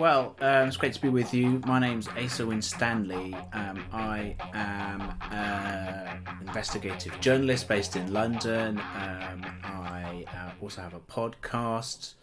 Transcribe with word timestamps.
Well, 0.00 0.34
um, 0.40 0.68
it's 0.68 0.78
great 0.78 0.94
to 0.94 1.02
be 1.02 1.10
with 1.10 1.34
you. 1.34 1.60
My 1.66 1.78
name's 1.78 2.08
Asa 2.08 2.46
Winstanley. 2.46 3.36
Um, 3.52 3.84
I 3.92 4.34
am 4.54 5.12
an 5.30 6.38
investigative 6.40 7.20
journalist 7.20 7.68
based 7.68 7.96
in 7.96 8.10
London. 8.10 8.78
Um, 8.78 9.44
I 9.62 10.24
uh, 10.34 10.52
also 10.62 10.80
have 10.80 10.94
a 10.94 11.00
podcast 11.00 12.14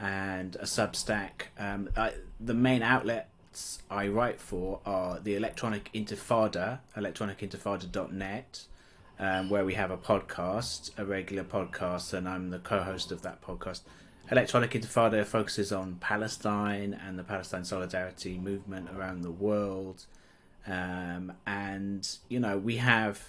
and 0.00 0.56
a 0.56 0.64
Substack. 0.64 1.52
Um, 1.56 1.88
I, 1.96 2.14
the 2.40 2.52
main 2.52 2.82
outlets 2.82 3.80
I 3.88 4.08
write 4.08 4.40
for 4.40 4.80
are 4.84 5.20
the 5.20 5.36
Electronic 5.36 5.88
Intifada, 5.94 6.80
electronicintifada.net, 6.96 8.64
um, 9.20 9.50
where 9.50 9.64
we 9.64 9.74
have 9.74 9.92
a 9.92 9.96
podcast, 9.96 10.90
a 10.98 11.04
regular 11.04 11.44
podcast, 11.44 12.12
and 12.12 12.28
I'm 12.28 12.50
the 12.50 12.58
co 12.58 12.82
host 12.82 13.12
of 13.12 13.22
that 13.22 13.40
podcast. 13.40 13.82
Electronic 14.30 14.70
Intifada 14.70 15.24
focuses 15.24 15.72
on 15.72 15.96
Palestine 15.96 16.98
and 17.04 17.18
the 17.18 17.24
Palestine 17.24 17.64
solidarity 17.64 18.38
movement 18.38 18.88
around 18.96 19.22
the 19.22 19.30
world. 19.30 20.06
Um, 20.66 21.32
and, 21.46 22.08
you 22.28 22.38
know, 22.38 22.56
we 22.56 22.76
have. 22.76 23.20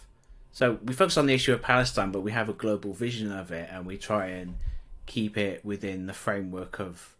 So 0.51 0.77
we 0.83 0.93
focus 0.93 1.17
on 1.17 1.25
the 1.25 1.33
issue 1.33 1.53
of 1.53 1.61
Palestine, 1.61 2.11
but 2.11 2.21
we 2.21 2.31
have 2.33 2.49
a 2.49 2.53
global 2.53 2.93
vision 2.93 3.31
of 3.31 3.51
it 3.51 3.69
and 3.71 3.85
we 3.85 3.97
try 3.97 4.27
and 4.27 4.55
keep 5.05 5.37
it 5.37 5.63
within 5.63 6.07
the 6.07 6.13
framework 6.13 6.79
of 6.79 7.15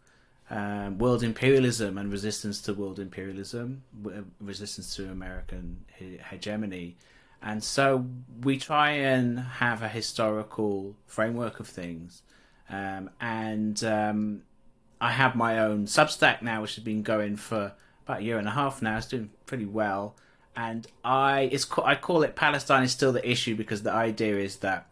um, 0.50 0.98
world 0.98 1.22
imperialism 1.22 1.96
and 1.96 2.12
resistance 2.12 2.60
to 2.60 2.74
world 2.74 2.98
imperialism, 2.98 3.82
resistance 4.38 4.94
to 4.96 5.10
American 5.10 5.84
hegemony. 6.30 6.96
And 7.40 7.64
so 7.64 8.06
we 8.42 8.58
try 8.58 8.90
and 8.90 9.40
have 9.40 9.82
a 9.82 9.88
historical 9.88 10.94
framework 11.06 11.58
of 11.58 11.66
things 11.66 12.22
um, 12.72 13.10
and 13.20 13.84
um, 13.84 14.42
I 15.00 15.12
have 15.12 15.36
my 15.36 15.58
own 15.58 15.84
Substack 15.84 16.40
now, 16.40 16.62
which 16.62 16.74
has 16.76 16.82
been 16.84 17.02
going 17.02 17.36
for 17.36 17.74
about 18.06 18.20
a 18.20 18.22
year 18.22 18.38
and 18.38 18.48
a 18.48 18.52
half 18.52 18.80
now. 18.80 18.96
It's 18.96 19.06
doing 19.06 19.30
pretty 19.44 19.66
well, 19.66 20.16
and 20.56 20.86
I 21.04 21.50
it's 21.52 21.70
I 21.84 21.94
call 21.94 22.22
it 22.22 22.34
Palestine 22.34 22.82
is 22.82 22.90
still 22.90 23.12
the 23.12 23.28
issue 23.28 23.54
because 23.54 23.82
the 23.82 23.92
idea 23.92 24.38
is 24.38 24.56
that 24.56 24.88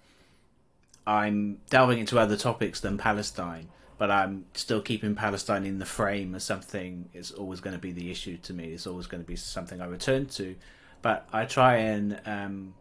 I'm 1.07 1.59
delving 1.71 1.99
into 1.99 2.19
other 2.19 2.37
topics 2.37 2.81
than 2.81 2.99
Palestine, 2.99 3.69
but 3.97 4.11
I'm 4.11 4.45
still 4.53 4.83
keeping 4.83 5.15
Palestine 5.15 5.65
in 5.65 5.79
the 5.79 5.87
frame 5.87 6.35
as 6.35 6.45
something. 6.45 7.09
It's 7.15 7.31
always 7.31 7.61
going 7.61 7.75
to 7.75 7.81
be 7.81 7.93
the 7.93 8.11
issue 8.11 8.37
to 8.39 8.53
me. 8.53 8.67
It's 8.75 8.87
always 8.87 9.07
going 9.07 9.23
to 9.23 9.27
be 9.27 9.37
something 9.37 9.81
I 9.81 9.87
return 9.87 10.27
to, 10.27 10.55
but 11.01 11.27
I 11.33 11.47
try 11.47 11.77
and 11.77 12.21
um, 12.27 12.75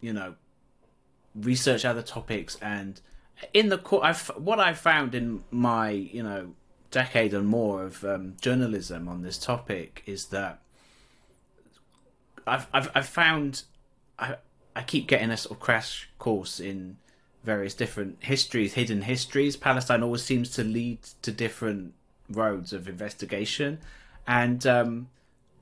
you 0.00 0.12
know 0.12 0.34
research 1.36 1.84
other 1.84 2.02
topics 2.02 2.58
and 2.60 3.00
in 3.52 3.68
the 3.68 3.78
court, 3.78 4.04
I've 4.04 4.28
what 4.36 4.60
I've 4.60 4.78
found 4.78 5.14
in 5.14 5.44
my 5.50 5.90
you 5.90 6.22
know 6.22 6.54
decade 6.90 7.34
and 7.34 7.46
more 7.46 7.84
of 7.84 8.04
um, 8.04 8.34
journalism 8.40 9.08
on 9.08 9.22
this 9.22 9.38
topic 9.38 10.02
is 10.06 10.26
that 10.26 10.60
I've 12.46 12.66
I've, 12.72 12.90
I've 12.94 13.08
found 13.08 13.64
I 14.18 14.36
I 14.74 14.82
keep 14.82 15.06
getting 15.06 15.30
a 15.30 15.36
sort 15.36 15.56
of 15.56 15.60
crash 15.60 16.08
course 16.18 16.60
in 16.60 16.96
various 17.44 17.74
different 17.74 18.18
histories, 18.20 18.74
hidden 18.74 19.02
histories. 19.02 19.56
Palestine 19.56 20.02
always 20.02 20.22
seems 20.22 20.50
to 20.50 20.62
lead 20.62 21.02
to 21.22 21.32
different 21.32 21.94
roads 22.30 22.72
of 22.72 22.88
investigation, 22.88 23.78
and 24.26 24.66
um, 24.66 25.08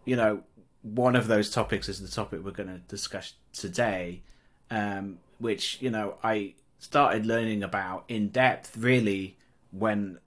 you 0.04 0.16
know 0.16 0.42
one 0.82 1.14
of 1.14 1.26
those 1.26 1.50
topics 1.50 1.88
is 1.88 2.00
the 2.00 2.08
topic 2.08 2.40
we're 2.42 2.50
going 2.50 2.68
to 2.68 2.78
discuss 2.88 3.34
today, 3.52 4.22
um, 4.70 5.18
which 5.38 5.80
you 5.80 5.90
know 5.90 6.14
I 6.22 6.54
started 6.80 7.26
learning 7.26 7.62
about 7.62 8.04
in 8.08 8.28
depth 8.28 8.76
really 8.76 9.36
when 9.70 10.18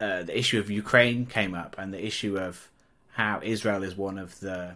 uh, 0.00 0.22
the 0.24 0.36
issue 0.36 0.58
of 0.58 0.68
Ukraine 0.68 1.24
came 1.24 1.54
up 1.54 1.76
and 1.78 1.94
the 1.94 2.04
issue 2.04 2.36
of 2.36 2.68
how 3.12 3.40
Israel 3.42 3.82
is 3.82 3.96
one 3.96 4.18
of 4.18 4.40
the 4.40 4.74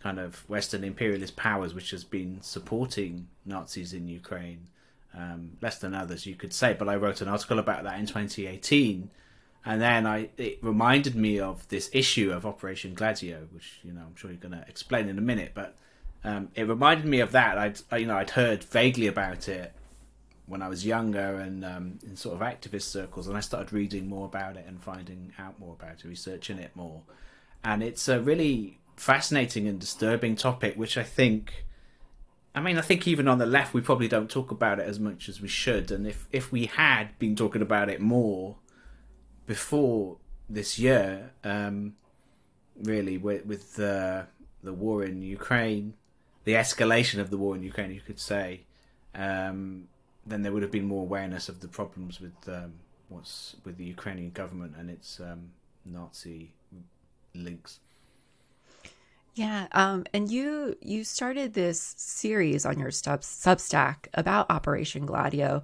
kind 0.00 0.20
of 0.20 0.48
Western 0.48 0.84
imperialist 0.84 1.34
powers 1.34 1.72
which 1.74 1.90
has 1.90 2.04
been 2.04 2.38
supporting 2.42 3.26
Nazis 3.44 3.92
in 3.92 4.06
Ukraine 4.06 4.68
um, 5.16 5.52
less 5.62 5.78
than 5.78 5.94
others, 5.94 6.26
you 6.26 6.34
could 6.34 6.52
say. 6.52 6.76
But 6.78 6.90
I 6.90 6.96
wrote 6.96 7.22
an 7.22 7.28
article 7.28 7.58
about 7.58 7.84
that 7.84 7.98
in 7.98 8.06
2018, 8.06 9.10
and 9.64 9.80
then 9.80 10.06
I 10.06 10.28
it 10.36 10.58
reminded 10.62 11.16
me 11.16 11.40
of 11.40 11.66
this 11.68 11.88
issue 11.94 12.30
of 12.30 12.44
Operation 12.44 12.92
Gladio, 12.92 13.48
which 13.50 13.80
you 13.82 13.92
know 13.92 14.02
I'm 14.02 14.14
sure 14.14 14.30
you're 14.30 14.38
going 14.38 14.60
to 14.60 14.68
explain 14.68 15.08
in 15.08 15.16
a 15.16 15.22
minute. 15.22 15.52
But 15.54 15.74
um, 16.22 16.48
it 16.54 16.68
reminded 16.68 17.06
me 17.06 17.20
of 17.20 17.32
that. 17.32 17.56
I'd 17.56 17.80
you 17.98 18.06
know 18.06 18.18
I'd 18.18 18.30
heard 18.30 18.62
vaguely 18.62 19.06
about 19.06 19.48
it 19.48 19.72
when 20.46 20.62
I 20.62 20.68
was 20.68 20.86
younger 20.86 21.36
and 21.36 21.64
um, 21.64 21.98
in 22.06 22.16
sort 22.16 22.34
of 22.34 22.40
activist 22.40 22.82
circles, 22.82 23.26
and 23.26 23.36
I 23.36 23.40
started 23.40 23.72
reading 23.72 24.08
more 24.08 24.26
about 24.26 24.56
it 24.56 24.64
and 24.66 24.80
finding 24.80 25.32
out 25.38 25.58
more 25.58 25.74
about 25.74 26.04
it, 26.04 26.04
researching 26.04 26.58
it 26.58 26.70
more. 26.74 27.02
And 27.64 27.82
it's 27.82 28.08
a 28.08 28.20
really 28.20 28.78
fascinating 28.96 29.66
and 29.66 29.80
disturbing 29.80 30.36
topic, 30.36 30.76
which 30.76 30.96
I 30.96 31.02
think, 31.02 31.64
I 32.54 32.60
mean, 32.60 32.78
I 32.78 32.80
think 32.80 33.08
even 33.08 33.26
on 33.26 33.38
the 33.38 33.46
left, 33.46 33.74
we 33.74 33.80
probably 33.80 34.08
don't 34.08 34.30
talk 34.30 34.50
about 34.52 34.78
it 34.78 34.86
as 34.86 35.00
much 35.00 35.28
as 35.28 35.40
we 35.40 35.48
should. 35.48 35.90
And 35.90 36.06
if, 36.06 36.28
if 36.30 36.52
we 36.52 36.66
had 36.66 37.18
been 37.18 37.34
talking 37.34 37.60
about 37.60 37.88
it 37.88 38.00
more 38.00 38.56
before 39.46 40.18
this 40.48 40.78
year, 40.78 41.32
um, 41.42 41.96
really, 42.80 43.18
with, 43.18 43.44
with 43.44 43.74
the, 43.74 44.28
the 44.62 44.72
war 44.72 45.04
in 45.04 45.22
Ukraine, 45.22 45.94
the 46.44 46.52
escalation 46.52 47.18
of 47.18 47.30
the 47.30 47.36
war 47.36 47.56
in 47.56 47.64
Ukraine, 47.64 47.92
you 47.92 48.00
could 48.00 48.20
say, 48.20 48.60
um, 49.12 49.88
then 50.26 50.42
there 50.42 50.52
would 50.52 50.62
have 50.62 50.72
been 50.72 50.86
more 50.86 51.02
awareness 51.02 51.48
of 51.48 51.60
the 51.60 51.68
problems 51.68 52.20
with 52.20 52.34
um, 52.48 52.74
what's 53.08 53.56
with 53.64 53.76
the 53.76 53.84
Ukrainian 53.84 54.30
government 54.30 54.74
and 54.78 54.90
its 54.90 55.20
um, 55.20 55.50
Nazi 55.84 56.52
links. 57.34 57.80
Yeah, 59.34 59.66
um, 59.72 60.04
and 60.14 60.30
you 60.30 60.76
you 60.80 61.04
started 61.04 61.52
this 61.52 61.94
series 61.98 62.64
on 62.64 62.78
your 62.78 62.90
sub, 62.90 63.20
Substack 63.20 64.08
about 64.14 64.50
Operation 64.50 65.04
Gladio, 65.04 65.62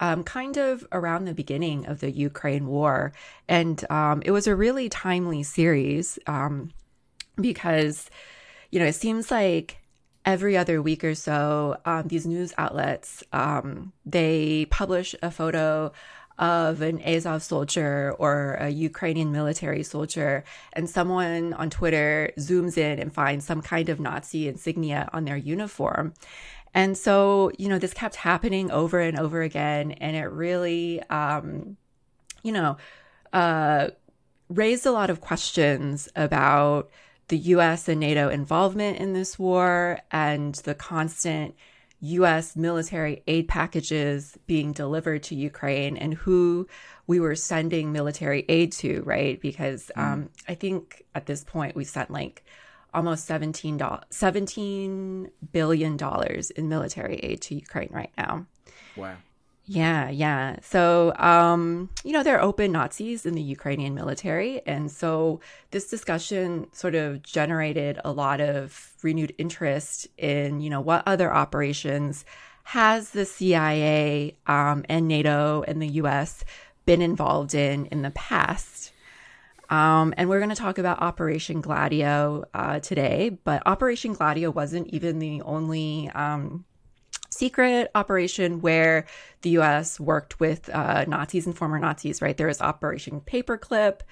um, 0.00 0.24
kind 0.24 0.56
of 0.56 0.86
around 0.90 1.24
the 1.24 1.34
beginning 1.34 1.86
of 1.86 2.00
the 2.00 2.10
Ukraine 2.10 2.66
war, 2.66 3.12
and 3.48 3.84
um, 3.90 4.22
it 4.24 4.32
was 4.32 4.48
a 4.48 4.56
really 4.56 4.88
timely 4.88 5.44
series 5.44 6.18
um, 6.26 6.72
because 7.40 8.10
you 8.70 8.80
know 8.80 8.86
it 8.86 8.96
seems 8.96 9.30
like 9.30 9.81
every 10.24 10.56
other 10.56 10.80
week 10.80 11.04
or 11.04 11.14
so, 11.14 11.76
um, 11.84 12.08
these 12.08 12.26
news 12.26 12.52
outlets 12.58 13.22
um, 13.32 13.92
they 14.06 14.66
publish 14.70 15.14
a 15.22 15.30
photo 15.30 15.92
of 16.38 16.80
an 16.80 17.00
Azov 17.02 17.42
soldier 17.42 18.14
or 18.18 18.54
a 18.54 18.68
Ukrainian 18.68 19.32
military 19.32 19.82
soldier, 19.82 20.44
and 20.72 20.88
someone 20.88 21.52
on 21.52 21.70
Twitter 21.70 22.32
zooms 22.38 22.78
in 22.78 22.98
and 22.98 23.12
finds 23.12 23.44
some 23.44 23.62
kind 23.62 23.88
of 23.88 24.00
Nazi 24.00 24.48
insignia 24.48 25.08
on 25.12 25.24
their 25.24 25.36
uniform. 25.36 26.14
And 26.74 26.96
so, 26.96 27.52
you 27.58 27.68
know, 27.68 27.78
this 27.78 27.92
kept 27.92 28.16
happening 28.16 28.70
over 28.70 28.98
and 28.98 29.18
over 29.18 29.42
again, 29.42 29.92
and 29.92 30.16
it 30.16 30.30
really, 30.30 31.02
um, 31.10 31.76
you 32.42 32.52
know, 32.52 32.78
uh, 33.32 33.88
raised 34.48 34.86
a 34.86 34.90
lot 34.92 35.10
of 35.10 35.20
questions 35.20 36.08
about 36.16 36.90
the 37.28 37.38
US 37.38 37.88
and 37.88 38.00
NATO 38.00 38.28
involvement 38.28 38.98
in 38.98 39.12
this 39.12 39.38
war 39.38 40.00
and 40.10 40.54
the 40.56 40.74
constant 40.74 41.54
US 42.00 42.56
military 42.56 43.22
aid 43.26 43.46
packages 43.46 44.36
being 44.46 44.72
delivered 44.72 45.22
to 45.24 45.36
Ukraine 45.36 45.96
and 45.96 46.14
who 46.14 46.66
we 47.06 47.20
were 47.20 47.36
sending 47.36 47.92
military 47.92 48.44
aid 48.48 48.72
to, 48.72 49.02
right? 49.02 49.40
Because 49.40 49.90
mm. 49.96 50.02
um, 50.02 50.30
I 50.48 50.54
think 50.54 51.04
at 51.14 51.26
this 51.26 51.44
point 51.44 51.76
we 51.76 51.84
sent 51.84 52.10
like 52.10 52.44
almost 52.92 53.24
17, 53.26 53.78
$17 53.78 55.30
billion 55.52 55.98
in 56.56 56.68
military 56.68 57.16
aid 57.16 57.40
to 57.42 57.54
Ukraine 57.54 57.90
right 57.92 58.12
now. 58.18 58.46
Wow. 58.96 59.16
Yeah, 59.64 60.10
yeah. 60.10 60.56
So, 60.60 61.14
um, 61.16 61.88
you 62.02 62.12
know, 62.12 62.24
there 62.24 62.36
are 62.36 62.42
open 62.42 62.72
Nazis 62.72 63.24
in 63.24 63.34
the 63.34 63.42
Ukrainian 63.42 63.94
military. 63.94 64.60
And 64.66 64.90
so 64.90 65.40
this 65.70 65.88
discussion 65.88 66.66
sort 66.72 66.96
of 66.96 67.22
generated 67.22 68.00
a 68.04 68.10
lot 68.10 68.40
of 68.40 68.92
renewed 69.02 69.34
interest 69.38 70.08
in, 70.18 70.60
you 70.60 70.68
know, 70.68 70.80
what 70.80 71.04
other 71.06 71.32
operations 71.32 72.24
has 72.64 73.10
the 73.10 73.24
CIA 73.24 74.36
um, 74.46 74.84
and 74.88 75.06
NATO 75.06 75.64
and 75.66 75.80
the 75.80 75.88
US 75.88 76.44
been 76.84 77.02
involved 77.02 77.54
in 77.54 77.86
in 77.86 78.02
the 78.02 78.10
past. 78.10 78.92
Um, 79.70 80.12
and 80.16 80.28
we're 80.28 80.40
going 80.40 80.50
to 80.50 80.56
talk 80.56 80.76
about 80.76 81.00
Operation 81.00 81.60
Gladio 81.60 82.44
uh, 82.52 82.80
today, 82.80 83.38
but 83.44 83.62
Operation 83.64 84.12
Gladio 84.12 84.50
wasn't 84.50 84.88
even 84.88 85.18
the 85.18 85.40
only 85.42 86.10
um, 86.10 86.66
secret 87.42 87.90
operation 87.96 88.60
where 88.60 89.04
the 89.40 89.50
US 89.58 89.98
worked 89.98 90.38
with 90.38 90.70
uh, 90.70 91.04
Nazis 91.08 91.44
and 91.44 91.58
former 91.58 91.80
Nazis, 91.80 92.22
right? 92.22 92.36
There 92.36 92.46
was 92.46 92.60
Operation 92.60 93.20
Paperclip, 93.20 94.02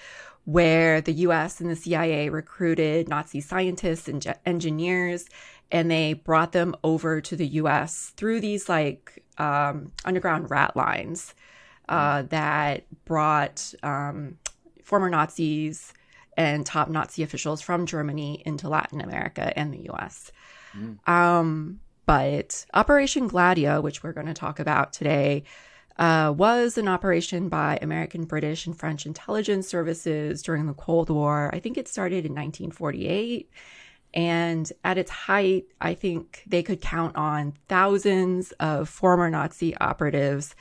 where 0.47 1.01
the 1.01 1.13
US 1.29 1.61
and 1.61 1.71
the 1.71 1.77
CIA 1.77 2.29
recruited 2.29 3.09
Nazi 3.09 3.41
scientists 3.41 4.09
and 4.09 4.21
ge- 4.21 4.35
engineers, 4.45 5.29
and 5.71 5.89
they 5.89 6.15
brought 6.15 6.51
them 6.51 6.75
over 6.83 7.21
to 7.21 7.37
the 7.37 7.47
US 7.63 8.13
through 8.17 8.41
these 8.41 8.69
like 8.69 9.23
um, 9.39 9.93
underground 10.05 10.51
rat 10.51 10.75
lines 10.75 11.33
uh, 11.89 12.23
that 12.31 12.85
brought 13.05 13.73
um, 13.85 14.39
former 14.83 15.09
Nazis 15.09 15.93
and 16.37 16.67
top 16.67 16.89
Nazi 16.89 17.23
officials 17.23 17.61
from 17.61 17.87
Germany 17.87 18.43
into 18.45 18.69
Latin 18.69 19.01
America 19.01 19.57
and 19.57 19.73
the 19.73 19.89
US. 19.89 20.33
Mm. 20.77 21.09
Um, 21.09 21.81
but 22.11 22.67
Operation 22.75 23.29
Gladio, 23.29 23.81
which 23.81 24.03
we're 24.03 24.13
going 24.13 24.27
to 24.27 24.35
talk 24.35 24.59
about 24.59 24.93
today, 24.93 25.45
uh, 25.97 26.35
was 26.37 26.77
an 26.77 26.89
operation 26.89 27.49
by 27.49 27.79
American, 27.81 28.25
British, 28.25 28.67
and 28.67 28.77
French 28.77 29.07
intelligence 29.07 29.69
services 29.69 30.43
during 30.43 30.67
the 30.67 30.75
Cold 30.75 31.09
War. 31.09 31.51
I 31.53 31.61
think 31.61 31.79
it 31.79 31.87
started 31.87 32.27
in 32.27 32.33
1948. 32.33 33.49
And 34.13 34.73
at 34.83 34.99
its 34.99 35.13
height, 35.13 35.67
I 35.81 35.95
think 35.95 36.43
they 36.49 36.65
could 36.65 36.81
count 36.81 37.15
on 37.15 37.53
thousands 37.69 38.51
of 38.59 38.89
former 38.89 39.31
Nazi 39.31 39.77
operatives. 39.77 40.57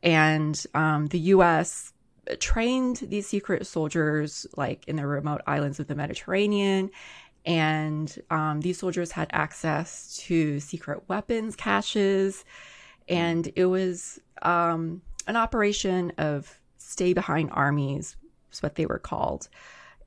And 0.00 0.64
um, 0.74 1.08
the 1.08 1.18
US 1.18 1.92
trained 2.38 2.98
these 2.98 3.26
secret 3.26 3.66
soldiers 3.66 4.46
like 4.56 4.86
in 4.86 4.94
the 4.94 5.06
remote 5.08 5.40
islands 5.46 5.80
of 5.80 5.88
the 5.88 5.94
Mediterranean. 5.94 6.90
And 7.44 8.16
um, 8.30 8.60
these 8.60 8.78
soldiers 8.78 9.12
had 9.12 9.28
access 9.32 10.16
to 10.24 10.60
secret 10.60 11.08
weapons 11.08 11.56
caches. 11.56 12.44
And 13.08 13.52
it 13.54 13.66
was 13.66 14.20
um, 14.42 15.02
an 15.26 15.36
operation 15.36 16.12
of 16.18 16.60
stay 16.78 17.12
behind 17.12 17.50
armies, 17.52 18.16
is 18.52 18.62
what 18.62 18.76
they 18.76 18.86
were 18.86 18.98
called. 18.98 19.48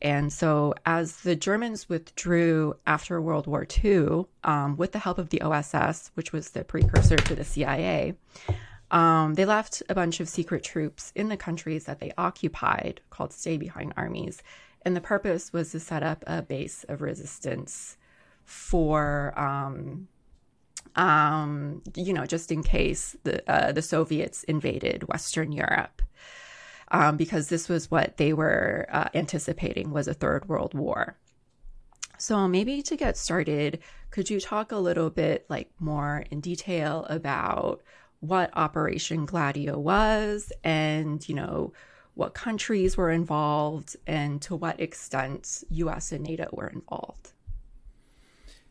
And 0.02 0.32
so, 0.32 0.76
as 0.86 1.22
the 1.22 1.36
Germans 1.36 1.90
withdrew 1.90 2.76
after 2.86 3.20
World 3.20 3.48
War 3.48 3.66
II, 3.84 4.26
um, 4.44 4.78
with 4.78 4.92
the 4.92 5.00
help 5.00 5.18
of 5.18 5.30
the 5.30 5.42
OSS, 5.42 6.12
which 6.14 6.32
was 6.32 6.52
the 6.52 6.64
precursor 6.64 7.16
to 7.16 7.36
the 7.36 7.44
CIA, 7.44 8.14
um, 8.92 9.34
they 9.34 9.46
left 9.46 9.82
a 9.90 9.96
bunch 9.96 10.20
of 10.20 10.30
secret 10.30 10.64
troops 10.64 11.12
in 11.16 11.30
the 11.30 11.38
countries 11.38 11.86
that 11.86 12.00
they 12.00 12.14
occupied, 12.18 13.02
called 13.10 13.34
stay 13.34 13.58
behind 13.58 13.94
armies. 13.98 14.44
And 14.88 14.96
the 14.96 15.02
purpose 15.02 15.52
was 15.52 15.72
to 15.72 15.82
set 15.82 16.02
up 16.02 16.24
a 16.28 16.42
base 16.42 16.86
of 16.88 17.02
resistance 17.02 17.98
for, 18.46 19.34
um, 19.38 20.08
um, 20.96 21.82
you 21.94 22.14
know, 22.14 22.26
just 22.26 22.54
in 22.54 22.64
case 22.64 23.18
the 23.26 23.44
uh, 23.52 23.74
the 23.74 23.82
Soviets 23.82 24.44
invaded 24.44 25.04
Western 25.10 25.52
Europe, 25.52 26.02
um, 26.90 27.18
because 27.18 27.50
this 27.50 27.68
was 27.68 27.92
what 27.92 28.16
they 28.16 28.32
were 28.32 28.88
uh, 28.90 29.10
anticipating 29.14 29.92
was 29.92 30.08
a 30.08 30.14
third 30.14 30.48
world 30.48 30.74
war. 30.74 31.18
So 32.18 32.48
maybe 32.48 32.82
to 32.84 32.96
get 32.96 33.18
started, 33.18 33.80
could 34.10 34.30
you 34.30 34.40
talk 34.40 34.72
a 34.72 34.78
little 34.78 35.10
bit 35.10 35.46
like 35.50 35.70
more 35.82 36.24
in 36.32 36.40
detail 36.40 37.06
about 37.10 37.84
what 38.22 38.56
Operation 38.56 39.26
Gladio 39.26 39.78
was 39.78 40.54
and, 40.64 41.28
you 41.28 41.36
know, 41.36 41.74
what 42.18 42.34
countries 42.34 42.98
were 42.98 43.12
involved 43.12 43.96
and 44.08 44.42
to 44.42 44.56
what 44.56 44.80
extent 44.80 45.64
US 45.70 46.12
and 46.12 46.26
NATO 46.26 46.50
were 46.52 46.68
involved. 46.68 47.32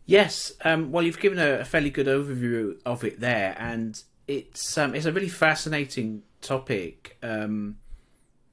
Yes, 0.04 0.52
um, 0.64 0.90
well, 0.90 1.04
you've 1.04 1.20
given 1.20 1.38
a, 1.38 1.60
a, 1.60 1.64
fairly 1.64 1.90
good 1.90 2.06
overview 2.06 2.78
of 2.84 3.04
it 3.04 3.20
there, 3.20 3.56
and 3.58 4.00
it's 4.28 4.78
um, 4.78 4.94
it's 4.94 5.06
a 5.06 5.12
really 5.12 5.28
fascinating 5.28 6.22
topic. 6.40 7.19
Um, 7.22 7.78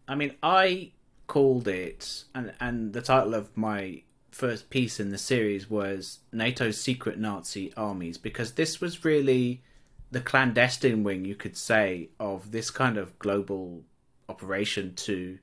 I 0.07 0.15
mean, 0.15 0.33
I 0.41 0.93
called 1.27 1.67
it, 1.67 2.23
and 2.33 2.53
and 2.59 2.93
the 2.93 3.01
title 3.01 3.35
of 3.35 3.55
my 3.55 4.01
first 4.31 4.71
piece 4.71 4.99
in 4.99 5.09
the 5.09 5.17
series 5.19 5.69
was 5.69 6.19
NATO's 6.31 6.81
secret 6.81 7.19
Nazi 7.19 7.71
armies, 7.77 8.17
because 8.17 8.53
this 8.53 8.81
was 8.81 9.05
really 9.05 9.61
the 10.09 10.21
clandestine 10.21 11.03
wing, 11.03 11.23
you 11.23 11.35
could 11.35 11.55
say, 11.55 12.09
of 12.19 12.51
this 12.51 12.71
kind 12.71 12.97
of 12.97 13.17
global 13.19 13.83
operation 14.29 14.93
to 14.95 15.39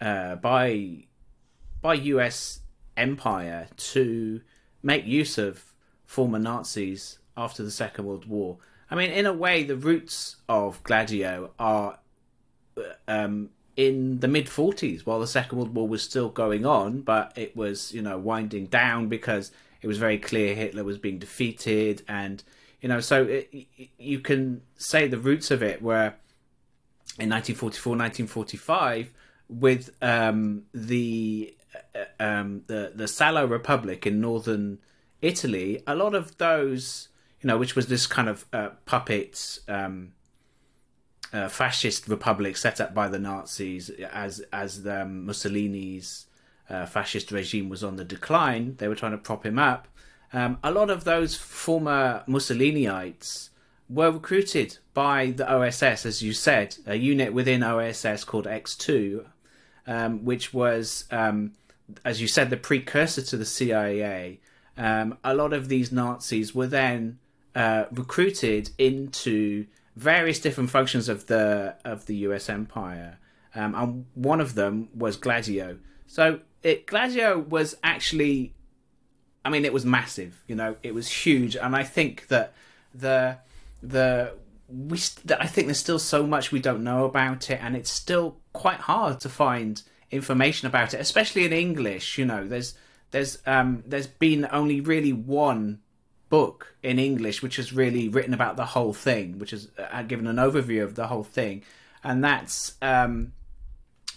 uh, 0.00 0.36
by 0.36 1.04
by 1.80 1.94
U.S. 1.94 2.60
empire 2.96 3.68
to 3.76 4.40
make 4.82 5.06
use 5.06 5.38
of 5.38 5.72
former 6.04 6.38
Nazis 6.38 7.18
after 7.36 7.62
the 7.62 7.70
Second 7.70 8.04
World 8.04 8.26
War. 8.26 8.58
I 8.90 8.94
mean, 8.94 9.10
in 9.10 9.26
a 9.26 9.32
way, 9.32 9.62
the 9.62 9.76
roots 9.76 10.36
of 10.48 10.82
Gladio 10.84 11.50
are 11.58 11.98
uh, 12.76 12.82
um, 13.08 13.50
in 13.76 14.20
the 14.20 14.28
mid 14.28 14.46
40s, 14.46 15.06
while 15.06 15.18
the 15.18 15.26
Second 15.26 15.58
World 15.58 15.74
War 15.74 15.88
was 15.88 16.02
still 16.02 16.28
going 16.28 16.66
on, 16.66 17.00
but 17.00 17.32
it 17.36 17.56
was, 17.56 17.92
you 17.92 18.02
know, 18.02 18.18
winding 18.18 18.66
down 18.66 19.08
because 19.08 19.50
it 19.80 19.86
was 19.86 19.98
very 19.98 20.18
clear 20.18 20.54
Hitler 20.54 20.84
was 20.84 20.98
being 20.98 21.18
defeated 21.18 22.02
and 22.06 22.44
you 22.82 22.88
know, 22.88 23.00
so 23.00 23.22
it, 23.22 23.66
you 23.96 24.18
can 24.18 24.60
say 24.76 25.06
the 25.06 25.18
roots 25.18 25.52
of 25.52 25.62
it 25.62 25.80
were 25.80 26.14
in 27.18 27.28
1944, 27.28 27.90
1945 27.90 29.12
with 29.48 29.90
um, 30.00 30.62
the 30.72 31.54
uh, 31.94 32.22
um, 32.22 32.62
the 32.66 32.92
the 32.94 33.06
Salo 33.06 33.46
Republic 33.46 34.06
in 34.06 34.20
northern 34.20 34.78
Italy. 35.20 35.82
A 35.86 35.94
lot 35.94 36.14
of 36.14 36.38
those, 36.38 37.08
you 37.40 37.48
know, 37.48 37.58
which 37.58 37.76
was 37.76 37.86
this 37.86 38.06
kind 38.06 38.28
of 38.28 38.46
uh, 38.52 38.70
puppet 38.86 39.58
um, 39.68 40.12
uh, 41.32 41.48
fascist 41.48 42.08
republic 42.08 42.56
set 42.56 42.80
up 42.80 42.94
by 42.94 43.08
the 43.08 43.18
Nazis 43.18 43.90
as 43.90 44.40
as 44.52 44.82
the, 44.82 45.02
um, 45.02 45.26
Mussolini's 45.26 46.26
uh, 46.70 46.86
fascist 46.86 47.30
regime 47.30 47.68
was 47.68 47.84
on 47.84 47.96
the 47.96 48.04
decline. 48.04 48.76
They 48.78 48.88
were 48.88 48.94
trying 48.94 49.12
to 49.12 49.18
prop 49.18 49.44
him 49.44 49.58
up. 49.58 49.88
Um, 50.32 50.58
a 50.64 50.70
lot 50.70 50.88
of 50.88 51.04
those 51.04 51.36
former 51.36 52.24
Mussoliniites 52.26 53.50
were 53.92 54.10
recruited 54.10 54.78
by 54.94 55.30
the 55.30 55.50
OSS, 55.50 56.06
as 56.06 56.22
you 56.22 56.32
said, 56.32 56.76
a 56.86 56.94
unit 56.94 57.32
within 57.32 57.62
OSS 57.62 58.24
called 58.24 58.46
X2, 58.46 59.24
um, 59.86 60.24
which 60.24 60.54
was, 60.54 61.04
um, 61.10 61.52
as 62.04 62.20
you 62.20 62.26
said, 62.26 62.50
the 62.50 62.56
precursor 62.56 63.22
to 63.22 63.36
the 63.36 63.44
CIA. 63.44 64.40
Um, 64.76 65.18
a 65.22 65.34
lot 65.34 65.52
of 65.52 65.68
these 65.68 65.92
Nazis 65.92 66.54
were 66.54 66.66
then 66.66 67.18
uh, 67.54 67.84
recruited 67.92 68.70
into 68.78 69.66
various 69.96 70.40
different 70.40 70.70
functions 70.70 71.08
of 71.08 71.26
the 71.26 71.76
of 71.84 72.06
the 72.06 72.16
U.S. 72.16 72.48
empire, 72.48 73.18
um, 73.54 73.74
and 73.74 74.06
one 74.14 74.40
of 74.40 74.54
them 74.54 74.88
was 74.94 75.16
Gladio. 75.16 75.78
So 76.06 76.40
it, 76.62 76.86
Gladio 76.86 77.38
was 77.38 77.76
actually 77.84 78.54
I 79.44 79.50
mean, 79.50 79.64
it 79.64 79.72
was 79.72 79.84
massive. 79.84 80.42
You 80.46 80.54
know, 80.54 80.76
it 80.82 80.94
was 80.94 81.08
huge, 81.08 81.56
and 81.56 81.74
I 81.74 81.82
think 81.82 82.28
that 82.28 82.54
the 82.94 83.38
the 83.82 84.34
we 84.68 84.98
I 85.38 85.46
think 85.46 85.66
there's 85.66 85.78
still 85.78 85.98
so 85.98 86.26
much 86.26 86.52
we 86.52 86.60
don't 86.60 86.84
know 86.84 87.04
about 87.04 87.50
it, 87.50 87.60
and 87.62 87.76
it's 87.76 87.90
still 87.90 88.36
quite 88.52 88.80
hard 88.80 89.20
to 89.20 89.28
find 89.28 89.82
information 90.10 90.68
about 90.68 90.94
it, 90.94 91.00
especially 91.00 91.44
in 91.44 91.52
English. 91.52 92.18
You 92.18 92.24
know, 92.24 92.46
there's 92.46 92.74
there's 93.10 93.38
um 93.46 93.82
there's 93.86 94.06
been 94.06 94.48
only 94.50 94.80
really 94.80 95.12
one 95.12 95.80
book 96.30 96.74
in 96.82 96.98
English 96.98 97.42
which 97.42 97.56
has 97.56 97.74
really 97.74 98.08
written 98.08 98.32
about 98.32 98.56
the 98.56 98.66
whole 98.66 98.94
thing, 98.94 99.38
which 99.38 99.50
has 99.50 99.68
uh, 99.78 100.02
given 100.02 100.26
an 100.26 100.36
overview 100.36 100.82
of 100.82 100.94
the 100.94 101.08
whole 101.08 101.24
thing, 101.24 101.62
and 102.02 102.24
that's 102.24 102.74
um 102.80 103.32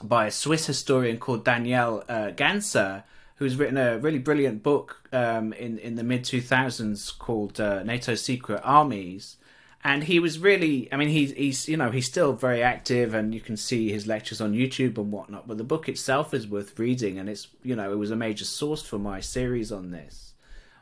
by 0.04 0.28
a 0.28 0.32
Swiss 0.32 0.68
historian 0.68 1.18
called 1.18 1.44
Daniel 1.44 2.04
uh, 2.08 2.32
Ganser 2.32 3.04
who's 3.36 3.58
written 3.58 3.78
a 3.78 3.98
really 3.98 4.20
brilliant 4.20 4.64
book 4.64 5.08
um, 5.12 5.54
in 5.54 5.78
in 5.80 5.96
the 5.96 6.04
mid 6.04 6.24
two 6.24 6.42
thousands 6.42 7.12
called 7.12 7.60
uh, 7.60 7.84
NATO's 7.84 8.22
Secret 8.22 8.62
Armies. 8.64 9.38
And 9.86 10.04
he 10.04 10.20
was 10.20 10.40
really, 10.40 10.92
I 10.92 10.98
mean, 10.98 11.10
he's 11.10 11.32
he's 11.34 11.70
you 11.70 11.78
know 11.78 11.92
he's 11.92 12.08
still 12.08 12.34
very 12.34 12.64
active, 12.64 13.14
and 13.14 13.36
you 13.36 13.40
can 13.40 13.56
see 13.56 13.92
his 13.92 14.08
lectures 14.08 14.42
on 14.42 14.54
YouTube 14.54 14.98
and 14.98 15.12
whatnot. 15.12 15.48
But 15.48 15.60
the 15.60 15.64
book 15.64 15.88
itself 15.88 16.34
is 16.34 16.48
worth 16.48 16.80
reading, 16.80 17.20
and 17.20 17.30
it's 17.30 17.50
you 17.62 17.76
know 17.76 17.92
it 17.92 18.00
was 18.00 18.10
a 18.10 18.16
major 18.16 18.46
source 18.46 18.82
for 18.82 18.98
my 18.98 19.20
series 19.20 19.72
on 19.72 19.92
this, 19.92 20.34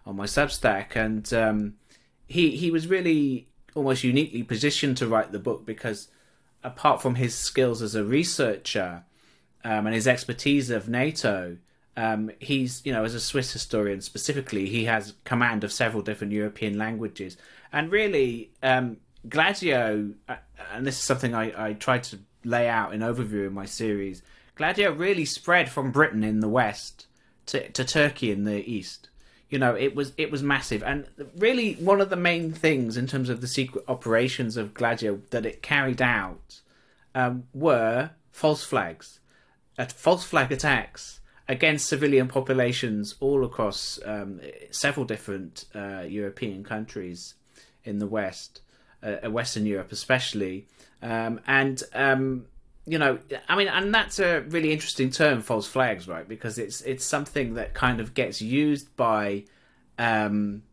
on 0.05 0.15
my 0.15 0.24
Substack, 0.24 0.95
and 0.95 1.33
um, 1.33 1.74
he 2.29 2.55
he 2.55 2.72
was 2.72 2.88
really 2.88 3.50
almost 3.75 4.05
uniquely 4.05 4.41
positioned 4.41 4.95
to 4.98 5.07
write 5.07 5.33
the 5.33 5.39
book 5.39 5.65
because 5.65 6.07
apart 6.63 7.01
from 7.01 7.15
his 7.15 7.36
skills 7.36 7.81
as 7.81 7.95
a 7.95 8.05
researcher 8.05 9.03
um, 9.65 9.86
and 9.86 9.93
his 9.93 10.07
expertise 10.07 10.69
of 10.69 10.88
NATO, 10.88 11.57
um, 11.95 12.31
he's, 12.39 12.81
you 12.86 12.91
know, 12.91 13.03
as 13.03 13.13
a 13.13 13.19
Swiss 13.19 13.53
historian 13.53 14.01
specifically, 14.01 14.67
he 14.67 14.86
has 14.86 15.13
command 15.25 15.63
of 15.63 15.72
several 15.72 16.01
different 16.01 16.33
European 16.33 16.77
languages. 16.77 17.38
And 17.73 17.91
really, 17.91 18.51
um, 18.61 18.97
Gladio, 19.27 20.11
uh, 20.29 20.35
and 20.71 20.85
this 20.85 20.95
is 20.95 21.03
something 21.03 21.33
I, 21.33 21.69
I 21.69 21.73
tried 21.73 22.03
to 22.03 22.19
lay 22.45 22.69
out 22.69 22.93
in 22.93 23.01
overview 23.01 23.47
in 23.47 23.53
my 23.53 23.65
series, 23.65 24.21
Gladio 24.55 24.91
really 24.91 25.25
spread 25.25 25.69
from 25.69 25.91
Britain 25.91 26.23
in 26.23 26.39
the 26.39 26.47
west 26.47 27.07
to, 27.47 27.67
to 27.69 27.83
Turkey 27.83 28.31
in 28.31 28.43
the 28.43 28.63
east. 28.71 29.09
You 29.49 29.57
know, 29.57 29.75
it 29.75 29.95
was 29.95 30.13
it 30.17 30.31
was 30.31 30.41
massive, 30.41 30.81
and 30.81 31.07
really 31.37 31.73
one 31.75 32.01
of 32.01 32.09
the 32.09 32.15
main 32.15 32.51
things 32.51 32.97
in 32.97 33.05
terms 33.05 33.29
of 33.29 33.39
the 33.41 33.47
secret 33.47 33.83
operations 33.87 34.57
of 34.57 34.73
Gladio 34.73 35.21
that 35.29 35.45
it 35.45 35.61
carried 35.61 36.01
out 36.01 36.61
um, 37.13 37.43
were 37.53 38.11
false 38.31 38.63
flags, 38.63 39.19
false 39.89 40.23
flag 40.23 40.51
attacks 40.51 41.19
against 41.47 41.87
civilian 41.87 42.27
populations 42.27 43.15
all 43.19 43.45
across 43.45 43.99
um, 44.05 44.39
several 44.71 45.05
different 45.05 45.65
uh, 45.75 46.01
European 46.01 46.63
countries 46.63 47.35
in 47.85 47.99
the 47.99 48.07
West, 48.07 48.61
uh, 49.01 49.17
uh, 49.25 49.31
Western 49.31 49.65
Europe 49.65 49.91
especially, 49.91 50.67
um, 51.01 51.39
and 51.47 51.83
um, 51.93 52.45
you 52.85 52.97
know, 52.97 53.19
I 53.47 53.55
mean, 53.55 53.67
and 53.67 53.93
that's 53.93 54.19
a 54.19 54.41
really 54.41 54.71
interesting 54.71 55.09
term, 55.09 55.41
false 55.41 55.67
flags, 55.67 56.07
right? 56.07 56.27
Because 56.27 56.57
it's 56.57 56.81
it's 56.81 57.05
something 57.05 57.53
that 57.55 57.73
kind 57.73 57.99
of 57.99 58.13
gets 58.13 58.41
used 58.41 58.95
by 58.97 59.45
um, 59.97 60.63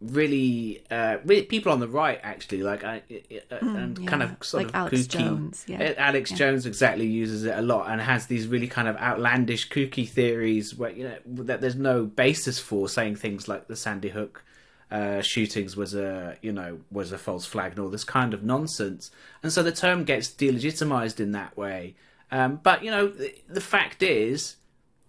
really 0.00 0.84
uh, 0.90 1.18
people 1.48 1.72
on 1.72 1.80
the 1.80 1.88
right, 1.88 2.18
actually, 2.22 2.62
like 2.62 2.82
uh, 2.82 2.88
uh, 2.88 2.98
mm, 3.00 3.82
and 3.82 3.98
yeah. 3.98 4.06
kind 4.06 4.22
of 4.22 4.36
sort 4.42 4.64
like 4.64 4.70
of 4.70 4.74
Alex 4.74 4.96
kooky. 5.02 5.08
Jones. 5.08 5.64
Yeah. 5.66 5.94
Alex 5.96 6.30
yeah. 6.32 6.36
Jones 6.36 6.66
exactly 6.66 7.06
uses 7.06 7.44
it 7.44 7.56
a 7.56 7.62
lot 7.62 7.90
and 7.90 8.00
has 8.00 8.26
these 8.26 8.46
really 8.46 8.68
kind 8.68 8.88
of 8.88 8.96
outlandish, 8.96 9.70
kooky 9.70 10.08
theories 10.08 10.74
where 10.74 10.90
you 10.90 11.04
know 11.04 11.44
that 11.44 11.60
there's 11.60 11.76
no 11.76 12.04
basis 12.04 12.58
for 12.58 12.88
saying 12.88 13.16
things 13.16 13.48
like 13.48 13.68
the 13.68 13.76
Sandy 13.76 14.10
Hook 14.10 14.44
uh, 14.94 15.20
shootings 15.22 15.76
was 15.76 15.92
a 15.92 16.36
you 16.40 16.52
know 16.52 16.78
was 16.88 17.10
a 17.10 17.18
false 17.18 17.44
flag 17.44 17.72
and 17.72 17.80
all 17.80 17.88
this 17.88 18.04
kind 18.04 18.32
of 18.32 18.44
nonsense, 18.44 19.10
and 19.42 19.52
so 19.52 19.60
the 19.60 19.72
term 19.72 20.04
gets 20.04 20.28
delegitimized 20.28 21.18
in 21.18 21.32
that 21.32 21.56
way. 21.56 21.96
Um, 22.30 22.60
but 22.62 22.84
you 22.84 22.92
know 22.92 23.08
the, 23.08 23.34
the, 23.48 23.60
fact 23.60 24.04
is 24.04 24.54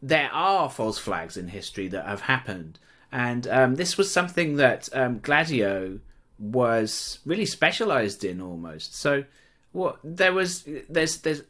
there 0.01 0.31
are 0.33 0.71
false 0.71 0.97
flags 0.97 1.37
in 1.37 1.49
history 1.49 1.87
that 1.89 2.07
have 2.07 2.21
happened, 2.21 2.79
and 3.11 3.47
um, 3.47 3.75
this 3.75 3.95
was 3.95 4.11
something 4.11 4.55
that 4.55 4.89
um, 4.91 5.19
Gladio 5.19 5.99
was 6.39 7.19
really 7.23 7.45
specialized 7.45 8.23
in 8.23 8.41
almost. 8.41 8.95
So 8.95 9.23
what 9.71 9.99
there 10.03 10.33
was 10.33 10.67
there's 10.89 11.17
there's 11.17 11.43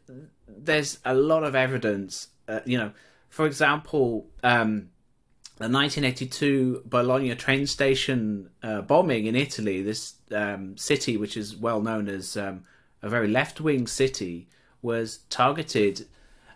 there's 0.46 0.98
a 1.06 1.14
lot 1.14 1.42
of 1.42 1.54
evidence. 1.54 2.28
Uh, 2.46 2.60
you 2.66 2.76
know, 2.76 2.92
for 3.30 3.46
example. 3.46 4.26
Um, 4.44 4.90
the 5.58 5.70
1982 5.70 6.82
Bologna 6.84 7.34
train 7.34 7.66
station 7.66 8.50
uh, 8.62 8.82
bombing 8.82 9.24
in 9.24 9.34
Italy, 9.34 9.82
this 9.82 10.16
um, 10.30 10.76
city, 10.76 11.16
which 11.16 11.34
is 11.34 11.56
well 11.56 11.80
known 11.80 12.08
as 12.08 12.36
um, 12.36 12.64
a 13.02 13.08
very 13.08 13.26
left 13.26 13.58
wing 13.58 13.86
city, 13.86 14.48
was 14.82 15.20
targeted 15.30 16.06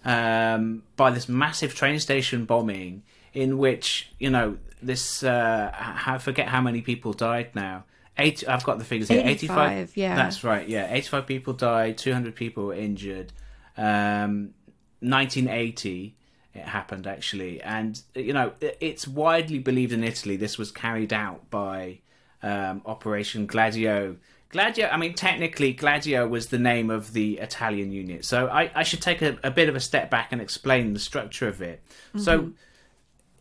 um, 0.05 0.83
by 0.97 1.11
this 1.11 1.31
massive 1.31 1.75
train 1.75 1.99
station 1.99 2.45
bombing 2.45 3.03
in 3.33 3.57
which, 3.57 4.13
you 4.19 4.29
know, 4.29 4.59
this, 4.83 5.23
uh, 5.23 5.73
I 6.07 6.19
forget 6.19 6.49
how 6.49 6.61
many 6.61 6.83
people 6.83 7.15
died 7.15 7.55
now. 7.55 7.85
Eight, 8.19 8.47
I've 8.47 8.65
got 8.65 8.79
the 8.79 8.85
figures 8.85 9.09
here. 9.09 9.23
85, 9.25 9.73
85 9.73 9.97
yeah. 9.97 10.15
That's 10.15 10.45
right, 10.45 10.69
yeah. 10.69 10.93
85 10.93 11.27
people 11.27 11.55
died, 11.55 11.97
200 11.97 12.35
people 12.35 12.67
were 12.67 12.75
injured. 12.75 13.33
1980 13.77 16.05
um, 16.05 16.13
it 16.55 16.65
happened 16.65 17.07
actually, 17.07 17.63
and 17.63 18.01
you 18.15 18.33
know 18.33 18.53
it's 18.61 19.07
widely 19.07 19.59
believed 19.59 19.93
in 19.93 20.03
Italy 20.03 20.37
this 20.37 20.59
was 20.59 20.73
carried 20.73 21.13
out 21.13 21.49
by 21.51 22.01
um, 22.43 22.83
Operation 22.87 23.47
Gladio. 23.47 24.17
Gladio, 24.49 24.89
I 24.89 24.97
mean, 24.97 25.15
technically, 25.15 25.73
Gladio 25.73 26.27
was 26.27 26.49
the 26.49 26.59
name 26.59 26.91
of 26.91 27.13
the 27.13 27.39
Italian 27.39 27.93
unit. 27.93 28.25
So 28.25 28.49
I, 28.49 28.69
I 28.75 28.83
should 28.83 29.01
take 29.01 29.23
a, 29.23 29.39
a, 29.45 29.51
bit 29.53 29.69
of 29.69 29.77
a 29.77 29.81
step 29.81 30.11
back 30.11 30.33
and 30.33 30.41
explain 30.41 30.93
the 30.93 30.99
structure 30.99 31.47
of 31.47 31.63
it. 31.63 31.81
Mm-hmm. 32.09 32.19
So 32.19 32.53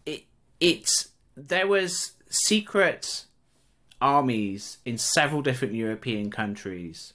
it 0.06 0.26
it's 0.60 1.10
there 1.36 1.66
was 1.66 2.12
secret 2.30 3.26
armies 4.00 4.78
in 4.86 4.98
several 4.98 5.42
different 5.42 5.74
European 5.74 6.30
countries, 6.30 7.14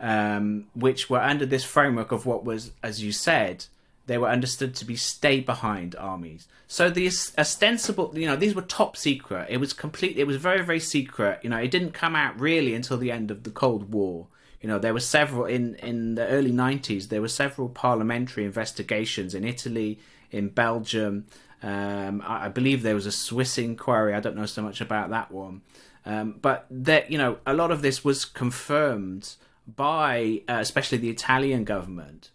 um, 0.00 0.66
which 0.74 1.08
were 1.08 1.22
under 1.22 1.46
this 1.46 1.64
framework 1.64 2.10
of 2.10 2.26
what 2.26 2.44
was, 2.44 2.72
as 2.82 3.02
you 3.02 3.12
said, 3.12 3.66
they 4.08 4.18
were 4.18 4.28
understood 4.28 4.74
to 4.74 4.84
be 4.84 4.96
stay 4.96 5.38
behind 5.38 5.94
armies. 5.96 6.48
So 6.66 6.90
these 6.90 7.32
ostensible, 7.38 8.12
you 8.14 8.26
know, 8.26 8.36
these 8.36 8.54
were 8.54 8.62
top 8.62 8.96
secret. 8.96 9.46
It 9.50 9.58
was 9.58 9.72
complete. 9.72 10.18
It 10.18 10.26
was 10.26 10.36
very, 10.36 10.64
very 10.64 10.80
secret. 10.80 11.40
You 11.42 11.50
know, 11.50 11.58
it 11.58 11.70
didn't 11.70 11.92
come 11.92 12.16
out 12.16 12.40
really 12.40 12.74
until 12.74 12.96
the 12.96 13.12
end 13.12 13.30
of 13.30 13.44
the 13.44 13.50
Cold 13.50 13.92
War. 13.92 14.26
You 14.62 14.68
know, 14.68 14.78
there 14.78 14.94
were 14.94 15.00
several 15.00 15.44
in 15.44 15.76
in 15.76 16.14
the 16.16 16.26
early 16.26 16.50
'90s. 16.50 17.08
There 17.08 17.20
were 17.20 17.28
several 17.28 17.68
parliamentary 17.68 18.44
investigations 18.44 19.34
in 19.34 19.44
Italy, 19.44 19.98
in 20.30 20.48
Belgium. 20.48 21.26
Um, 21.62 22.22
I, 22.24 22.46
I, 22.46 22.48
believe 22.48 22.82
there 22.82 22.94
was 22.94 23.06
a 23.06 23.12
Swiss 23.12 23.58
inquiry. 23.58 24.14
I 24.14 24.20
don't 24.20 24.36
know 24.36 24.46
so 24.46 24.62
much 24.62 24.80
about 24.80 25.10
that 25.10 25.30
one, 25.30 25.62
um, 26.06 26.36
but 26.40 26.66
that 26.70 27.10
you 27.10 27.18
know, 27.18 27.38
a 27.46 27.52
lot 27.52 27.70
of 27.70 27.82
this 27.82 28.04
was 28.04 28.24
confirmed 28.24 29.34
by, 29.66 30.42
uh, 30.48 30.58
especially 30.60 30.98
the 30.98 31.10
Italian 31.10 31.64
government. 31.64 32.30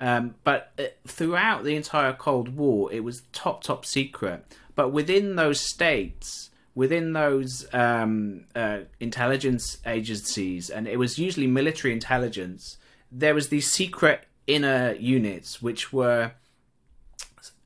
Um, 0.00 0.36
but 0.44 0.72
uh, 0.78 0.84
throughout 1.06 1.64
the 1.64 1.74
entire 1.74 2.12
Cold 2.12 2.56
War, 2.56 2.92
it 2.92 3.00
was 3.00 3.22
top, 3.32 3.62
top 3.62 3.84
secret. 3.84 4.44
But 4.74 4.90
within 4.90 5.36
those 5.36 5.60
states, 5.60 6.50
within 6.74 7.12
those 7.12 7.66
um, 7.72 8.44
uh, 8.54 8.80
intelligence 9.00 9.78
agencies, 9.84 10.70
and 10.70 10.86
it 10.86 10.98
was 10.98 11.18
usually 11.18 11.48
military 11.48 11.92
intelligence, 11.92 12.76
there 13.10 13.34
was 13.34 13.48
these 13.48 13.70
secret 13.70 14.24
inner 14.46 14.92
units 14.92 15.60
which 15.60 15.92
were 15.92 16.32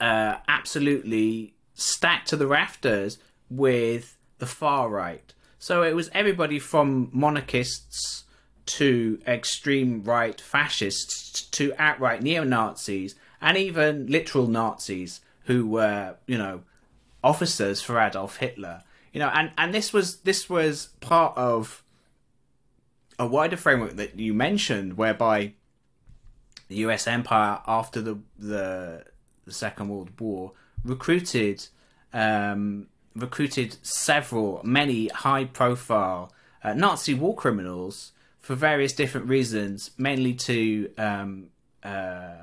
uh, 0.01 0.37
absolutely 0.49 1.55
stacked 1.75 2.29
to 2.29 2.37
the 2.37 2.47
rafters 2.47 3.19
with 3.51 4.17
the 4.39 4.47
far 4.47 4.89
right. 4.89 5.35
So 5.59 5.83
it 5.83 5.95
was 5.95 6.11
everybody 6.13 6.59
from 6.59 7.11
monarchists 7.13 8.25
to 8.65 9.21
extreme 9.27 10.03
right 10.05 10.41
fascists 10.41 11.43
to 11.43 11.73
outright 11.79 12.23
neo 12.23 12.45
Nazis 12.45 13.15
and 13.41 13.57
even 13.59 14.07
literal 14.07 14.47
Nazis 14.47 15.21
who 15.47 15.67
were, 15.67 16.17
you 16.27 16.39
know, 16.39 16.63
officers 17.25 17.83
for 17.83 17.99
Adolf 17.99 18.37
Hitler. 18.37 18.83
You 19.13 19.21
know, 19.21 19.29
and, 19.29 19.51
and 19.59 19.75
this 19.75 19.93
was 19.93 20.19
this 20.19 20.49
was 20.49 20.89
part 21.01 21.37
of 21.37 21.83
a 23.19 23.27
wider 23.27 23.57
framework 23.57 23.97
that 23.97 24.19
you 24.19 24.33
mentioned, 24.33 24.97
whereby 24.97 25.53
the 26.69 26.77
U.S. 26.77 27.07
empire 27.07 27.61
after 27.67 28.01
the 28.01 28.19
the, 28.39 29.05
the 29.45 29.53
Second 29.53 29.89
World 29.89 30.19
War 30.19 30.53
recruited 30.85 31.67
um, 32.13 32.87
recruited 33.15 33.77
several, 33.83 34.61
many 34.65 35.09
high 35.09 35.45
profile 35.45 36.33
uh, 36.65 36.73
Nazi 36.73 37.15
war 37.15 37.35
criminals 37.35 38.12
for 38.43 38.57
various 38.57 38.93
different 38.93 39.29
reasons, 39.29 39.93
mainly 39.97 40.35
to 40.35 40.93
um, 40.99 41.47
uh, 41.83 42.35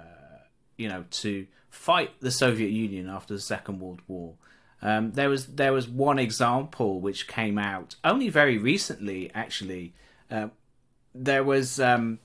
you 0.78 0.90
know 0.90 1.06
to 1.12 1.46
fight 1.70 2.12
the 2.22 2.32
Soviet 2.32 2.72
Union 2.72 3.08
after 3.08 3.36
the 3.36 3.42
Second 3.42 3.80
World 3.80 4.02
War. 4.08 4.34
Um, 4.82 5.12
there 5.12 5.30
was 5.30 5.46
there 5.48 5.74
was 5.74 5.88
one 5.88 6.18
example 6.18 7.02
which 7.02 7.28
came 7.28 7.60
out 7.60 7.96
only 8.04 8.30
very 8.30 8.58
recently, 8.58 9.30
actually. 9.36 9.94
Uh, 10.32 10.48
there 11.14 11.44
was 11.44 11.80
um, 11.82 12.20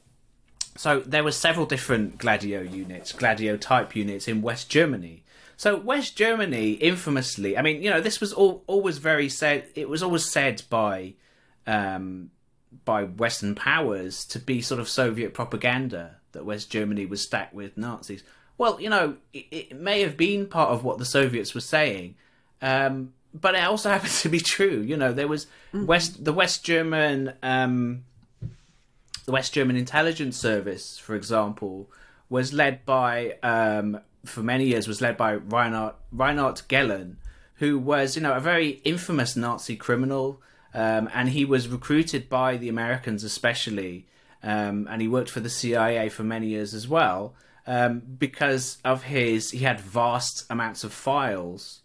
so 0.77 1.01
there 1.01 1.25
were 1.25 1.33
several 1.33 1.67
different 1.67 2.19
Gladio 2.19 2.63
units, 2.63 3.13
Gladio 3.13 3.57
type 3.57 3.95
units 3.97 4.29
in 4.29 4.41
West 4.41 4.71
Germany. 4.71 5.25
So 5.57 5.77
West 5.77 6.17
Germany, 6.17 6.73
infamously, 6.73 7.57
I 7.57 7.63
mean, 7.63 7.81
you 7.81 7.89
know, 7.89 8.01
this 8.01 8.21
was 8.21 8.33
all, 8.33 8.65
always 8.67 8.99
very 8.99 9.29
said. 9.29 9.69
It 9.77 9.89
was 9.89 10.03
always 10.03 10.31
said 10.31 10.63
by 10.69 11.15
um, 11.67 12.31
by 12.85 13.05
Western 13.05 13.55
powers 13.55 14.25
to 14.27 14.39
be 14.39 14.61
sort 14.61 14.81
of 14.81 14.89
Soviet 14.89 15.35
propaganda 15.35 16.17
that 16.33 16.45
West 16.45 16.71
Germany 16.71 17.07
was 17.07 17.23
stacked 17.23 17.55
with 17.55 17.77
Nazis. 17.77 18.23
Well, 18.59 18.81
you 18.81 18.91
know, 18.91 19.17
it, 19.33 19.47
it 19.51 19.81
may 19.81 20.03
have 20.03 20.17
been 20.17 20.47
part 20.47 20.71
of 20.71 20.85
what 20.85 20.99
the 20.99 21.05
Soviets 21.05 21.55
were 21.55 21.61
saying, 21.61 22.17
um, 22.63 23.15
but 23.33 23.55
it 23.55 23.65
also 23.65 23.91
happens 23.91 24.23
to 24.23 24.29
be 24.29 24.41
true. 24.41 24.81
You 24.81 24.97
know, 24.97 25.13
there 25.13 25.29
was 25.29 25.47
mm-hmm. 25.73 25.87
West 25.87 26.25
the 26.25 26.33
West 26.33 26.65
German 26.65 27.35
um, 27.43 28.05
the 29.25 29.33
West 29.33 29.55
German 29.55 29.77
intelligence 29.77 30.37
service, 30.37 30.99
for 30.99 31.15
example, 31.15 31.91
was 32.29 32.53
led 32.53 32.85
by 32.85 33.37
um, 33.43 34.01
for 34.25 34.43
many 34.43 34.67
years 34.67 34.89
was 34.89 35.01
led 35.01 35.17
by 35.17 35.35
Reinhard 35.35 35.95
Reinhard 36.13 36.63
Gehlen, 36.69 37.19
who 37.57 37.79
was 37.79 38.17
you 38.17 38.23
know 38.23 38.35
a 38.35 38.41
very 38.41 38.81
infamous 38.85 39.37
Nazi 39.37 39.77
criminal 39.77 40.41
um, 40.75 41.09
and 41.15 41.29
he 41.29 41.45
was 41.45 41.69
recruited 41.69 42.29
by 42.29 42.57
the 42.57 42.69
Americans, 42.69 43.23
especially, 43.23 44.07
um, 44.43 44.89
and 44.91 45.01
he 45.01 45.09
worked 45.09 45.31
for 45.31 45.41
the 45.41 45.49
CIA 45.49 46.09
for 46.09 46.25
many 46.25 46.49
years 46.49 46.75
as 46.75 46.89
well, 46.89 47.35
um, 47.67 48.03
because 48.19 48.79
of 48.85 49.05
his. 49.05 49.53
He 49.53 49.61
had 49.61 49.81
vast 49.81 50.45
amounts 50.51 50.83
of 50.83 50.93
files 50.93 51.81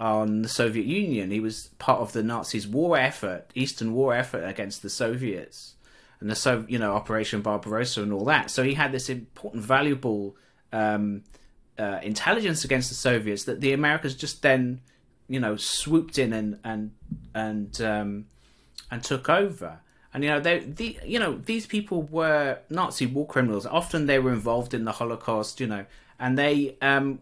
on 0.00 0.40
the 0.40 0.48
Soviet 0.48 0.86
Union. 0.86 1.30
He 1.30 1.38
was 1.38 1.68
part 1.78 2.00
of 2.00 2.12
the 2.12 2.22
Nazis' 2.22 2.66
war 2.66 2.96
effort, 2.96 3.50
Eastern 3.54 3.92
war 3.92 4.14
effort 4.14 4.42
against 4.44 4.82
the 4.82 4.90
Soviets, 4.90 5.74
and 6.18 6.30
the 6.30 6.34
so 6.34 6.64
you 6.66 6.78
know 6.78 6.94
Operation 6.94 7.42
Barbarossa 7.42 8.02
and 8.02 8.12
all 8.12 8.24
that. 8.24 8.50
So 8.50 8.62
he 8.62 8.74
had 8.74 8.90
this 8.90 9.10
important, 9.10 9.62
valuable 9.62 10.34
um, 10.72 11.24
uh, 11.78 12.00
intelligence 12.02 12.64
against 12.64 12.88
the 12.88 12.94
Soviets 12.94 13.44
that 13.44 13.60
the 13.60 13.74
Americans 13.74 14.14
just 14.14 14.40
then 14.40 14.80
you 15.30 15.40
know 15.40 15.56
swooped 15.56 16.18
in 16.18 16.32
and 16.32 16.58
and 16.64 16.90
and 17.34 17.80
um, 17.80 18.26
and 18.90 19.02
took 19.02 19.30
over. 19.30 19.80
And 20.12 20.24
you 20.24 20.30
know, 20.30 20.40
they, 20.40 20.58
the, 20.58 20.98
you 21.06 21.20
know, 21.20 21.36
these 21.36 21.66
people 21.66 22.02
were 22.02 22.58
Nazi 22.68 23.06
war 23.06 23.26
criminals. 23.28 23.64
Often 23.64 24.06
they 24.06 24.18
were 24.18 24.32
involved 24.32 24.74
in 24.74 24.84
the 24.84 24.92
Holocaust. 24.92 25.60
You 25.60 25.68
know, 25.68 25.86
and 26.18 26.36
they, 26.36 26.76
um, 26.82 27.20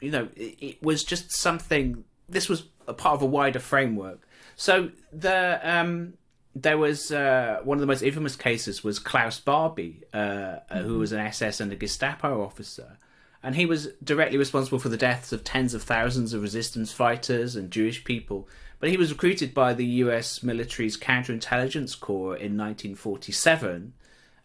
you 0.00 0.10
know, 0.10 0.28
it, 0.34 0.56
it 0.60 0.82
was 0.82 1.04
just 1.04 1.30
something. 1.30 2.02
This 2.28 2.48
was 2.48 2.64
a 2.88 2.94
part 2.94 3.14
of 3.14 3.22
a 3.22 3.26
wider 3.26 3.58
framework. 3.58 4.26
So 4.56 4.90
the 5.12 5.60
um, 5.62 6.14
there 6.54 6.78
was 6.78 7.12
uh, 7.12 7.60
one 7.62 7.76
of 7.76 7.80
the 7.80 7.86
most 7.86 8.02
infamous 8.02 8.36
cases 8.36 8.82
was 8.82 8.98
Klaus 8.98 9.38
Barbie, 9.38 10.02
uh, 10.14 10.18
mm-hmm. 10.18 10.78
who 10.78 10.98
was 10.98 11.12
an 11.12 11.20
SS 11.20 11.60
and 11.60 11.70
a 11.72 11.76
Gestapo 11.76 12.42
officer, 12.42 12.96
and 13.42 13.54
he 13.54 13.66
was 13.66 13.88
directly 14.04 14.36
responsible 14.36 14.78
for 14.78 14.90
the 14.90 14.96
deaths 14.96 15.32
of 15.32 15.44
tens 15.44 15.72
of 15.72 15.82
thousands 15.82 16.34
of 16.34 16.42
resistance 16.42 16.92
fighters 16.92 17.56
and 17.56 17.70
Jewish 17.70 18.04
people. 18.04 18.48
But 18.78 18.90
he 18.90 18.96
was 18.96 19.12
recruited 19.12 19.54
by 19.54 19.74
the 19.74 19.84
U.S. 19.84 20.42
military's 20.42 20.96
counterintelligence 20.96 21.98
corps 21.98 22.36
in 22.36 22.56
1947. 22.56 23.92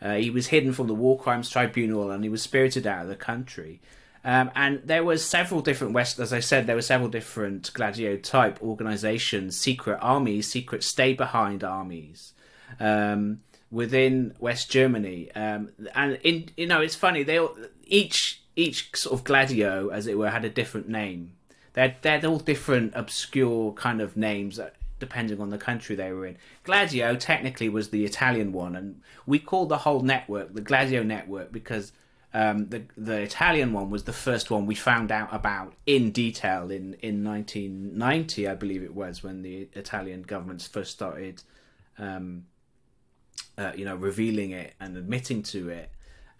Uh, 0.01 0.15
he 0.15 0.29
was 0.29 0.47
hidden 0.47 0.73
from 0.73 0.87
the 0.87 0.95
War 0.95 1.17
Crimes 1.17 1.49
Tribunal 1.49 2.11
and 2.11 2.23
he 2.23 2.29
was 2.29 2.41
spirited 2.41 2.87
out 2.87 3.03
of 3.03 3.07
the 3.07 3.15
country. 3.15 3.81
Um, 4.23 4.49
and 4.55 4.81
there 4.83 5.03
were 5.03 5.17
several 5.17 5.61
different 5.61 5.93
West, 5.93 6.19
as 6.19 6.33
I 6.33 6.39
said, 6.39 6.65
there 6.65 6.75
were 6.75 6.81
several 6.81 7.09
different 7.09 7.71
Gladio 7.73 8.17
type 8.17 8.61
organizations, 8.61 9.55
secret 9.55 9.99
armies, 10.01 10.47
secret 10.47 10.83
stay 10.83 11.13
behind 11.13 11.63
armies 11.63 12.33
um, 12.79 13.41
within 13.69 14.33
West 14.39 14.71
Germany. 14.71 15.31
Um, 15.33 15.69
and 15.93 16.17
in 16.23 16.49
you 16.57 16.65
know, 16.65 16.81
it's 16.81 16.95
funny 16.95 17.21
they 17.23 17.37
all, 17.37 17.55
each 17.85 18.41
each 18.55 18.95
sort 18.95 19.13
of 19.13 19.23
Gladio, 19.23 19.89
as 19.89 20.07
it 20.07 20.17
were, 20.17 20.29
had 20.29 20.45
a 20.45 20.49
different 20.49 20.87
name. 20.87 21.33
They're 21.73 21.95
they're 22.01 22.25
all 22.25 22.39
different 22.39 22.93
obscure 22.95 23.73
kind 23.73 24.01
of 24.01 24.15
names 24.15 24.59
depending 24.97 25.41
on 25.41 25.49
the 25.49 25.57
country 25.57 25.95
they 25.95 26.11
were 26.13 26.25
in. 26.25 26.37
Gladio 26.63 27.15
technically 27.15 27.67
was 27.67 27.89
the 27.89 28.05
Italian 28.05 28.53
one, 28.53 28.75
and 28.75 29.01
we 29.25 29.39
called 29.39 29.69
the 29.69 29.79
whole 29.79 30.01
network 30.01 30.53
the 30.53 30.61
Gladio 30.61 31.03
network 31.03 31.51
because 31.51 31.91
um, 32.35 32.67
the 32.67 32.83
the 32.97 33.21
Italian 33.21 33.71
one 33.71 33.89
was 33.89 34.03
the 34.03 34.13
first 34.13 34.51
one 34.51 34.65
we 34.65 34.75
found 34.75 35.09
out 35.09 35.33
about 35.33 35.73
in 35.85 36.11
detail 36.11 36.69
in, 36.69 36.95
in 36.95 37.23
1990, 37.23 38.47
I 38.47 38.55
believe 38.55 38.83
it 38.83 38.93
was, 38.93 39.23
when 39.23 39.41
the 39.41 39.69
Italian 39.73 40.23
government 40.23 40.61
first 40.61 40.91
started, 40.91 41.43
um, 41.97 42.45
uh, 43.57 43.71
you 43.75 43.85
know, 43.85 43.95
revealing 43.95 44.51
it 44.51 44.73
and 44.81 44.97
admitting 44.97 45.43
to 45.43 45.69
it. 45.69 45.89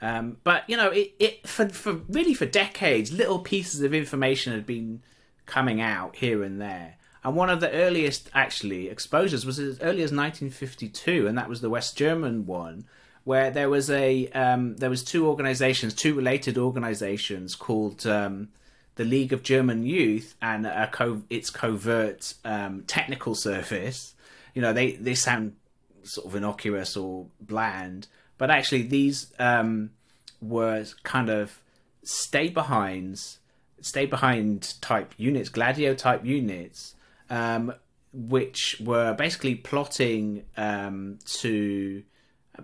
Um, 0.02 0.38
but 0.44 0.70
you 0.70 0.78
know, 0.78 0.90
it, 0.90 1.14
it 1.20 1.48
for 1.48 1.70
for 1.70 1.94
really 2.10 2.34
for 2.34 2.46
decades, 2.46 3.12
little 3.12 3.40
pieces 3.40 3.82
of 3.82 3.94
information 3.94 4.54
had 4.54 4.66
been 4.66 5.02
coming 5.46 5.82
out 5.82 6.18
here 6.18 6.44
and 6.44 6.60
there. 6.60 6.98
And 7.24 7.36
one 7.36 7.50
of 7.50 7.60
the 7.60 7.72
earliest 7.72 8.30
actually 8.34 8.88
exposures 8.88 9.46
was 9.46 9.58
as 9.58 9.80
early 9.80 10.04
as 10.04 10.12
1952, 10.12 11.26
and 11.28 11.38
that 11.38 11.50
was 11.50 11.62
the 11.62 11.70
West 11.70 11.98
German 11.98 12.46
one 12.46 12.86
where 13.26 13.50
there 13.50 13.70
was 13.70 13.90
a 13.90 14.28
um, 14.30 14.78
there 14.78 14.90
was 14.90 15.04
two 15.04 15.28
organizations, 15.28 15.94
two 15.94 16.14
related 16.14 16.58
organizations 16.58 17.56
called 17.56 18.06
um, 18.08 18.50
the 18.96 19.04
League 19.04 19.34
of 19.34 19.44
German 19.44 19.84
Youth 19.84 20.36
and 20.42 20.66
co- 20.92 21.24
its 21.30 21.50
covert 21.50 22.36
um, 22.46 22.84
technical 22.88 23.36
service. 23.50 24.14
You 24.54 24.62
know, 24.62 24.72
they 24.72 24.94
they 24.94 25.16
sound 25.16 25.56
sort 26.04 26.28
of 26.28 26.36
innocuous 26.36 26.96
or 26.96 27.26
bland, 27.42 28.08
but 28.38 28.52
actually 28.52 28.84
these 28.84 29.34
um, 29.40 29.92
were 30.42 30.86
kind 31.04 31.30
of 31.30 31.62
stay 32.04 32.50
behinds, 32.50 33.40
stay 33.82 34.06
behind 34.06 34.82
type 34.82 35.14
units, 35.18 35.50
Gladio 35.50 35.94
type 35.94 36.26
units, 36.26 36.96
um, 37.30 37.74
which 38.14 38.78
were 38.80 39.14
basically 39.14 39.56
plotting 39.56 40.44
um, 40.58 41.20
to 41.26 42.04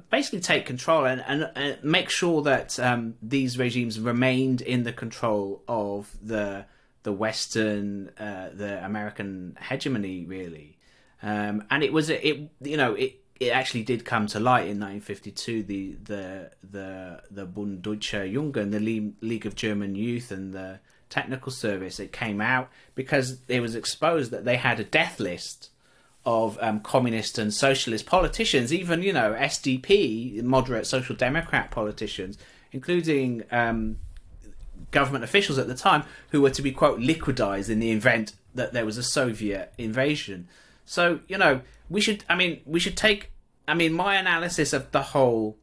basically 0.09 0.39
take 0.39 0.65
control 0.65 1.05
and, 1.05 1.23
and, 1.27 1.51
and 1.55 1.83
make 1.83 2.09
sure 2.09 2.41
that 2.43 2.79
um, 2.79 3.15
these 3.21 3.57
regimes 3.57 3.99
remained 3.99 4.61
in 4.61 4.83
the 4.83 4.93
control 4.93 5.63
of 5.67 6.15
the 6.21 6.65
the 7.03 7.11
Western, 7.11 8.09
uh, 8.19 8.49
the 8.53 8.85
American 8.85 9.57
hegemony, 9.59 10.23
really. 10.25 10.77
Um, 11.23 11.63
and 11.71 11.83
it 11.83 11.91
was 11.91 12.09
it 12.09 12.49
you 12.61 12.77
know 12.77 12.93
it 12.93 13.20
it 13.41 13.49
actually 13.49 13.81
did 13.81 14.05
come 14.05 14.27
to 14.27 14.39
light 14.39 14.67
in 14.67 14.79
1952 14.79 15.63
the 15.63 15.95
the 16.03 16.51
the 16.71 17.21
the 17.31 17.45
Bund 17.45 17.81
Deutscher 17.81 18.23
Jugend 18.23 18.71
the 18.71 18.79
League 19.27 19.45
of 19.47 19.55
German 19.55 19.95
Youth 19.95 20.31
and 20.31 20.53
the 20.53 20.79
technical 21.09 21.51
service 21.51 21.99
it 21.99 22.13
came 22.13 22.39
out 22.39 22.69
because 22.93 23.39
it 23.47 23.59
was 23.59 23.73
exposed 23.73 24.29
that 24.29 24.45
they 24.45 24.57
had 24.57 24.79
a 24.79 24.83
death 24.83 25.19
list 25.19 25.71
of 26.23 26.59
um, 26.61 26.81
communist 26.81 27.39
and 27.39 27.51
socialist 27.51 28.05
politicians, 28.05 28.71
even 28.71 29.01
you 29.01 29.11
know 29.11 29.33
SDP, 29.33 30.43
moderate 30.43 30.85
social 30.85 31.15
democrat 31.15 31.71
politicians, 31.71 32.37
including 32.71 33.43
um, 33.51 33.97
government 34.91 35.23
officials 35.23 35.57
at 35.57 35.67
the 35.67 35.73
time, 35.73 36.03
who 36.29 36.41
were 36.43 36.51
to 36.51 36.61
be 36.61 36.71
quote 36.71 36.99
liquidized 36.99 37.69
in 37.69 37.79
the 37.79 37.89
event 37.89 38.33
that 38.53 38.71
there 38.71 38.85
was 38.85 38.99
a 38.99 39.03
Soviet 39.03 39.73
invasion. 39.79 40.47
So 40.85 41.21
you 41.27 41.39
know 41.39 41.61
we 41.91 42.01
should. 42.01 42.23
I 42.29 42.35
mean, 42.35 42.61
we 42.65 42.79
should 42.79 42.97
take. 42.97 43.29
I 43.67 43.73
mean, 43.73 43.93
my 43.93 44.15
analysis 44.15 44.73
of 44.73 44.91
the 44.91 45.01
whole 45.01 45.57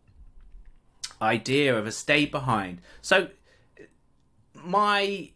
idea 1.20 1.76
of 1.76 1.86
a 1.86 1.92
stay 1.92 2.26
behind. 2.26 2.80
So 3.02 3.28
my 4.54 5.30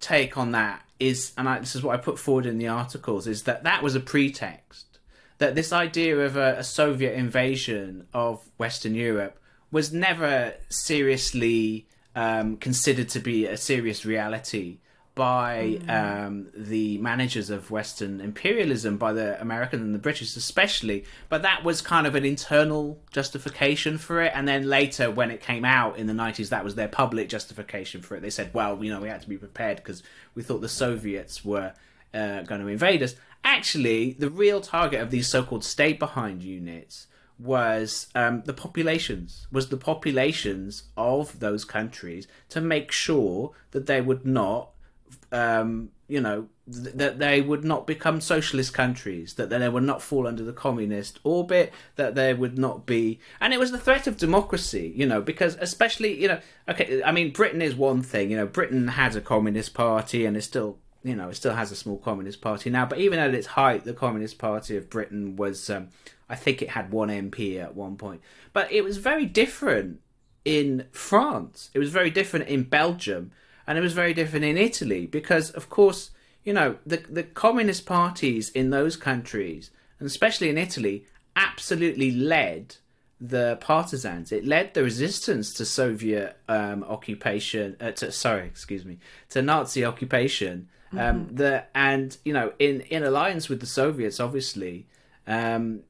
take 0.00 0.36
on 0.36 0.52
that 0.52 0.82
is, 0.98 1.32
and 1.36 1.48
I, 1.48 1.58
this 1.60 1.74
is 1.74 1.82
what 1.82 1.98
I 1.98 2.02
put 2.02 2.18
forward 2.18 2.46
in 2.46 2.58
the 2.58 2.68
articles, 2.68 3.26
is 3.26 3.44
that 3.44 3.64
that 3.64 3.82
was 3.82 3.94
a 3.94 4.00
pretext. 4.00 4.98
That 5.38 5.54
this 5.54 5.72
idea 5.72 6.18
of 6.18 6.36
a, 6.36 6.56
a 6.58 6.64
Soviet 6.64 7.14
invasion 7.14 8.08
of 8.12 8.48
Western 8.58 8.94
Europe 8.94 9.40
was 9.70 9.92
never 9.92 10.54
seriously 10.68 11.86
um, 12.16 12.56
considered 12.56 13.08
to 13.10 13.20
be 13.20 13.46
a 13.46 13.56
serious 13.56 14.04
reality 14.04 14.78
by 15.18 15.80
mm. 15.82 15.90
um, 15.90 16.46
the 16.54 16.96
managers 16.98 17.50
of 17.50 17.72
Western 17.72 18.20
imperialism, 18.20 18.96
by 18.96 19.12
the 19.12 19.38
American 19.40 19.82
and 19.82 19.92
the 19.92 19.98
British 19.98 20.36
especially. 20.36 21.04
But 21.28 21.42
that 21.42 21.64
was 21.64 21.80
kind 21.80 22.06
of 22.06 22.14
an 22.14 22.24
internal 22.24 23.00
justification 23.10 23.98
for 23.98 24.22
it. 24.22 24.30
And 24.32 24.46
then 24.46 24.68
later, 24.68 25.10
when 25.10 25.32
it 25.32 25.42
came 25.42 25.64
out 25.64 25.98
in 25.98 26.06
the 26.06 26.12
90s, 26.12 26.50
that 26.50 26.62
was 26.62 26.76
their 26.76 26.86
public 26.86 27.28
justification 27.28 28.00
for 28.00 28.14
it. 28.14 28.22
They 28.22 28.30
said, 28.30 28.54
well, 28.54 28.82
you 28.82 28.92
know, 28.92 29.00
we 29.00 29.08
had 29.08 29.20
to 29.22 29.28
be 29.28 29.36
prepared 29.36 29.78
because 29.78 30.04
we 30.36 30.44
thought 30.44 30.60
the 30.60 30.68
Soviets 30.68 31.44
were 31.44 31.74
uh, 32.14 32.42
going 32.42 32.60
to 32.60 32.68
invade 32.68 33.02
us. 33.02 33.16
Actually, 33.42 34.12
the 34.12 34.30
real 34.30 34.60
target 34.60 35.00
of 35.00 35.10
these 35.10 35.26
so 35.26 35.42
called 35.42 35.64
stay 35.64 35.92
behind 35.92 36.44
units 36.44 37.08
was 37.40 38.06
um, 38.14 38.42
the 38.46 38.52
populations 38.52 39.46
was 39.52 39.68
the 39.68 39.76
populations 39.76 40.84
of 40.96 41.38
those 41.38 41.64
countries 41.64 42.26
to 42.48 42.60
make 42.60 42.90
sure 42.90 43.52
that 43.70 43.86
they 43.86 44.00
would 44.00 44.26
not 44.26 44.70
um, 45.32 45.90
you 46.08 46.20
know, 46.20 46.48
th- 46.72 46.94
that 46.94 47.18
they 47.18 47.40
would 47.40 47.64
not 47.64 47.86
become 47.86 48.20
socialist 48.20 48.72
countries, 48.72 49.34
that 49.34 49.50
they 49.50 49.68
would 49.68 49.82
not 49.82 50.02
fall 50.02 50.26
under 50.26 50.42
the 50.42 50.52
communist 50.52 51.20
orbit, 51.22 51.72
that 51.96 52.14
there 52.14 52.34
would 52.34 52.58
not 52.58 52.86
be, 52.86 53.20
and 53.40 53.52
it 53.52 53.58
was 53.60 53.70
the 53.70 53.78
threat 53.78 54.06
of 54.06 54.16
democracy, 54.16 54.92
you 54.96 55.06
know, 55.06 55.20
because 55.20 55.56
especially, 55.60 56.20
you 56.20 56.28
know, 56.28 56.40
okay, 56.68 57.02
I 57.02 57.12
mean, 57.12 57.32
Britain 57.32 57.60
is 57.62 57.74
one 57.74 58.02
thing, 58.02 58.30
you 58.30 58.36
know, 58.36 58.46
Britain 58.46 58.88
has 58.88 59.16
a 59.16 59.20
communist 59.20 59.74
party 59.74 60.24
and 60.24 60.36
it 60.36 60.42
still, 60.42 60.78
you 61.04 61.14
know, 61.14 61.28
it 61.28 61.36
still 61.36 61.54
has 61.54 61.70
a 61.70 61.76
small 61.76 61.98
communist 61.98 62.40
party 62.40 62.70
now, 62.70 62.86
but 62.86 62.98
even 62.98 63.18
at 63.18 63.34
its 63.34 63.48
height, 63.48 63.84
the 63.84 63.94
Communist 63.94 64.38
Party 64.38 64.76
of 64.76 64.90
Britain 64.90 65.36
was, 65.36 65.70
um, 65.70 65.88
I 66.28 66.34
think 66.34 66.60
it 66.60 66.70
had 66.70 66.90
one 66.90 67.08
MP 67.08 67.62
at 67.62 67.76
one 67.76 67.96
point, 67.96 68.20
but 68.52 68.72
it 68.72 68.82
was 68.82 68.96
very 68.96 69.24
different 69.24 70.00
in 70.44 70.86
France, 70.90 71.70
it 71.74 71.78
was 71.78 71.90
very 71.90 72.10
different 72.10 72.48
in 72.48 72.64
Belgium 72.64 73.30
and 73.68 73.76
it 73.76 73.82
was 73.82 73.92
very 73.92 74.14
different 74.14 74.46
in 74.46 74.56
Italy 74.56 75.06
because, 75.06 75.50
of 75.50 75.68
course, 75.68 76.10
you 76.42 76.54
know 76.54 76.76
the 76.86 76.96
the 77.08 77.22
communist 77.22 77.84
parties 77.84 78.48
in 78.48 78.70
those 78.70 78.96
countries, 78.96 79.70
and 80.00 80.06
especially 80.06 80.48
in 80.48 80.56
Italy, 80.56 81.04
absolutely 81.36 82.10
led 82.10 82.76
the 83.20 83.58
partisans. 83.60 84.32
It 84.32 84.46
led 84.46 84.72
the 84.72 84.82
resistance 84.82 85.52
to 85.54 85.66
Soviet 85.66 86.38
um, 86.48 86.82
occupation. 86.84 87.76
Uh, 87.78 87.90
to, 87.92 88.10
sorry, 88.10 88.46
excuse 88.46 88.86
me, 88.86 88.98
to 89.28 89.42
Nazi 89.42 89.84
occupation. 89.84 90.68
Um, 90.92 90.98
mm-hmm. 90.98 91.36
The 91.36 91.64
and 91.74 92.16
you 92.24 92.32
know 92.32 92.54
in 92.58 92.80
in 92.80 93.04
alliance 93.04 93.50
with 93.50 93.60
the 93.60 93.66
Soviets, 93.66 94.18
obviously, 94.18 94.86
um, 95.26 95.80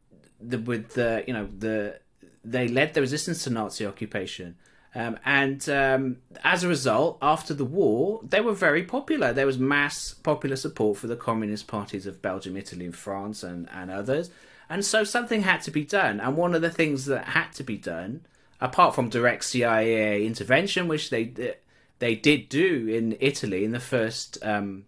the, 0.41 0.59
with 0.59 0.95
the 0.95 1.23
you 1.29 1.33
know 1.33 1.49
the 1.57 2.01
they 2.45 2.67
led 2.67 2.95
the 2.95 3.03
resistance 3.03 3.45
to 3.45 3.51
Nazi 3.51 3.87
occupation. 3.87 4.57
Um, 4.99 5.17
and 5.25 5.69
um, 5.69 6.17
as 6.43 6.65
a 6.65 6.69
result, 6.69 7.19
after 7.23 7.55
the 7.55 7.65
war, 7.65 8.21
they 8.29 8.41
were 8.41 8.53
very 8.53 8.83
popular. 8.83 9.33
There 9.33 9.47
was 9.47 9.57
mass 9.57 10.13
popular 10.13 10.57
support 10.57 10.99
for 10.99 11.07
the 11.07 11.15
communist 11.15 11.69
parties 11.69 12.05
of 12.05 12.21
Belgium, 12.21 12.57
Italy, 12.57 12.85
and 12.85 12.97
France, 12.97 13.45
and, 13.45 13.69
and 13.71 13.93
others. 13.93 14.31
And 14.69 14.85
so 14.85 15.05
something 15.05 15.43
had 15.43 15.63
to 15.63 15.71
be 15.71 15.85
done. 15.85 16.19
And 16.19 16.37
one 16.37 16.53
of 16.53 16.63
the 16.63 16.71
things 16.71 17.07
that 17.07 17.27
had 17.27 17.53
to 17.53 17.63
be 17.63 17.77
done, 17.77 18.27
apart 18.61 18.97
from 18.97 19.09
direct 19.09 19.45
CIA 19.45 20.27
intervention, 20.27 20.89
which 20.89 21.11
they 21.11 21.55
they 22.01 22.17
did 22.17 22.49
do 22.49 22.89
in 22.89 23.17
Italy 23.21 23.65
in 23.65 23.71
the 23.71 23.81
first, 23.81 24.37
um, 24.43 24.87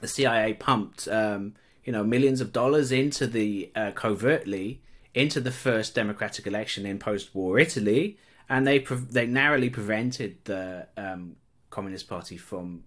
the 0.00 0.08
CIA 0.08 0.54
pumped 0.54 1.06
um, 1.06 1.52
you 1.84 1.92
know 1.92 2.02
millions 2.02 2.40
of 2.40 2.50
dollars 2.50 2.90
into 2.92 3.26
the 3.26 3.70
uh, 3.76 3.90
covertly 3.90 4.80
into 5.14 5.38
the 5.38 5.52
first 5.52 5.94
democratic 5.94 6.46
election 6.46 6.86
in 6.86 6.98
post-war 6.98 7.58
Italy 7.58 8.16
and 8.48 8.66
they 8.66 8.80
pre- 8.80 8.96
they 8.96 9.26
narrowly 9.26 9.70
prevented 9.70 10.38
the 10.44 10.86
um, 10.96 11.36
Communist 11.70 12.08
Party 12.08 12.36
from 12.36 12.84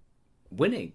winning. 0.50 0.94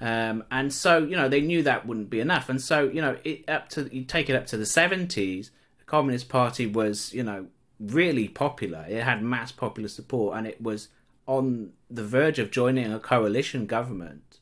Um, 0.00 0.44
and 0.50 0.72
so, 0.72 0.98
you 0.98 1.16
know, 1.16 1.28
they 1.28 1.40
knew 1.40 1.62
that 1.62 1.86
wouldn't 1.86 2.10
be 2.10 2.20
enough. 2.20 2.48
And 2.48 2.60
so, 2.60 2.84
you 2.84 3.00
know, 3.00 3.16
it, 3.24 3.48
up 3.48 3.68
to 3.70 3.88
you 3.94 4.04
take 4.04 4.28
it 4.28 4.36
up 4.36 4.46
to 4.46 4.56
the 4.56 4.64
70s, 4.64 5.50
the 5.78 5.84
Communist 5.86 6.28
Party 6.28 6.66
was, 6.66 7.12
you 7.12 7.22
know, 7.22 7.46
really 7.80 8.28
popular. 8.28 8.84
It 8.88 9.02
had 9.02 9.22
mass 9.22 9.52
popular 9.52 9.88
support 9.88 10.36
and 10.36 10.46
it 10.46 10.60
was 10.60 10.88
on 11.26 11.72
the 11.90 12.04
verge 12.04 12.38
of 12.38 12.50
joining 12.50 12.92
a 12.92 13.00
coalition 13.00 13.66
government. 13.66 14.38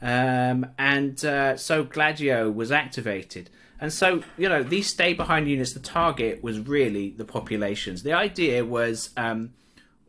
Um, 0.00 0.66
and 0.78 1.22
uh, 1.24 1.56
so 1.56 1.84
Gladio 1.84 2.50
was 2.50 2.70
activated. 2.70 3.50
And 3.80 3.92
so, 3.92 4.22
you 4.38 4.48
know, 4.48 4.62
these 4.62 4.86
stay 4.86 5.12
behind 5.12 5.48
units, 5.48 5.72
the 5.72 5.80
target 5.80 6.42
was 6.42 6.60
really 6.60 7.10
the 7.10 7.24
populations. 7.24 8.02
The 8.02 8.14
idea 8.14 8.64
was 8.64 9.10
um, 9.16 9.52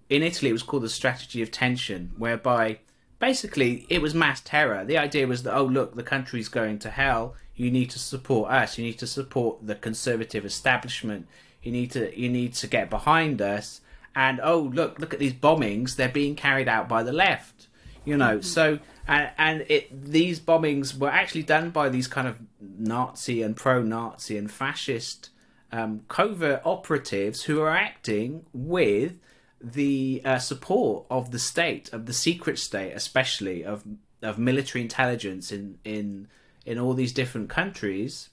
in 0.10 0.24
Italy, 0.24 0.50
it 0.50 0.54
was 0.54 0.64
called 0.64 0.84
the 0.84 0.90
strategy 0.90 1.42
of 1.42 1.52
tension, 1.52 2.12
whereby 2.18 2.80
basically 3.20 3.86
it 3.90 4.02
was 4.02 4.14
mass 4.14 4.42
terror. 4.42 4.86
The 4.86 4.98
idea 4.98 5.28
was 5.28 5.44
that, 5.44 5.56
oh, 5.56 5.66
look, 5.66 5.96
the 5.96 6.04
country's 6.04 6.48
going 6.48 6.80
to 6.80 6.90
hell. 6.90 7.36
You 7.56 7.72
need 7.72 7.90
to 7.92 8.00
support 8.00 8.52
us. 8.52 8.78
You 8.78 8.86
need 8.86 9.00
to 9.00 9.08
support 9.08 9.66
the 9.66 9.76
conservative 9.76 10.46
establishment. 10.46 11.28
You 11.62 11.72
need 11.72 11.92
to 11.92 12.18
you 12.18 12.30
need 12.30 12.54
to 12.56 12.68
get 12.68 12.90
behind 12.90 13.42
us. 13.42 13.82
And 14.16 14.40
oh, 14.42 14.60
look, 14.74 15.00
look 15.00 15.14
at 15.14 15.20
these 15.20 15.34
bombings. 15.34 15.96
They're 15.96 16.10
being 16.10 16.36
carried 16.36 16.68
out 16.68 16.88
by 16.88 17.04
the 17.04 17.12
left. 17.12 17.68
You 18.06 18.16
know, 18.16 18.38
mm-hmm. 18.38 18.42
so 18.42 18.80
and 19.08 19.32
and 19.38 19.66
it 19.70 19.90
these 20.12 20.40
bombings 20.40 20.98
were 20.98 21.10
actually 21.10 21.44
done 21.44 21.70
by 21.70 21.90
these 21.90 22.08
kind 22.08 22.28
of 22.28 22.40
Nazi 22.60 23.42
and 23.42 23.56
pro-Nazi 23.56 24.38
and 24.38 24.52
fascist 24.52 25.30
um, 25.72 26.02
covert 26.08 26.62
operatives 26.66 27.44
who 27.44 27.62
are 27.62 27.76
acting 27.76 28.46
with 28.54 29.20
the 29.62 30.22
uh, 30.24 30.40
support 30.40 31.06
of 31.10 31.32
the 31.32 31.40
state, 31.40 31.92
of 31.92 32.06
the 32.06 32.14
secret 32.14 32.60
state, 32.60 32.92
especially 32.92 33.64
of 33.64 33.84
of 34.22 34.38
military 34.38 34.82
intelligence 34.82 35.52
in 35.52 35.80
in 35.84 36.28
in 36.66 36.78
all 36.78 36.94
these 36.94 37.14
different 37.14 37.50
countries 37.50 38.30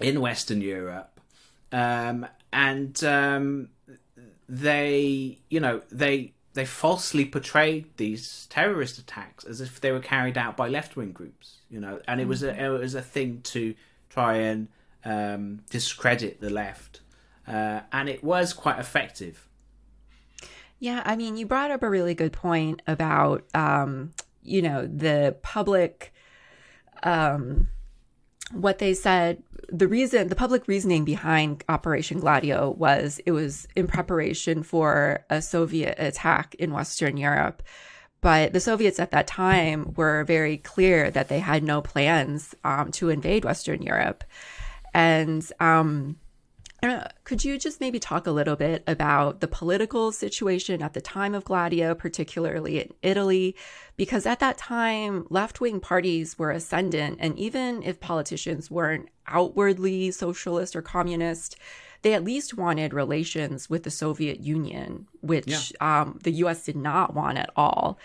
in 0.00 0.20
Western 0.20 0.60
Europe, 0.60 1.20
um, 1.70 2.26
and 2.52 3.02
um, 3.04 3.68
they, 4.48 5.38
you 5.48 5.60
know, 5.60 5.82
they 5.90 6.32
they 6.54 6.64
falsely 6.64 7.24
portrayed 7.24 7.86
these 7.96 8.46
terrorist 8.48 8.98
attacks 8.98 9.44
as 9.44 9.60
if 9.60 9.80
they 9.80 9.92
were 9.92 10.00
carried 10.00 10.38
out 10.38 10.56
by 10.56 10.68
left 10.68 10.96
wing 10.96 11.12
groups, 11.12 11.58
you 11.68 11.80
know, 11.80 12.00
and 12.08 12.20
it 12.20 12.28
was 12.28 12.42
a 12.42 12.52
mm-hmm. 12.52 12.76
it 12.76 12.78
was 12.78 12.94
a 12.94 13.02
thing 13.02 13.40
to 13.42 13.74
try 14.08 14.36
and 14.36 14.68
um, 15.04 15.60
discredit 15.68 16.40
the 16.40 16.50
left, 16.50 17.00
uh, 17.46 17.80
and 17.92 18.08
it 18.08 18.24
was 18.24 18.52
quite 18.52 18.78
effective. 18.78 19.48
Yeah, 20.78 21.02
I 21.04 21.16
mean, 21.16 21.36
you 21.36 21.46
brought 21.46 21.70
up 21.70 21.82
a 21.82 21.88
really 21.88 22.14
good 22.14 22.32
point 22.32 22.82
about, 22.86 23.44
um, 23.54 24.12
you 24.42 24.60
know, 24.60 24.86
the 24.86 25.36
public, 25.42 26.12
um, 27.02 27.68
what 28.52 28.78
they 28.78 28.92
said, 28.92 29.42
the 29.68 29.88
reason, 29.88 30.28
the 30.28 30.36
public 30.36 30.68
reasoning 30.68 31.04
behind 31.04 31.64
Operation 31.68 32.20
Gladio 32.20 32.70
was 32.70 33.20
it 33.26 33.32
was 33.32 33.66
in 33.74 33.86
preparation 33.86 34.62
for 34.62 35.24
a 35.30 35.40
Soviet 35.42 35.96
attack 35.98 36.54
in 36.56 36.72
Western 36.72 37.16
Europe. 37.16 37.62
But 38.20 38.52
the 38.54 38.60
Soviets 38.60 38.98
at 38.98 39.10
that 39.10 39.26
time 39.26 39.92
were 39.96 40.24
very 40.24 40.56
clear 40.56 41.10
that 41.10 41.28
they 41.28 41.40
had 41.40 41.62
no 41.62 41.82
plans 41.82 42.54
um, 42.64 42.90
to 42.92 43.10
invade 43.10 43.44
Western 43.44 43.82
Europe. 43.82 44.24
And, 44.94 45.46
um, 45.60 46.16
could 47.24 47.44
you 47.44 47.58
just 47.58 47.80
maybe 47.80 47.98
talk 47.98 48.26
a 48.26 48.30
little 48.30 48.56
bit 48.56 48.82
about 48.86 49.40
the 49.40 49.48
political 49.48 50.12
situation 50.12 50.82
at 50.82 50.92
the 50.92 51.00
time 51.00 51.34
of 51.34 51.44
Gladio, 51.44 51.94
particularly 51.94 52.80
in 52.80 52.94
Italy? 53.02 53.56
Because 53.96 54.26
at 54.26 54.40
that 54.40 54.58
time, 54.58 55.26
left 55.30 55.60
wing 55.60 55.80
parties 55.80 56.38
were 56.38 56.50
ascendant. 56.50 57.18
And 57.20 57.38
even 57.38 57.82
if 57.82 58.00
politicians 58.00 58.70
weren't 58.70 59.08
outwardly 59.26 60.10
socialist 60.10 60.76
or 60.76 60.82
communist, 60.82 61.56
they 62.02 62.12
at 62.12 62.24
least 62.24 62.56
wanted 62.56 62.92
relations 62.92 63.70
with 63.70 63.82
the 63.82 63.90
Soviet 63.90 64.40
Union, 64.40 65.08
which 65.22 65.72
yeah. 65.80 66.02
um, 66.02 66.18
the 66.22 66.32
US 66.32 66.64
did 66.64 66.76
not 66.76 67.14
want 67.14 67.38
at 67.38 67.50
all. 67.56 67.98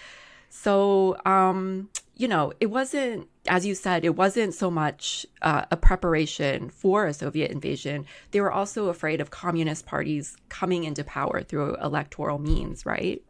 So, 0.49 1.17
um, 1.25 1.89
you 2.15 2.27
know, 2.27 2.51
it 2.59 2.67
wasn't, 2.67 3.29
as 3.47 3.65
you 3.65 3.75
said, 3.75 4.03
it 4.03 4.15
wasn't 4.15 4.53
so 4.53 4.69
much 4.69 5.25
uh, 5.41 5.65
a 5.71 5.77
preparation 5.77 6.69
for 6.69 7.05
a 7.05 7.13
Soviet 7.13 7.49
invasion. 7.51 8.05
They 8.31 8.41
were 8.41 8.51
also 8.51 8.89
afraid 8.89 9.21
of 9.21 9.31
communist 9.31 9.85
parties 9.85 10.35
coming 10.49 10.83
into 10.83 11.03
power 11.03 11.43
through 11.43 11.75
electoral 11.77 12.39
means, 12.39 12.85
right? 12.85 13.23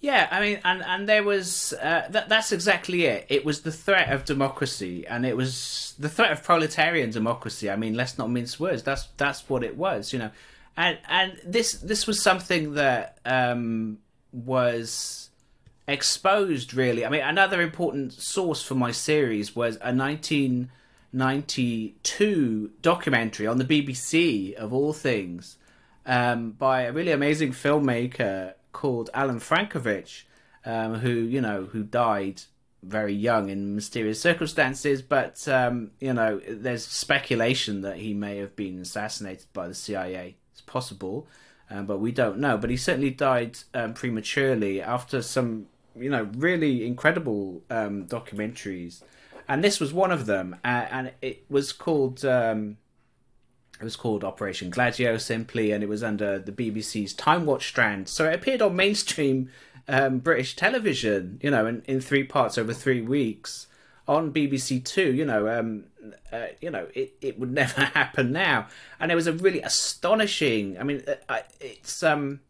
Yeah, 0.00 0.28
I 0.30 0.40
mean, 0.40 0.60
and 0.64 0.82
and 0.82 1.06
there 1.06 1.22
was 1.22 1.74
uh, 1.74 2.08
that. 2.10 2.30
That's 2.30 2.52
exactly 2.52 3.04
it. 3.04 3.26
It 3.28 3.44
was 3.44 3.60
the 3.60 3.72
threat 3.72 4.10
of 4.10 4.24
democracy, 4.24 5.06
and 5.06 5.26
it 5.26 5.36
was 5.36 5.94
the 5.98 6.08
threat 6.08 6.32
of 6.32 6.42
proletarian 6.42 7.10
democracy. 7.10 7.70
I 7.70 7.76
mean, 7.76 7.94
let's 7.94 8.16
not 8.16 8.30
mince 8.30 8.58
words. 8.58 8.82
That's 8.82 9.08
that's 9.18 9.46
what 9.50 9.62
it 9.62 9.76
was, 9.76 10.14
you 10.14 10.18
know. 10.18 10.30
And 10.74 10.98
and 11.06 11.38
this 11.44 11.74
this 11.74 12.06
was 12.06 12.22
something 12.22 12.74
that 12.74 13.18
um, 13.26 13.98
was 14.32 15.29
exposed 15.90 16.74
really. 16.74 17.04
I 17.04 17.08
mean, 17.08 17.22
another 17.22 17.60
important 17.60 18.12
source 18.12 18.62
for 18.62 18.74
my 18.74 18.92
series 18.92 19.56
was 19.56 19.76
a 19.76 19.94
1992 19.94 22.70
documentary 22.80 23.46
on 23.46 23.58
the 23.58 23.64
BBC, 23.64 24.54
of 24.54 24.72
all 24.72 24.92
things, 24.92 25.56
um, 26.06 26.52
by 26.52 26.82
a 26.82 26.92
really 26.92 27.12
amazing 27.12 27.52
filmmaker 27.52 28.54
called 28.72 29.10
Allan 29.12 29.40
Francovich, 29.40 30.22
um, 30.64 30.94
who 30.96 31.10
you 31.10 31.40
know 31.40 31.64
who 31.72 31.82
died 31.82 32.42
very 32.82 33.12
young 33.12 33.50
in 33.50 33.74
mysterious 33.74 34.20
circumstances. 34.20 35.02
But 35.02 35.48
um, 35.48 35.90
you 36.00 36.12
know, 36.12 36.40
there's 36.48 36.86
speculation 36.86 37.80
that 37.82 37.98
he 37.98 38.14
may 38.14 38.38
have 38.38 38.56
been 38.56 38.80
assassinated 38.80 39.46
by 39.52 39.68
the 39.68 39.74
CIA. 39.74 40.36
It's 40.52 40.60
possible. 40.60 41.26
Um, 41.70 41.86
but 41.86 42.00
we 42.00 42.10
don't 42.10 42.38
know. 42.38 42.58
But 42.58 42.70
he 42.70 42.76
certainly 42.76 43.10
died 43.10 43.58
um, 43.72 43.94
prematurely 43.94 44.82
after 44.82 45.22
some 45.22 45.66
you 45.96 46.10
know 46.10 46.28
really 46.36 46.86
incredible 46.86 47.62
um, 47.70 48.06
documentaries, 48.06 49.02
and 49.48 49.62
this 49.64 49.80
was 49.80 49.92
one 49.92 50.10
of 50.10 50.26
them, 50.26 50.56
uh, 50.64 50.86
and 50.90 51.12
it 51.22 51.44
was 51.48 51.72
called. 51.72 52.24
Um, 52.24 52.76
it 53.80 53.84
was 53.84 53.96
called 53.96 54.24
Operation 54.24 54.68
Gladio 54.68 55.16
simply, 55.16 55.72
and 55.72 55.82
it 55.82 55.88
was 55.88 56.02
under 56.02 56.38
the 56.38 56.52
BBC's 56.52 57.14
Time 57.14 57.46
Watch 57.46 57.66
strand. 57.66 58.10
So 58.10 58.28
it 58.28 58.34
appeared 58.34 58.60
on 58.60 58.76
mainstream 58.76 59.48
um, 59.88 60.18
British 60.18 60.54
television, 60.54 61.40
you 61.42 61.50
know, 61.50 61.66
in, 61.66 61.82
in 61.86 62.00
three 62.02 62.24
parts 62.24 62.58
over 62.58 62.74
three 62.74 63.00
weeks 63.00 63.68
on 64.06 64.34
BBC 64.34 64.84
Two. 64.84 65.14
You 65.14 65.24
know, 65.24 65.48
um, 65.48 65.84
uh, 66.30 66.48
you 66.60 66.70
know, 66.70 66.88
it, 66.94 67.14
it 67.22 67.38
would 67.38 67.52
never 67.54 67.82
happen 67.82 68.32
now, 68.32 68.68
and 68.98 69.10
it 69.10 69.14
was 69.14 69.26
a 69.26 69.32
really 69.32 69.62
astonishing. 69.62 70.78
I 70.78 70.82
mean, 70.82 71.02
uh, 71.28 71.38
it's 71.58 72.02
um, 72.02 72.40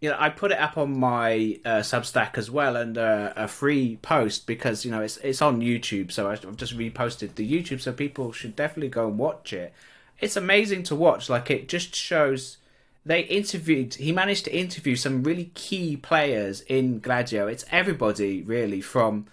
you 0.00 0.08
know, 0.08 0.16
I 0.18 0.30
put 0.30 0.50
it 0.50 0.58
up 0.58 0.78
on 0.78 0.98
my 0.98 1.58
uh, 1.64 1.80
Substack 1.80 2.38
as 2.38 2.50
well 2.50 2.74
and 2.74 2.96
uh, 2.96 3.34
a 3.36 3.46
free 3.46 3.98
post 4.00 4.46
because 4.46 4.84
you 4.84 4.90
know 4.90 5.02
it's 5.02 5.18
it's 5.18 5.42
on 5.42 5.60
YouTube, 5.60 6.10
so 6.10 6.30
I've 6.30 6.56
just 6.56 6.76
reposted 6.76 7.34
the 7.34 7.50
YouTube, 7.50 7.80
so 7.80 7.92
people 7.92 8.32
should 8.32 8.56
definitely 8.56 8.88
go 8.88 9.06
and 9.08 9.18
watch 9.18 9.52
it. 9.52 9.74
It's 10.18 10.36
amazing 10.36 10.84
to 10.84 10.96
watch. 10.96 11.28
Like 11.28 11.50
it 11.50 11.68
just 11.68 11.94
shows 11.94 12.56
they 13.04 13.20
interviewed. 13.22 13.94
He 13.94 14.10
managed 14.10 14.46
to 14.46 14.56
interview 14.56 14.96
some 14.96 15.22
really 15.22 15.50
key 15.54 15.98
players 15.98 16.62
in 16.62 17.00
Gladio. 17.00 17.46
It's 17.46 17.66
everybody 17.70 18.40
really 18.42 18.80
from 18.80 19.26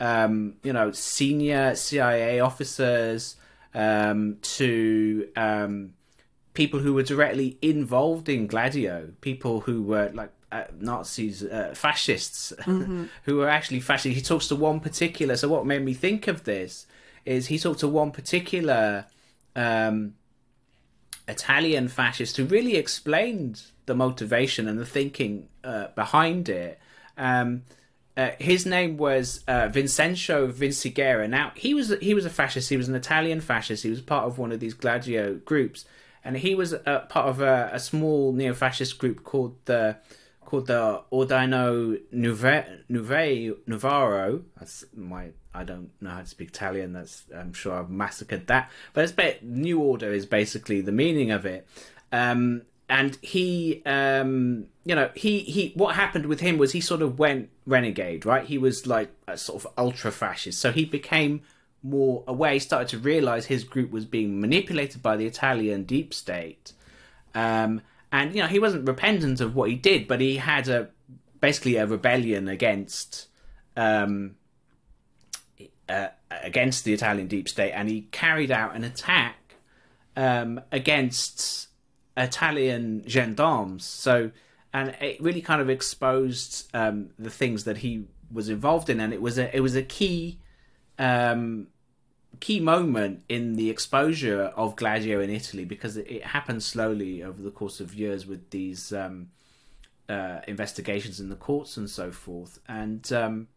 um, 0.00 0.54
you 0.64 0.72
know 0.72 0.90
senior 0.90 1.76
CIA 1.76 2.40
officers 2.40 3.36
um, 3.72 4.38
to 4.42 5.28
um, 5.36 5.94
people 6.58 6.80
who 6.80 6.92
were 6.92 7.04
directly 7.04 7.56
involved 7.62 8.28
in 8.28 8.48
Gladio, 8.48 9.12
people 9.20 9.60
who 9.60 9.80
were 9.80 10.10
like 10.12 10.32
uh, 10.50 10.64
Nazis, 10.80 11.44
uh, 11.44 11.72
fascists, 11.72 12.52
mm-hmm. 12.62 13.04
who 13.22 13.36
were 13.36 13.48
actually 13.48 13.78
fascists. 13.78 14.16
He 14.16 14.24
talks 14.24 14.48
to 14.48 14.56
one 14.56 14.80
particular. 14.80 15.36
So 15.36 15.46
what 15.48 15.66
made 15.66 15.84
me 15.84 15.94
think 15.94 16.26
of 16.26 16.42
this 16.42 16.88
is 17.24 17.46
he 17.46 17.60
talked 17.60 17.78
to 17.78 17.86
one 17.86 18.10
particular 18.10 19.06
um, 19.54 20.14
Italian 21.28 21.86
fascist 21.86 22.36
who 22.36 22.44
really 22.44 22.74
explained 22.74 23.62
the 23.86 23.94
motivation 23.94 24.66
and 24.66 24.80
the 24.80 24.86
thinking 24.86 25.48
uh, 25.62 25.86
behind 25.94 26.48
it. 26.48 26.80
Um, 27.16 27.62
uh, 28.16 28.30
his 28.40 28.66
name 28.66 28.96
was 28.96 29.44
uh, 29.46 29.68
Vincenzo 29.68 30.48
Vinciguerra. 30.48 31.28
Now 31.28 31.52
he 31.54 31.72
was 31.72 31.94
he 32.00 32.14
was 32.14 32.26
a 32.26 32.30
fascist. 32.30 32.68
He 32.68 32.76
was 32.76 32.88
an 32.88 32.96
Italian 32.96 33.40
fascist. 33.40 33.84
He 33.84 33.90
was 33.90 34.00
part 34.00 34.24
of 34.24 34.38
one 34.38 34.50
of 34.50 34.58
these 34.58 34.74
Gladio 34.74 35.34
groups, 35.36 35.84
and 36.24 36.36
he 36.36 36.54
was 36.54 36.72
a, 36.72 37.06
part 37.08 37.28
of 37.28 37.40
a, 37.40 37.70
a 37.72 37.80
small 37.80 38.32
neo-fascist 38.32 38.98
group 38.98 39.24
called 39.24 39.56
the 39.64 39.96
called 40.44 40.66
the 40.66 41.02
Ordino 41.12 42.00
Nuve, 42.12 42.84
Nuve, 42.90 43.56
Novaro. 43.68 44.44
That's 44.58 44.84
my 44.94 45.30
I 45.54 45.64
don't 45.64 45.90
know 46.00 46.10
how 46.10 46.20
to 46.20 46.26
speak 46.26 46.48
Italian. 46.48 46.92
That's 46.92 47.24
I'm 47.34 47.52
sure 47.52 47.74
I've 47.74 47.90
massacred 47.90 48.46
that. 48.46 48.70
But 48.94 49.04
it's 49.04 49.42
New 49.42 49.80
Order 49.80 50.12
is 50.12 50.26
basically 50.26 50.80
the 50.80 50.92
meaning 50.92 51.30
of 51.30 51.44
it. 51.44 51.66
Um, 52.12 52.62
and 52.88 53.18
he 53.20 53.82
um 53.84 54.66
you 54.84 54.94
know 54.94 55.10
he 55.14 55.40
he 55.40 55.72
what 55.74 55.94
happened 55.94 56.26
with 56.26 56.40
him 56.40 56.58
was 56.58 56.72
he 56.72 56.80
sort 56.80 57.02
of 57.02 57.18
went 57.18 57.50
renegade 57.66 58.24
right 58.24 58.46
he 58.46 58.56
was 58.56 58.86
like 58.86 59.10
a 59.26 59.36
sort 59.36 59.62
of 59.62 59.70
ultra 59.76 60.10
fascist 60.10 60.58
so 60.58 60.72
he 60.72 60.84
became 60.84 61.42
more 61.82 62.24
aware 62.26 62.52
he 62.52 62.58
started 62.58 62.88
to 62.88 62.98
realize 62.98 63.46
his 63.46 63.64
group 63.64 63.90
was 63.90 64.04
being 64.04 64.40
manipulated 64.40 65.02
by 65.02 65.16
the 65.16 65.26
italian 65.26 65.84
deep 65.84 66.12
state 66.12 66.72
um 67.34 67.80
and 68.10 68.34
you 68.34 68.42
know 68.42 68.48
he 68.48 68.58
wasn't 68.58 68.86
repentant 68.86 69.40
of 69.40 69.54
what 69.54 69.70
he 69.70 69.76
did 69.76 70.08
but 70.08 70.20
he 70.20 70.36
had 70.36 70.68
a 70.68 70.88
basically 71.40 71.76
a 71.76 71.86
rebellion 71.86 72.48
against 72.48 73.28
um 73.76 74.34
uh, 75.88 76.08
against 76.42 76.84
the 76.84 76.92
italian 76.92 77.26
deep 77.26 77.48
state 77.48 77.72
and 77.72 77.88
he 77.88 78.02
carried 78.10 78.50
out 78.50 78.74
an 78.74 78.84
attack 78.84 79.54
um 80.16 80.60
against 80.72 81.68
Italian 82.18 83.04
gendarmes. 83.06 83.84
So, 83.84 84.30
and 84.72 84.94
it 85.00 85.20
really 85.20 85.40
kind 85.40 85.62
of 85.62 85.70
exposed 85.70 86.68
um, 86.74 87.10
the 87.18 87.30
things 87.30 87.64
that 87.64 87.78
he 87.78 88.04
was 88.30 88.48
involved 88.48 88.90
in, 88.90 89.00
and 89.00 89.12
it 89.12 89.22
was 89.22 89.38
a 89.38 89.54
it 89.56 89.60
was 89.60 89.76
a 89.76 89.82
key 89.82 90.38
um, 90.98 91.68
key 92.40 92.60
moment 92.60 93.22
in 93.28 93.54
the 93.54 93.70
exposure 93.70 94.42
of 94.56 94.76
Gladio 94.76 95.20
in 95.20 95.30
Italy 95.30 95.64
because 95.64 95.96
it, 95.96 96.10
it 96.10 96.24
happened 96.24 96.62
slowly 96.62 97.22
over 97.22 97.42
the 97.42 97.50
course 97.50 97.80
of 97.80 97.94
years 97.94 98.26
with 98.26 98.50
these 98.50 98.92
um, 98.92 99.28
uh, 100.08 100.40
investigations 100.46 101.20
in 101.20 101.28
the 101.28 101.36
courts 101.36 101.76
and 101.76 101.88
so 101.88 102.10
forth. 102.10 102.58
And 102.68 103.10
um, 103.12 103.48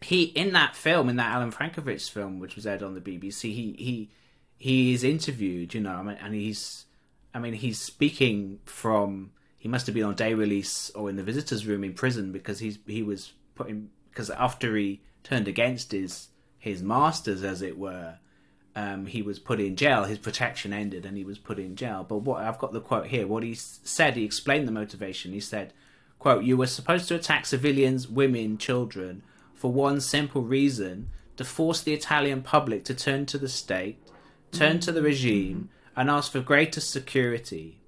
he 0.00 0.24
in 0.24 0.52
that 0.52 0.76
film, 0.76 1.08
in 1.08 1.16
that 1.16 1.32
Allan 1.32 1.52
Francovich 1.52 2.10
film, 2.10 2.38
which 2.38 2.56
was 2.56 2.66
aired 2.66 2.82
on 2.82 2.94
the 2.94 3.00
BBC, 3.00 3.52
he 3.54 3.76
he 3.78 4.10
he 4.56 4.94
is 4.94 5.04
interviewed, 5.04 5.74
you 5.74 5.80
know, 5.80 6.14
and 6.20 6.34
he's 6.34 6.86
I 7.34 7.38
mean, 7.38 7.54
he's 7.54 7.80
speaking 7.80 8.60
from. 8.64 9.32
He 9.58 9.68
must 9.68 9.86
have 9.86 9.94
been 9.94 10.04
on 10.04 10.16
day 10.16 10.34
release 10.34 10.90
or 10.90 11.08
in 11.08 11.14
the 11.14 11.22
visitors' 11.22 11.66
room 11.66 11.84
in 11.84 11.94
prison 11.94 12.32
because 12.32 12.58
he's 12.58 12.78
he 12.86 13.02
was 13.02 13.32
putting 13.54 13.90
because 14.10 14.28
after 14.28 14.76
he 14.76 15.00
turned 15.22 15.46
against 15.46 15.92
his 15.92 16.28
his 16.62 16.80
masters, 16.80 17.42
as 17.42 17.60
it 17.60 17.76
were, 17.76 18.18
um, 18.76 19.06
he 19.06 19.20
was 19.20 19.40
put 19.40 19.58
in 19.58 19.74
jail. 19.74 20.04
His 20.04 20.18
protection 20.18 20.72
ended, 20.72 21.04
and 21.04 21.16
he 21.16 21.24
was 21.24 21.36
put 21.36 21.58
in 21.58 21.74
jail. 21.74 22.06
But 22.08 22.18
what 22.18 22.44
I've 22.44 22.60
got 22.60 22.72
the 22.72 22.80
quote 22.80 23.08
here. 23.08 23.26
What 23.26 23.42
he 23.42 23.52
said, 23.54 24.14
he 24.14 24.24
explained 24.24 24.68
the 24.68 24.72
motivation. 24.72 25.32
He 25.32 25.40
said, 25.40 25.72
"quote 26.20 26.44
You 26.44 26.56
were 26.56 26.68
supposed 26.68 27.08
to 27.08 27.16
attack 27.16 27.46
civilians, 27.46 28.06
women, 28.06 28.58
children, 28.58 29.24
for 29.56 29.72
one 29.72 30.00
simple 30.00 30.42
reason: 30.42 31.08
to 31.36 31.44
force 31.44 31.82
the 31.82 31.94
Italian 31.94 32.42
public 32.42 32.84
to 32.84 32.94
turn 32.94 33.26
to 33.26 33.38
the 33.38 33.48
state, 33.48 33.98
turn 34.52 34.78
to 34.80 34.92
the 34.92 35.02
regime." 35.02 35.68
and 35.94 36.08
ask 36.08 36.32
for 36.32 36.40
greater 36.40 36.80
security. 36.80 37.78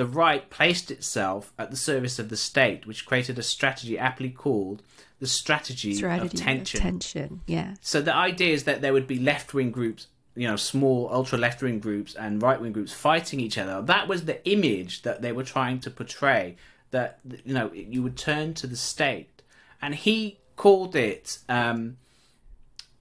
The 0.00 0.06
right 0.06 0.48
placed 0.48 0.90
itself 0.90 1.52
at 1.58 1.70
the 1.70 1.76
service 1.76 2.18
of 2.18 2.30
the 2.30 2.36
state, 2.38 2.86
which 2.86 3.04
created 3.04 3.38
a 3.38 3.42
strategy 3.42 3.98
aptly 3.98 4.30
called 4.30 4.82
the 5.18 5.26
strategy, 5.26 5.92
strategy 5.92 6.38
of 6.38 6.42
tension. 6.42 6.78
Of 6.78 6.82
tension, 6.82 7.40
yeah. 7.44 7.74
So 7.82 8.00
the 8.00 8.14
idea 8.14 8.54
is 8.54 8.64
that 8.64 8.80
there 8.80 8.94
would 8.94 9.06
be 9.06 9.18
left 9.18 9.52
wing 9.52 9.70
groups, 9.70 10.06
you 10.34 10.48
know, 10.48 10.56
small 10.56 11.10
ultra 11.12 11.36
left 11.36 11.60
wing 11.60 11.80
groups 11.80 12.14
and 12.14 12.40
right 12.40 12.58
wing 12.58 12.72
groups 12.72 12.94
fighting 12.94 13.40
each 13.40 13.58
other. 13.58 13.82
That 13.82 14.08
was 14.08 14.24
the 14.24 14.42
image 14.50 15.02
that 15.02 15.20
they 15.20 15.32
were 15.32 15.44
trying 15.44 15.80
to 15.80 15.90
portray. 15.90 16.56
That 16.92 17.18
you 17.44 17.52
know, 17.52 17.70
you 17.70 18.02
would 18.02 18.16
turn 18.16 18.54
to 18.54 18.66
the 18.66 18.76
state, 18.76 19.42
and 19.82 19.94
he 19.94 20.38
called 20.56 20.96
it 20.96 21.40
um, 21.46 21.98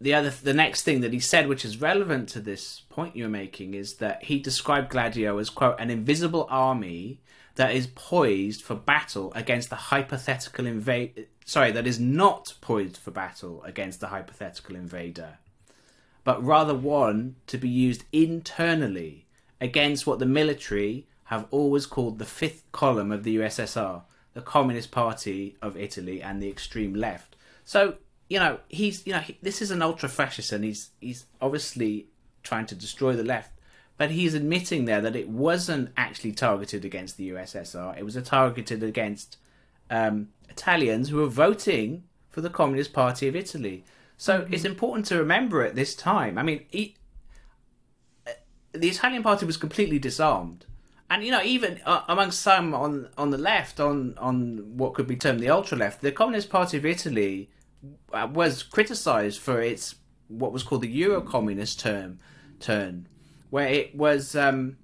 the 0.02 0.14
other 0.14 0.30
the 0.30 0.54
next 0.54 0.84
thing 0.84 1.02
that 1.02 1.14
he 1.14 1.20
said 1.20 1.48
which 1.48 1.66
is 1.66 1.82
relevant 1.82 2.30
to 2.30 2.40
this 2.40 2.82
point 2.90 3.16
you're 3.16 3.30
making 3.30 3.74
is 3.74 3.96
that 3.96 4.24
he 4.24 4.40
described 4.40 4.90
gladio 4.90 5.38
as 5.38 5.50
quote 5.50 5.80
an 5.80 5.90
invisible 5.90 6.48
army 6.50 7.20
that 7.56 7.76
is 7.76 7.88
poised 7.88 8.62
for 8.62 8.76
battle 8.76 9.32
against 9.36 9.70
the 9.70 9.76
hypothetical 9.76 10.66
invade 10.66 11.28
sorry 11.46 11.72
that 11.72 11.88
is 11.88 12.00
not 12.00 12.54
poised 12.62 12.98
for 12.98 13.12
battle 13.12 13.62
against 13.64 14.00
the 14.00 14.08
hypothetical 14.08 14.76
invader 14.76 15.38
but 16.24 16.44
rather 16.44 16.76
one 16.76 17.36
to 17.48 17.58
be 17.58 17.70
used 17.70 18.04
internally 18.12 19.26
against 19.60 20.08
what 20.08 20.20
the 20.20 20.26
military 20.26 21.06
have 21.26 21.46
always 21.52 21.86
called 21.86 22.18
the 22.18 22.26
fifth 22.26 22.64
column 22.72 23.12
of 23.12 23.24
the 23.24 23.38
USSR 23.38 24.04
the 24.34 24.42
Communist 24.42 24.92
Party 24.92 25.58
of 25.62 25.76
Italy 25.76 26.22
and 26.22 26.42
the 26.42 26.50
extreme 26.50 26.94
left. 26.94 27.36
So 27.66 27.96
you 28.30 28.38
know, 28.40 28.60
he's 28.70 29.06
you 29.06 29.14
know 29.14 29.20
he, 29.20 29.38
this 29.42 29.62
is 29.62 29.72
an 29.72 29.82
ultra 29.82 30.08
fascist, 30.08 30.52
and 30.52 30.64
he's 30.64 30.92
he's 31.02 31.26
obviously 31.42 32.08
trying 32.44 32.68
to 32.68 32.76
destroy 32.76 33.16
the 33.16 33.24
left. 33.24 33.52
But 33.98 34.12
he's 34.12 34.34
admitting 34.34 34.86
there 34.86 35.02
that 35.02 35.16
it 35.16 35.28
wasn't 35.28 35.90
actually 35.98 36.32
targeted 36.32 36.86
against 36.86 37.18
the 37.18 37.32
USSR. 37.32 37.98
It 37.98 38.06
was 38.06 38.18
targeted 38.24 38.82
against 38.82 39.36
um, 39.90 40.30
Italians 40.48 41.10
who 41.10 41.18
were 41.18 41.28
voting 41.28 42.04
for 42.30 42.40
the 42.40 42.50
Communist 42.50 42.94
Party 42.94 43.28
of 43.28 43.36
Italy. 43.36 43.84
So 44.16 44.42
mm-hmm. 44.42 44.54
it's 44.54 44.64
important 44.64 45.06
to 45.08 45.18
remember 45.18 45.64
at 45.64 45.76
this 45.76 45.96
time. 45.96 46.38
I 46.38 46.44
mean, 46.44 46.66
he, 46.70 46.96
the 48.72 48.88
Italian 48.90 49.24
Party 49.24 49.46
was 49.46 49.58
completely 49.58 50.00
disarmed, 50.00 50.66
and 51.10 51.24
you 51.24 51.32
know, 51.32 51.42
even 51.44 51.82
uh, 51.86 52.04
amongst 52.08 52.42
some 52.42 52.76
on 52.76 53.10
on 53.18 53.32
the 53.32 53.38
left, 53.40 53.80
on 53.80 54.16
on 54.20 54.78
what 54.78 54.94
could 54.94 55.08
be 55.08 55.16
termed 55.16 55.40
the 55.40 55.50
ultra 55.50 55.78
left, 55.78 56.02
the 56.02 56.12
Communist 56.12 56.50
Party 56.50 56.78
of 56.78 56.86
Italy 56.86 57.50
was 58.12 58.64
criticised 58.64 59.40
for 59.40 59.62
its 59.62 59.96
what 60.28 60.52
was 60.52 60.64
called 60.64 60.82
the 60.82 60.90
Euro-communist 60.90 61.80
term 61.80 62.20
turn, 62.60 63.08
where 63.50 63.68
it 63.68 63.96
was 63.96 64.36
um, 64.36 64.78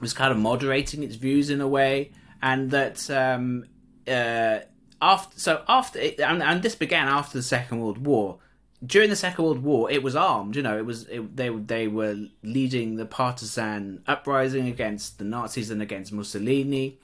was 0.00 0.12
kind 0.12 0.32
of 0.32 0.38
moderating 0.38 1.02
its 1.02 1.16
views 1.16 1.50
in 1.50 1.60
a 1.60 1.68
way, 1.68 2.12
and 2.42 2.70
that 2.70 3.08
um, 3.10 3.66
uh, 4.08 4.60
after 5.00 5.38
so 5.38 5.62
after 5.68 5.98
it, 5.98 6.20
and, 6.20 6.42
and 6.42 6.62
this 6.62 6.74
began 6.74 7.08
after 7.08 7.38
the 7.38 7.42
Second 7.42 7.80
World 7.80 7.98
War. 7.98 8.38
During 8.84 9.08
the 9.08 9.16
Second 9.16 9.42
World 9.42 9.62
War, 9.62 9.90
it 9.90 10.02
was 10.02 10.14
armed. 10.14 10.56
You 10.56 10.62
know, 10.62 10.76
it 10.76 10.84
was 10.84 11.06
it, 11.08 11.36
they 11.36 11.48
they 11.48 11.88
were 11.88 12.16
leading 12.42 12.96
the 12.96 13.06
partisan 13.06 14.02
uprising 14.06 14.68
against 14.68 15.18
the 15.18 15.24
Nazis 15.24 15.70
and 15.70 15.80
against 15.80 16.12
Mussolini. 16.12 16.98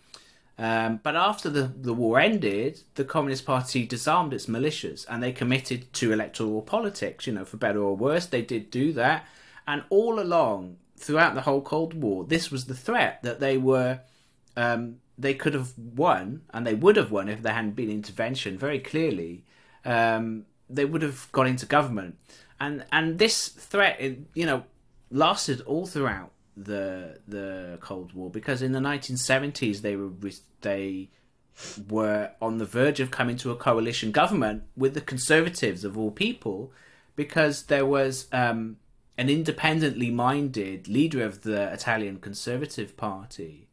Um, 0.61 1.01
but 1.03 1.17
after 1.17 1.49
the, 1.49 1.63
the 1.63 1.95
war 1.95 2.21
ended, 2.21 2.83
the 2.95 3.05
Communist 3.05 3.47
Party 3.47 3.87
disarmed 3.87 4.35
its 4.35 4.45
militias 4.45 5.07
and 5.09 5.23
they 5.23 5.33
committed 5.33 5.91
to 5.95 6.13
electoral 6.13 6.61
politics, 6.61 7.27
you 7.27 7.33
know, 7.33 7.47
for 7.47 7.57
better 7.57 7.83
or 7.83 7.97
worse. 7.97 8.27
They 8.27 8.43
did 8.43 8.71
do 8.71 8.93
that. 8.93 9.25
And 9.67 9.85
all 9.89 10.21
along, 10.21 10.77
throughout 10.99 11.35
the 11.35 11.41
whole 11.41 11.63
Cold 11.63 11.95
War, 11.95 12.25
this 12.25 12.51
was 12.51 12.67
the 12.67 12.75
threat 12.75 13.23
that 13.23 13.41
they 13.41 13.57
were, 13.57 14.01
um, 14.55 14.97
they 15.17 15.33
could 15.33 15.55
have 15.55 15.73
won, 15.79 16.43
and 16.53 16.67
they 16.67 16.75
would 16.75 16.97
have 16.97 17.11
won 17.11 17.31
if 17.31 17.41
there 17.41 17.55
hadn't 17.55 17.75
been 17.75 17.91
intervention 17.91 18.59
very 18.59 18.81
clearly. 18.81 19.45
Um, 19.87 20.45
they 20.69 20.85
would 20.85 21.01
have 21.01 21.33
got 21.33 21.47
into 21.47 21.65
government. 21.65 22.19
And, 22.61 22.85
and 22.93 23.19
this 23.19 23.49
threat, 23.49 23.99
you 24.35 24.45
know, 24.45 24.65
lasted 25.11 25.63
all 25.63 25.87
throughout 25.87 26.33
the 26.65 27.21
the 27.27 27.79
Cold 27.81 28.13
War 28.13 28.31
because 28.31 28.63
in 28.63 28.73
the 28.73 28.81
1970s 28.81 29.81
they 29.81 29.97
were 29.97 30.11
they 30.61 31.11
were 31.89 32.31
on 32.41 32.59
the 32.59 32.65
verge 32.65 33.01
of 33.01 33.11
coming 33.11 33.37
to 33.37 33.51
a 33.51 33.57
coalition 33.57 34.13
government 34.13 34.63
with 34.77 34.95
the 34.95 35.01
conservatives 35.01 35.85
of 35.85 35.97
all 35.99 36.11
people 36.11 36.73
because 37.17 37.65
there 37.65 37.85
was 37.85 38.29
um, 38.33 38.77
an 39.19 39.29
independently 39.29 40.11
minded 40.11 40.89
leader 40.89 41.23
of 41.25 41.43
the 41.43 41.71
Italian 41.73 42.19
Conservative 42.19 42.97
Party, 42.97 43.69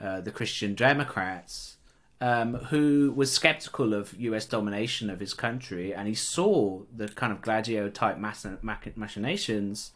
uh, 0.00 0.20
the 0.20 0.30
Christian 0.30 0.74
Democrats, 0.74 1.76
um, 2.20 2.54
who 2.54 3.12
was 3.16 3.32
skeptical 3.32 3.92
of 3.92 4.14
US 4.14 4.46
domination 4.46 5.10
of 5.10 5.20
his 5.20 5.34
country 5.34 5.92
and 5.92 6.06
he 6.06 6.14
saw 6.14 6.82
the 6.94 7.08
kind 7.08 7.32
of 7.32 7.42
Gladio 7.42 7.88
type 7.90 8.18
machinations 8.18 9.90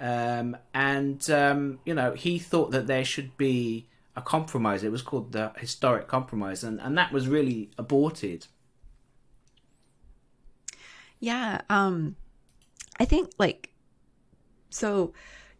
um, 0.00 0.56
and 0.74 1.28
um, 1.30 1.78
you 1.84 1.94
know 1.94 2.12
he 2.12 2.38
thought 2.38 2.70
that 2.72 2.86
there 2.86 3.04
should 3.04 3.36
be 3.36 3.86
a 4.16 4.22
compromise. 4.22 4.84
It 4.84 4.92
was 4.92 5.02
called 5.02 5.32
the 5.32 5.52
historic 5.56 6.08
compromise, 6.08 6.64
and 6.64 6.80
and 6.80 6.96
that 6.98 7.12
was 7.12 7.28
really 7.28 7.70
aborted. 7.78 8.46
Yeah, 11.20 11.62
um, 11.70 12.16
I 12.98 13.04
think 13.04 13.30
like 13.38 13.70
so. 14.70 15.12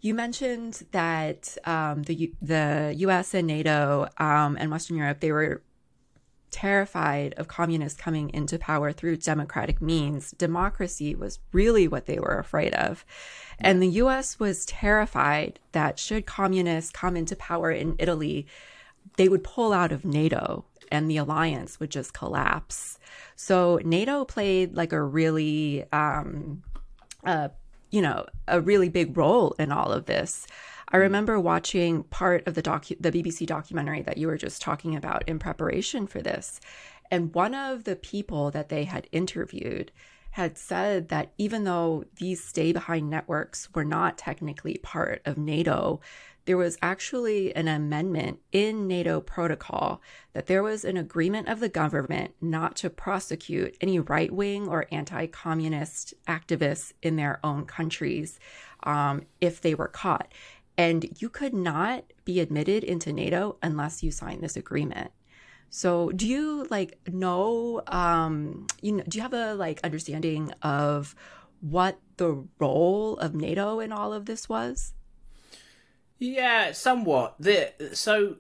You 0.04 0.14
mentioned 0.14 0.82
that 0.90 1.56
um, 1.64 2.02
the 2.02 2.32
the 2.42 2.92
U.S. 2.98 3.34
and 3.34 3.46
NATO 3.46 4.08
um, 4.18 4.56
and 4.58 4.68
Western 4.68 4.96
Europe 4.96 5.20
they 5.20 5.30
were 5.30 5.62
terrified 6.52 7.34
of 7.36 7.48
communists 7.48 8.00
coming 8.00 8.30
into 8.30 8.58
power 8.58 8.92
through 8.92 9.16
democratic 9.16 9.82
means. 9.82 10.30
Democracy 10.32 11.14
was 11.14 11.40
really 11.52 11.88
what 11.88 12.06
they 12.06 12.18
were 12.18 12.38
afraid 12.38 12.74
of. 12.74 13.04
And 13.58 13.82
the 13.82 13.88
US 13.88 14.38
was 14.38 14.66
terrified 14.66 15.58
that 15.72 15.98
should 15.98 16.26
communists 16.26 16.92
come 16.92 17.16
into 17.16 17.34
power 17.34 17.70
in 17.70 17.96
Italy, 17.98 18.46
they 19.16 19.28
would 19.28 19.42
pull 19.42 19.72
out 19.72 19.92
of 19.92 20.04
NATO 20.04 20.64
and 20.90 21.10
the 21.10 21.16
alliance 21.16 21.80
would 21.80 21.90
just 21.90 22.12
collapse. 22.12 22.98
So 23.34 23.80
NATO 23.84 24.24
played 24.24 24.76
like 24.76 24.92
a 24.92 25.02
really, 25.02 25.84
um, 25.90 26.62
uh, 27.24 27.48
you 27.90 28.02
know, 28.02 28.26
a 28.46 28.60
really 28.60 28.88
big 28.88 29.16
role 29.16 29.54
in 29.58 29.72
all 29.72 29.90
of 29.90 30.04
this. 30.04 30.46
I 30.92 30.98
remember 30.98 31.40
watching 31.40 32.02
part 32.04 32.46
of 32.46 32.54
the 32.54 32.62
docu- 32.62 33.00
the 33.00 33.10
BBC 33.10 33.46
documentary 33.46 34.02
that 34.02 34.18
you 34.18 34.26
were 34.26 34.36
just 34.36 34.60
talking 34.60 34.94
about 34.94 35.26
in 35.26 35.38
preparation 35.38 36.06
for 36.06 36.20
this. 36.20 36.60
And 37.10 37.34
one 37.34 37.54
of 37.54 37.84
the 37.84 37.96
people 37.96 38.50
that 38.50 38.68
they 38.68 38.84
had 38.84 39.08
interviewed 39.10 39.90
had 40.32 40.56
said 40.56 41.08
that 41.08 41.32
even 41.38 41.64
though 41.64 42.04
these 42.16 42.44
stay 42.44 42.72
behind 42.72 43.08
networks 43.08 43.68
were 43.74 43.84
not 43.84 44.18
technically 44.18 44.78
part 44.82 45.20
of 45.24 45.36
NATO, 45.36 46.00
there 46.44 46.56
was 46.56 46.78
actually 46.82 47.54
an 47.54 47.68
amendment 47.68 48.40
in 48.50 48.88
NATO 48.88 49.20
protocol 49.20 50.02
that 50.32 50.46
there 50.46 50.62
was 50.62 50.84
an 50.84 50.96
agreement 50.96 51.48
of 51.48 51.60
the 51.60 51.68
government 51.68 52.34
not 52.40 52.76
to 52.76 52.90
prosecute 52.90 53.76
any 53.80 53.98
right 53.98 54.32
wing 54.32 54.68
or 54.68 54.86
anti 54.90 55.26
communist 55.26 56.14
activists 56.26 56.92
in 57.02 57.16
their 57.16 57.38
own 57.44 57.64
countries 57.64 58.40
um, 58.82 59.22
if 59.40 59.60
they 59.60 59.74
were 59.74 59.88
caught. 59.88 60.32
And 60.76 61.20
you 61.20 61.28
could 61.28 61.54
not 61.54 62.04
be 62.24 62.40
admitted 62.40 62.82
into 62.82 63.12
NATO 63.12 63.56
unless 63.62 64.02
you 64.02 64.10
signed 64.10 64.42
this 64.42 64.56
agreement. 64.56 65.10
So, 65.74 66.10
do 66.10 66.26
you 66.28 66.66
like 66.70 66.98
know? 67.08 67.82
Um, 67.86 68.66
you 68.82 68.92
know, 68.92 69.04
do 69.08 69.16
you 69.16 69.22
have 69.22 69.32
a 69.32 69.54
like 69.54 69.80
understanding 69.82 70.52
of 70.62 71.14
what 71.60 71.98
the 72.18 72.44
role 72.58 73.16
of 73.16 73.34
NATO 73.34 73.80
in 73.80 73.90
all 73.90 74.12
of 74.12 74.26
this 74.26 74.48
was? 74.48 74.92
Yeah, 76.18 76.72
somewhat. 76.72 77.36
The 77.40 77.72
so, 77.94 78.36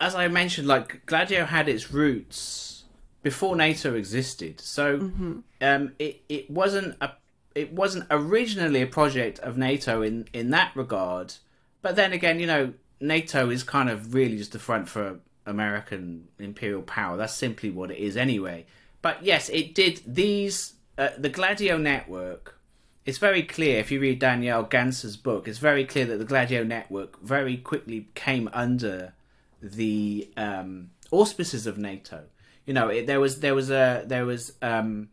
as 0.00 0.14
I 0.14 0.28
mentioned, 0.28 0.68
like 0.68 1.06
Gladio 1.06 1.46
had 1.46 1.68
its 1.68 1.92
roots 1.92 2.84
before 3.22 3.56
NATO 3.56 3.94
existed. 3.94 4.60
So, 4.60 4.98
mm-hmm. 4.98 5.38
um, 5.62 5.92
it 5.98 6.22
it 6.28 6.50
wasn't 6.50 6.96
a 7.00 7.12
it 7.58 7.72
wasn't 7.72 8.06
originally 8.08 8.82
a 8.82 8.86
project 8.86 9.40
of 9.40 9.58
NATO 9.58 10.00
in 10.00 10.28
in 10.32 10.50
that 10.50 10.70
regard. 10.76 11.34
But 11.82 11.96
then 11.96 12.12
again, 12.12 12.38
you 12.38 12.46
know, 12.46 12.72
NATO 13.00 13.50
is 13.50 13.62
kind 13.64 13.90
of 13.90 14.14
really 14.14 14.38
just 14.38 14.52
the 14.52 14.60
front 14.60 14.88
for 14.88 15.18
American 15.44 16.28
imperial 16.38 16.82
power. 16.82 17.16
That's 17.16 17.34
simply 17.34 17.70
what 17.70 17.90
it 17.90 17.98
is 17.98 18.16
anyway. 18.16 18.66
But 19.02 19.24
yes, 19.24 19.48
it 19.48 19.74
did 19.74 20.02
these 20.06 20.74
uh, 20.96 21.10
the 21.18 21.28
Gladio 21.28 21.76
network. 21.78 22.58
It's 23.04 23.18
very 23.18 23.42
clear 23.42 23.78
if 23.80 23.90
you 23.90 24.00
read 24.00 24.18
Daniele 24.20 24.64
Ganser's 24.64 25.16
book. 25.16 25.48
It's 25.48 25.58
very 25.58 25.84
clear 25.84 26.04
that 26.06 26.18
the 26.18 26.24
Gladio 26.24 26.62
network 26.62 27.20
very 27.22 27.56
quickly 27.56 28.08
came 28.14 28.48
under 28.52 29.14
the 29.60 30.30
um, 30.36 30.90
auspices 31.10 31.66
of 31.66 31.76
NATO. 31.76 32.24
You 32.66 32.74
know, 32.74 32.88
it, 32.88 33.06
there 33.08 33.18
was 33.18 33.40
there 33.40 33.54
was 33.54 33.68
a 33.70 34.04
there 34.06 34.26
was 34.26 34.52
um, 34.62 35.08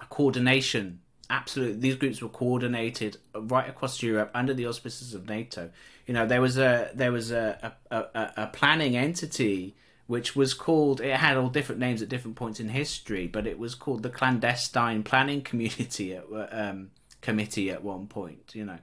a 0.00 0.04
coordination 0.06 1.00
absolutely 1.30 1.78
these 1.80 1.96
groups 1.96 2.20
were 2.20 2.28
coordinated 2.28 3.16
right 3.34 3.68
across 3.68 4.02
Europe 4.02 4.30
under 4.34 4.52
the 4.52 4.66
auspices 4.66 5.14
of 5.14 5.28
NATO. 5.28 5.70
You 6.06 6.14
know, 6.14 6.26
there 6.26 6.42
was 6.42 6.58
a 6.58 6.90
there 6.94 7.12
was 7.12 7.30
a 7.30 7.74
a, 7.90 7.96
a, 7.96 8.32
a 8.36 8.46
planning 8.48 8.96
entity 8.96 9.76
which 10.06 10.34
was 10.34 10.54
called 10.54 11.00
it 11.00 11.14
had 11.14 11.36
all 11.36 11.48
different 11.48 11.80
names 11.80 12.02
at 12.02 12.08
different 12.08 12.36
points 12.36 12.58
in 12.58 12.68
history, 12.68 13.28
but 13.28 13.46
it 13.46 13.58
was 13.58 13.76
called 13.76 14.02
the 14.02 14.10
clandestine 14.10 15.04
planning 15.04 15.40
community 15.40 16.14
at, 16.14 16.24
um, 16.50 16.90
committee 17.20 17.70
at 17.70 17.84
one 17.84 18.08
point. 18.08 18.52
You 18.52 18.64
know, 18.64 18.78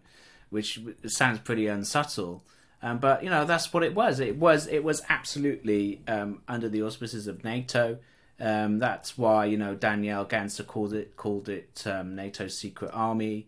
which 0.50 0.80
sounds 1.06 1.40
pretty 1.40 1.68
unsubtle. 1.68 2.44
Um, 2.82 3.00
but 3.00 3.24
you 3.24 3.30
know 3.30 3.44
that's 3.44 3.74
what 3.74 3.84
it 3.84 3.94
was. 3.94 4.20
It 4.20 4.38
was 4.38 4.68
it 4.68 4.84
was 4.84 5.02
absolutely 5.10 6.02
um, 6.08 6.42
under 6.48 6.70
the 6.70 6.84
auspices 6.84 7.28
of 7.28 7.44
NATO. 7.44 7.98
Um, 8.40 8.80
that's 8.80 9.18
why 9.18 9.46
you 9.46 9.58
know 9.58 9.76
Daniele 9.76 10.26
Ganser 10.26 10.66
called 10.66 10.94
it 10.94 11.16
called 11.18 11.50
it 11.50 11.84
um, 11.86 12.16
NATO's 12.16 12.58
secret 12.58 12.92
army. 12.94 13.48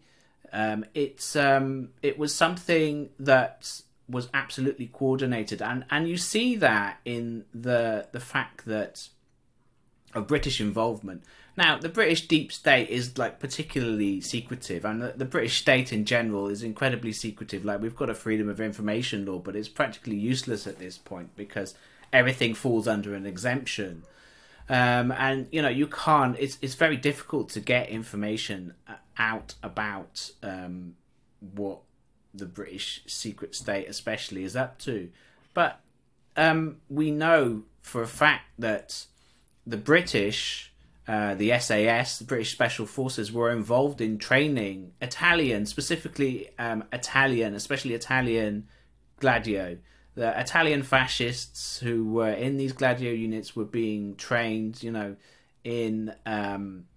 Um, 0.52 0.86
it's 0.93 1.36
um, 1.36 1.89
it 2.02 2.17
was 2.17 2.34
something 2.34 3.10
that 3.19 3.82
was 4.08 4.30
absolutely 4.34 4.88
coordinated, 4.88 5.62
and 5.62 5.86
and 5.91 6.10
you 6.10 6.17
see 6.17 6.56
that 6.56 6.99
in 7.06 7.45
the 7.54 8.08
the 8.12 8.19
fact 8.19 8.65
that 8.65 9.10
of 10.13 10.28
British 10.28 10.60
involvement. 10.60 11.23
Now, 11.56 11.78
the 11.78 11.89
British 11.89 12.28
deep 12.28 12.52
state 12.52 12.89
is 12.89 13.17
like 13.17 13.39
particularly 13.39 14.21
secretive, 14.21 14.86
and 14.86 15.02
the, 15.02 15.13
the, 15.15 15.25
British 15.25 15.60
state 15.60 15.91
in 15.91 16.06
general 16.06 16.47
is 16.47 16.63
incredibly 16.63 17.12
secretive. 17.12 17.65
Like 17.65 17.82
we've 17.82 17.95
got 17.95 18.10
a 18.10 18.15
freedom 18.15 18.49
of 18.49 18.62
information 18.62 19.25
law, 19.25 19.39
but 19.39 19.56
it's 19.56 19.67
practically 19.67 20.15
useless 20.15 20.65
at 20.65 20.80
this 20.80 20.97
point 20.97 21.36
because 21.36 21.75
everything 22.13 22.54
falls 22.54 22.88
under 22.88 23.13
an 23.13 23.25
exemption. 23.25 24.04
Um, 24.69 25.12
and 25.12 25.47
you 25.51 25.62
know 25.63 25.69
you 25.69 25.88
can't. 25.88 26.36
It's 26.39 26.60
it's 26.62 26.75
very 26.75 26.95
difficult 26.95 27.49
to 27.49 27.60
get 27.60 27.89
information 27.89 28.75
uh, 28.88 28.93
out 29.17 29.55
about 29.63 30.32
um, 30.43 30.95
what 31.39 31.79
the 32.34 32.45
British 32.45 33.01
secret 33.08 33.55
state, 33.55 33.88
especially, 33.89 34.43
is 34.43 34.55
up 34.55 34.77
to. 34.79 35.10
But 35.55 35.79
um, 36.38 36.77
we 36.88 37.10
know 37.10 37.63
for 37.82 38.03
a 38.03 38.08
fact 38.08 38.45
that 38.60 39.05
the 39.65 39.77
British, 39.77 40.71
uh, 41.08 41.34
the 41.34 41.58
SAS, 41.60 42.19
the 42.19 42.25
British 42.25 42.51
Special 42.51 42.86
Forces, 42.86 43.32
were 43.32 43.51
involved 43.51 44.01
in 44.01 44.19
training 44.19 44.91
Italian, 45.01 45.65
specifically 45.65 46.49
um, 46.60 46.84
Italian, 46.93 47.55
especially 47.55 47.95
Italian 47.95 48.67
Gladio 49.19 49.79
the 50.19 50.38
Italian 50.38 50.84
fascists 50.84 51.79
who 51.79 52.03
were 52.03 52.34
in 52.34 52.58
these 52.58 52.73
Gladio 52.73 53.13
units 53.13 53.55
were 53.55 53.63
being 53.63 54.17
trained, 54.17 54.84
you 54.84 54.91
know, 54.91 55.15
in 55.63 56.13
um, 56.25 56.88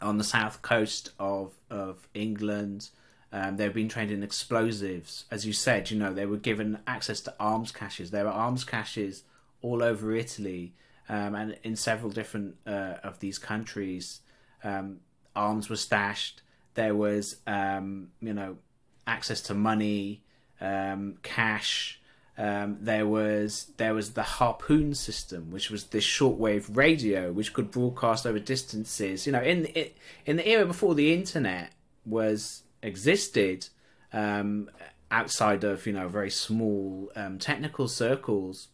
on 0.00 0.16
the 0.16 0.24
south 0.24 0.62
coast 0.62 1.10
of 1.18 1.52
of 1.68 2.08
England. 2.14 2.88
Um, 3.30 3.58
they've 3.58 3.74
been 3.74 3.90
trained 3.90 4.10
in 4.10 4.22
explosives, 4.22 5.26
as 5.30 5.44
you 5.44 5.52
said. 5.52 5.90
You 5.90 5.98
know, 5.98 6.14
they 6.14 6.24
were 6.24 6.38
given 6.38 6.78
access 6.86 7.20
to 7.22 7.34
arms 7.38 7.72
caches. 7.72 8.10
There 8.10 8.24
were 8.24 8.30
arms 8.30 8.64
caches 8.64 9.24
all 9.60 9.82
over 9.82 10.14
Italy 10.14 10.72
um, 11.10 11.34
and 11.34 11.58
in 11.62 11.76
several 11.76 12.10
different 12.10 12.56
uh, 12.66 12.94
of 13.02 13.18
these 13.18 13.38
countries. 13.38 14.20
Um, 14.62 15.00
arms 15.36 15.68
were 15.68 15.76
stashed. 15.76 16.40
There 16.72 16.94
was, 16.94 17.36
um, 17.46 18.12
you 18.22 18.32
know, 18.32 18.56
access 19.06 19.42
to 19.42 19.54
money, 19.54 20.22
um, 20.58 21.18
cash. 21.22 22.00
Um, 22.36 22.78
there 22.80 23.06
was 23.06 23.70
there 23.76 23.94
was 23.94 24.14
the 24.14 24.22
harpoon 24.22 24.94
system, 24.94 25.52
which 25.52 25.70
was 25.70 25.84
this 25.84 26.04
shortwave 26.04 26.76
radio, 26.76 27.30
which 27.30 27.52
could 27.52 27.70
broadcast 27.70 28.26
over 28.26 28.40
distances. 28.40 29.24
You 29.24 29.32
know, 29.32 29.40
in 29.40 29.62
the, 29.62 29.92
in 30.26 30.36
the 30.36 30.48
era 30.48 30.66
before 30.66 30.96
the 30.96 31.14
internet 31.14 31.72
was 32.04 32.62
existed, 32.82 33.68
um, 34.12 34.68
outside 35.12 35.62
of 35.62 35.86
you 35.86 35.92
know 35.92 36.08
very 36.08 36.30
small 36.30 37.12
um, 37.14 37.38
technical 37.38 37.86
circles, 37.86 38.66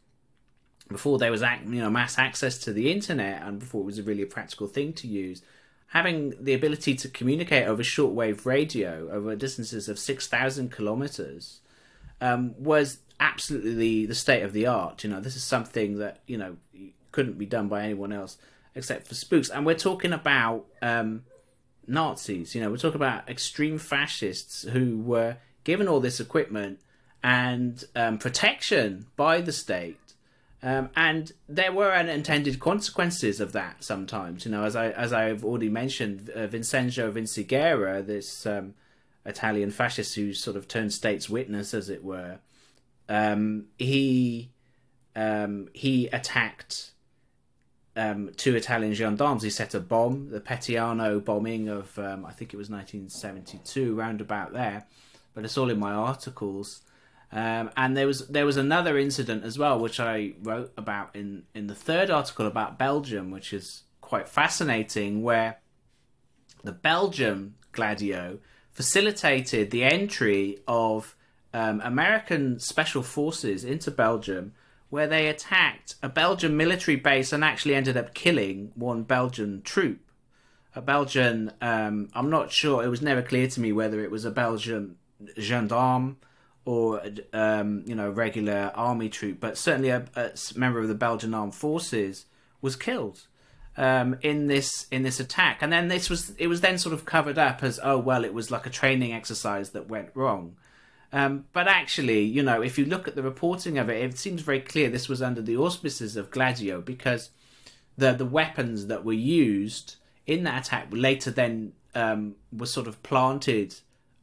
before 0.88 1.18
there 1.18 1.30
was 1.30 1.42
you 1.42 1.82
know 1.82 1.90
mass 1.90 2.18
access 2.18 2.56
to 2.60 2.72
the 2.72 2.90
internet, 2.90 3.42
and 3.42 3.58
before 3.58 3.82
it 3.82 3.84
was 3.84 4.00
really 4.00 4.22
a 4.22 4.26
practical 4.26 4.68
thing 4.68 4.94
to 4.94 5.06
use, 5.06 5.42
having 5.88 6.32
the 6.40 6.54
ability 6.54 6.94
to 6.94 7.08
communicate 7.08 7.66
over 7.66 7.82
shortwave 7.82 8.46
radio 8.46 9.06
over 9.10 9.36
distances 9.36 9.86
of 9.86 9.98
six 9.98 10.26
thousand 10.26 10.70
kilometers 10.72 11.60
um, 12.20 12.54
was 12.58 12.98
absolutely 13.18 13.74
the, 13.74 14.06
the 14.06 14.14
state 14.14 14.42
of 14.42 14.52
the 14.52 14.66
art. 14.66 15.04
You 15.04 15.10
know, 15.10 15.20
this 15.20 15.36
is 15.36 15.44
something 15.44 15.98
that 15.98 16.20
you 16.26 16.38
know 16.38 16.56
couldn't 17.12 17.38
be 17.38 17.46
done 17.46 17.68
by 17.68 17.84
anyone 17.84 18.12
else 18.12 18.38
except 18.74 19.06
for 19.06 19.14
spooks. 19.14 19.50
And 19.50 19.66
we're 19.66 19.74
talking 19.74 20.12
about 20.12 20.66
um, 20.80 21.24
Nazis. 21.86 22.54
You 22.54 22.60
know, 22.60 22.70
we're 22.70 22.76
talking 22.76 23.00
about 23.00 23.28
extreme 23.28 23.78
fascists 23.78 24.62
who 24.62 24.98
were 24.98 25.36
given 25.64 25.88
all 25.88 26.00
this 26.00 26.20
equipment 26.20 26.80
and 27.22 27.84
um, 27.94 28.18
protection 28.18 29.06
by 29.16 29.40
the 29.40 29.52
state. 29.52 29.98
Um, 30.62 30.90
and 30.94 31.32
there 31.48 31.72
were 31.72 31.92
unintended 31.92 32.60
consequences 32.60 33.40
of 33.40 33.52
that 33.52 33.82
sometimes. 33.82 34.44
You 34.44 34.50
know, 34.50 34.64
as 34.64 34.76
I 34.76 34.90
as 34.90 35.12
I've 35.12 35.42
already 35.42 35.70
mentioned, 35.70 36.28
uh, 36.30 36.46
Vincenzo 36.46 37.10
Vinciguerra, 37.10 38.06
this 38.06 38.44
um, 38.44 38.74
Italian 39.24 39.70
fascist 39.70 40.14
who 40.14 40.32
sort 40.32 40.56
of 40.56 40.66
turned 40.66 40.92
state's 40.92 41.28
witness, 41.28 41.74
as 41.74 41.90
it 41.90 42.02
were, 42.02 42.38
um, 43.08 43.66
he 43.78 44.50
um, 45.16 45.68
he 45.72 46.06
attacked 46.08 46.92
um, 47.96 48.30
two 48.36 48.54
Italian 48.54 48.94
gendarmes. 48.94 49.42
He 49.42 49.50
set 49.50 49.74
a 49.74 49.80
bomb, 49.80 50.30
the 50.30 50.40
Peteano 50.40 51.22
bombing 51.22 51.68
of 51.68 51.98
um, 51.98 52.24
I 52.24 52.32
think 52.32 52.54
it 52.54 52.56
was 52.56 52.70
1972, 52.70 53.94
round 53.94 54.20
about 54.20 54.52
there. 54.52 54.86
But 55.34 55.44
it's 55.44 55.58
all 55.58 55.70
in 55.70 55.78
my 55.78 55.92
articles. 55.92 56.82
Um, 57.32 57.70
and 57.76 57.96
there 57.96 58.06
was 58.06 58.26
there 58.28 58.46
was 58.46 58.56
another 58.56 58.98
incident 58.98 59.44
as 59.44 59.58
well, 59.58 59.78
which 59.78 60.00
I 60.00 60.34
wrote 60.42 60.72
about 60.76 61.14
in 61.14 61.44
in 61.54 61.66
the 61.66 61.74
third 61.74 62.10
article 62.10 62.46
about 62.46 62.78
Belgium, 62.78 63.30
which 63.30 63.52
is 63.52 63.84
quite 64.00 64.28
fascinating, 64.28 65.22
where 65.22 65.58
the 66.64 66.72
Belgium 66.72 67.54
Gladio 67.72 68.38
facilitated 68.72 69.70
the 69.70 69.84
entry 69.84 70.58
of 70.66 71.16
um, 71.52 71.80
American 71.82 72.58
special 72.58 73.02
forces 73.02 73.64
into 73.64 73.90
Belgium, 73.90 74.52
where 74.88 75.06
they 75.06 75.28
attacked 75.28 75.96
a 76.02 76.08
Belgian 76.08 76.56
military 76.56 76.96
base 76.96 77.32
and 77.32 77.44
actually 77.44 77.74
ended 77.74 77.96
up 77.96 78.14
killing 78.14 78.72
one 78.74 79.02
Belgian 79.02 79.62
troop. 79.62 80.00
A 80.74 80.80
Belgian, 80.80 81.52
um, 81.60 82.08
I'm 82.14 82.30
not 82.30 82.52
sure, 82.52 82.84
it 82.84 82.88
was 82.88 83.02
never 83.02 83.22
clear 83.22 83.48
to 83.48 83.60
me 83.60 83.72
whether 83.72 84.02
it 84.02 84.10
was 84.10 84.24
a 84.24 84.30
Belgian 84.30 84.96
gendarme 85.38 86.16
or 86.64 87.02
um, 87.32 87.82
you 87.86 87.94
know 87.94 88.10
regular 88.10 88.70
army 88.74 89.08
troop, 89.08 89.40
but 89.40 89.58
certainly 89.58 89.88
a, 89.88 90.04
a, 90.14 90.30
member 90.54 90.80
of 90.80 90.88
the 90.88 90.94
Belgian 90.94 91.34
armed 91.34 91.54
forces 91.54 92.26
was 92.60 92.76
killed 92.76 93.26
um, 93.76 94.16
in 94.22 94.46
this 94.46 94.86
in 94.90 95.02
this 95.02 95.20
attack. 95.20 95.58
And 95.62 95.72
then 95.72 95.88
this 95.88 96.10
was 96.10 96.30
it 96.38 96.46
was 96.46 96.60
then 96.60 96.78
sort 96.78 96.92
of 96.92 97.04
covered 97.04 97.38
up 97.38 97.62
as 97.62 97.80
oh 97.82 97.98
well 97.98 98.24
it 98.24 98.34
was 98.34 98.50
like 98.50 98.66
a 98.66 98.70
training 98.70 99.12
exercise 99.12 99.70
that 99.70 99.88
went 99.88 100.10
wrong. 100.14 100.56
Um, 101.12 101.46
but 101.52 101.66
actually, 101.66 102.22
you 102.22 102.42
know, 102.42 102.62
if 102.62 102.78
you 102.78 102.84
look 102.84 103.08
at 103.08 103.16
the 103.16 103.22
reporting 103.22 103.78
of 103.78 103.88
it, 103.88 104.02
it 104.02 104.16
seems 104.16 104.42
very 104.42 104.60
clear 104.60 104.88
this 104.88 105.08
was 105.08 105.20
under 105.20 105.42
the 105.42 105.56
auspices 105.56 106.16
of 106.16 106.30
Gladio 106.30 106.80
because 106.80 107.30
the 107.96 108.12
the 108.12 108.26
weapons 108.26 108.86
that 108.86 109.04
were 109.04 109.12
used 109.12 109.96
in 110.26 110.44
that 110.44 110.66
attack 110.66 110.88
later 110.90 111.30
then 111.30 111.72
um, 111.94 112.36
were 112.52 112.66
sort 112.66 112.86
of 112.86 113.02
planted 113.02 113.74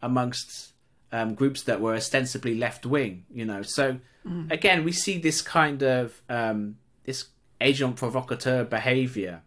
amongst 0.01 0.71
um, 1.11 1.33
groups 1.33 1.63
that 1.63 1.81
were 1.81 1.95
ostensibly 1.95 2.55
left 2.55 2.85
wing. 2.85 3.25
You 3.33 3.45
know, 3.45 3.61
so 3.61 3.99
mm. 4.25 4.51
again, 4.51 4.83
we 4.83 4.91
see 4.91 5.17
this 5.17 5.41
kind 5.41 5.83
of 5.83 6.21
um, 6.29 6.77
this 7.03 7.25
agent 7.59 7.95
provocateur 7.95 8.63
behavior. 8.63 9.41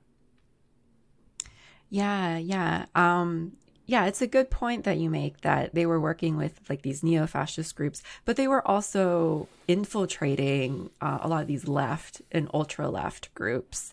Yeah, 1.88 2.38
yeah. 2.38 2.86
Um, 2.94 3.52
yeah, 3.86 4.06
it's 4.06 4.22
a 4.22 4.28
good 4.28 4.50
point 4.50 4.84
that 4.84 4.98
you 4.98 5.11
make 5.11 5.40
that 5.40 5.74
they 5.74 5.84
were 5.84 6.00
working 6.00 6.36
with 6.36 6.61
like 6.68 6.82
these 6.82 7.02
neo 7.02 7.26
fascist 7.26 7.74
groups, 7.74 8.02
but 8.24 8.36
they 8.36 8.46
were 8.46 8.66
also 8.66 9.48
infiltrating 9.66 10.90
uh, 11.00 11.18
a 11.20 11.28
lot 11.28 11.42
of 11.42 11.48
these 11.48 11.66
left 11.66 12.22
and 12.30 12.48
ultra 12.54 12.88
left 12.88 13.34
groups. 13.34 13.92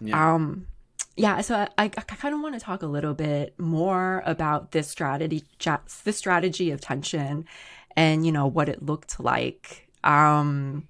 Yeah. 0.00 0.34
Um, 0.34 0.66
yeah, 1.16 1.40
so 1.40 1.54
I, 1.54 1.68
I 1.78 1.88
kind 1.88 2.34
of 2.34 2.40
want 2.42 2.54
to 2.54 2.60
talk 2.60 2.82
a 2.82 2.86
little 2.86 3.14
bit 3.14 3.58
more 3.58 4.22
about 4.26 4.72
this 4.72 4.88
strategy, 4.88 5.44
this 6.04 6.16
strategy 6.16 6.70
of 6.70 6.80
tension, 6.80 7.46
and 7.96 8.24
you 8.24 8.32
know 8.32 8.46
what 8.46 8.68
it 8.68 8.82
looked 8.82 9.20
like. 9.20 9.88
Um, 10.04 10.86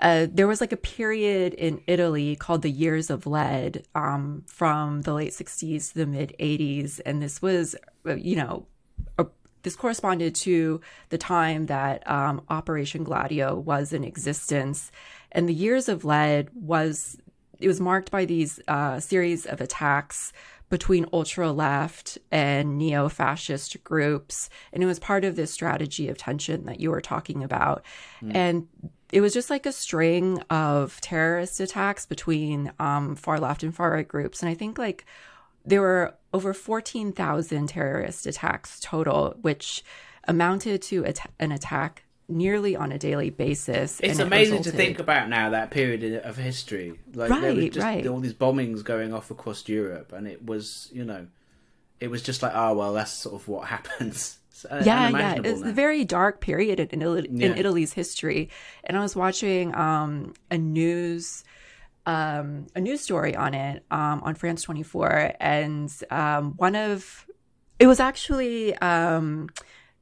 uh, 0.00 0.26
there 0.30 0.46
was 0.46 0.60
like 0.60 0.72
a 0.72 0.76
period 0.76 1.54
in 1.54 1.80
Italy 1.86 2.36
called 2.36 2.62
the 2.62 2.70
Years 2.70 3.10
of 3.10 3.26
Lead 3.26 3.84
um, 3.94 4.44
from 4.46 5.02
the 5.02 5.12
late 5.12 5.32
60s 5.32 5.88
to 5.88 5.94
the 5.98 6.06
mid 6.06 6.34
80s. 6.38 7.00
And 7.04 7.20
this 7.20 7.42
was, 7.42 7.74
uh, 8.06 8.14
you 8.14 8.36
know, 8.36 8.66
a, 9.18 9.26
this 9.62 9.74
corresponded 9.74 10.34
to 10.36 10.80
the 11.08 11.18
time 11.18 11.66
that 11.66 12.08
um, 12.08 12.42
Operation 12.48 13.02
Gladio 13.02 13.56
was 13.56 13.92
in 13.92 14.04
existence. 14.04 14.92
And 15.32 15.48
the 15.48 15.54
Years 15.54 15.88
of 15.88 16.04
Lead 16.04 16.50
was, 16.54 17.18
it 17.58 17.66
was 17.66 17.80
marked 17.80 18.10
by 18.10 18.24
these 18.24 18.60
uh, 18.68 19.00
series 19.00 19.46
of 19.46 19.60
attacks 19.60 20.32
between 20.70 21.06
ultra 21.12 21.50
left 21.50 22.18
and 22.30 22.76
neo 22.76 23.08
fascist 23.08 23.82
groups. 23.82 24.50
And 24.72 24.82
it 24.82 24.86
was 24.86 24.98
part 24.98 25.24
of 25.24 25.34
this 25.34 25.50
strategy 25.50 26.08
of 26.08 26.18
tension 26.18 26.66
that 26.66 26.78
you 26.78 26.90
were 26.90 27.00
talking 27.00 27.42
about. 27.42 27.84
Mm. 28.22 28.34
And 28.34 28.68
it 29.12 29.20
was 29.20 29.32
just 29.32 29.50
like 29.50 29.66
a 29.66 29.72
string 29.72 30.42
of 30.50 31.00
terrorist 31.00 31.60
attacks 31.60 32.06
between 32.06 32.72
um, 32.78 33.14
far 33.14 33.40
left 33.40 33.62
and 33.62 33.74
far 33.74 33.92
right 33.92 34.06
groups. 34.06 34.42
And 34.42 34.50
I 34.50 34.54
think 34.54 34.78
like 34.78 35.06
there 35.64 35.80
were 35.80 36.14
over 36.32 36.52
14,000 36.52 37.68
terrorist 37.68 38.26
attacks 38.26 38.80
total, 38.80 39.36
which 39.40 39.82
amounted 40.26 40.82
to 40.82 41.06
an 41.38 41.52
attack 41.52 42.04
nearly 42.28 42.76
on 42.76 42.92
a 42.92 42.98
daily 42.98 43.30
basis. 43.30 44.00
It's 44.00 44.18
amazing 44.18 44.56
it 44.56 44.58
resulted... 44.58 44.72
to 44.72 44.76
think 44.76 44.98
about 44.98 45.28
now 45.28 45.50
that 45.50 45.70
period 45.70 46.22
of 46.24 46.36
history. 46.36 46.98
Like 47.14 47.30
right, 47.30 47.40
there 47.40 47.54
was 47.54 47.64
just 47.70 47.84
right. 47.84 48.06
all 48.06 48.20
these 48.20 48.34
bombings 48.34 48.84
going 48.84 49.14
off 49.14 49.30
across 49.30 49.66
Europe, 49.68 50.12
and 50.12 50.26
it 50.26 50.44
was, 50.44 50.90
you 50.92 51.04
know, 51.04 51.26
it 52.00 52.10
was 52.10 52.22
just 52.22 52.42
like, 52.42 52.52
oh 52.54 52.74
well, 52.74 52.92
that's 52.92 53.12
sort 53.12 53.34
of 53.34 53.48
what 53.48 53.68
happens. 53.68 54.38
Uh, 54.64 54.82
yeah, 54.84 55.08
yeah, 55.08 55.40
it's 55.44 55.60
now. 55.60 55.68
a 55.68 55.72
very 55.72 56.04
dark 56.04 56.40
period 56.40 56.80
in, 56.80 57.02
Italy, 57.02 57.28
yeah. 57.30 57.48
in 57.48 57.58
Italy's 57.58 57.92
history. 57.92 58.50
And 58.84 58.96
I 58.96 59.00
was 59.00 59.14
watching 59.14 59.74
um, 59.74 60.34
a 60.50 60.58
news. 60.58 61.44
Um, 62.06 62.68
a 62.74 62.80
news 62.80 63.02
story 63.02 63.36
on 63.36 63.52
it 63.52 63.84
um, 63.90 64.22
on 64.22 64.34
France 64.34 64.62
24, 64.62 65.34
and 65.40 65.92
um, 66.10 66.54
one 66.56 66.74
of 66.74 67.26
it 67.78 67.86
was 67.86 68.00
actually 68.00 68.74
um, 68.76 69.50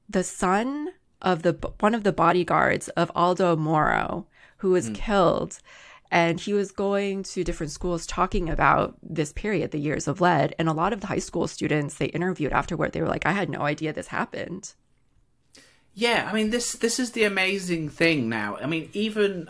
the 0.08 0.22
son 0.22 0.90
of 1.22 1.42
the 1.42 1.52
one 1.80 1.94
of 1.94 2.04
the 2.04 2.12
bodyguards 2.12 2.88
of 2.90 3.10
Aldo 3.14 3.56
Moro, 3.56 4.26
who 4.58 4.70
was 4.70 4.90
mm. 4.90 4.94
killed. 4.94 5.58
And 6.10 6.40
he 6.40 6.52
was 6.52 6.70
going 6.70 7.24
to 7.24 7.44
different 7.44 7.72
schools 7.72 8.06
talking 8.06 8.48
about 8.48 8.96
this 9.02 9.32
period, 9.32 9.70
the 9.70 9.78
years 9.78 10.06
of 10.06 10.20
lead. 10.20 10.54
And 10.58 10.68
a 10.68 10.72
lot 10.72 10.92
of 10.92 11.00
the 11.00 11.08
high 11.08 11.18
school 11.18 11.48
students 11.48 11.96
they 11.96 12.06
interviewed 12.06 12.52
afterward, 12.52 12.92
they 12.92 13.02
were 13.02 13.08
like, 13.08 13.26
I 13.26 13.32
had 13.32 13.48
no 13.48 13.60
idea 13.60 13.92
this 13.92 14.08
happened. 14.08 14.74
Yeah, 15.94 16.28
I 16.30 16.34
mean 16.34 16.50
this 16.50 16.72
this 16.72 17.00
is 17.00 17.12
the 17.12 17.24
amazing 17.24 17.88
thing 17.88 18.28
now. 18.28 18.58
I 18.60 18.66
mean, 18.66 18.90
even 18.92 19.48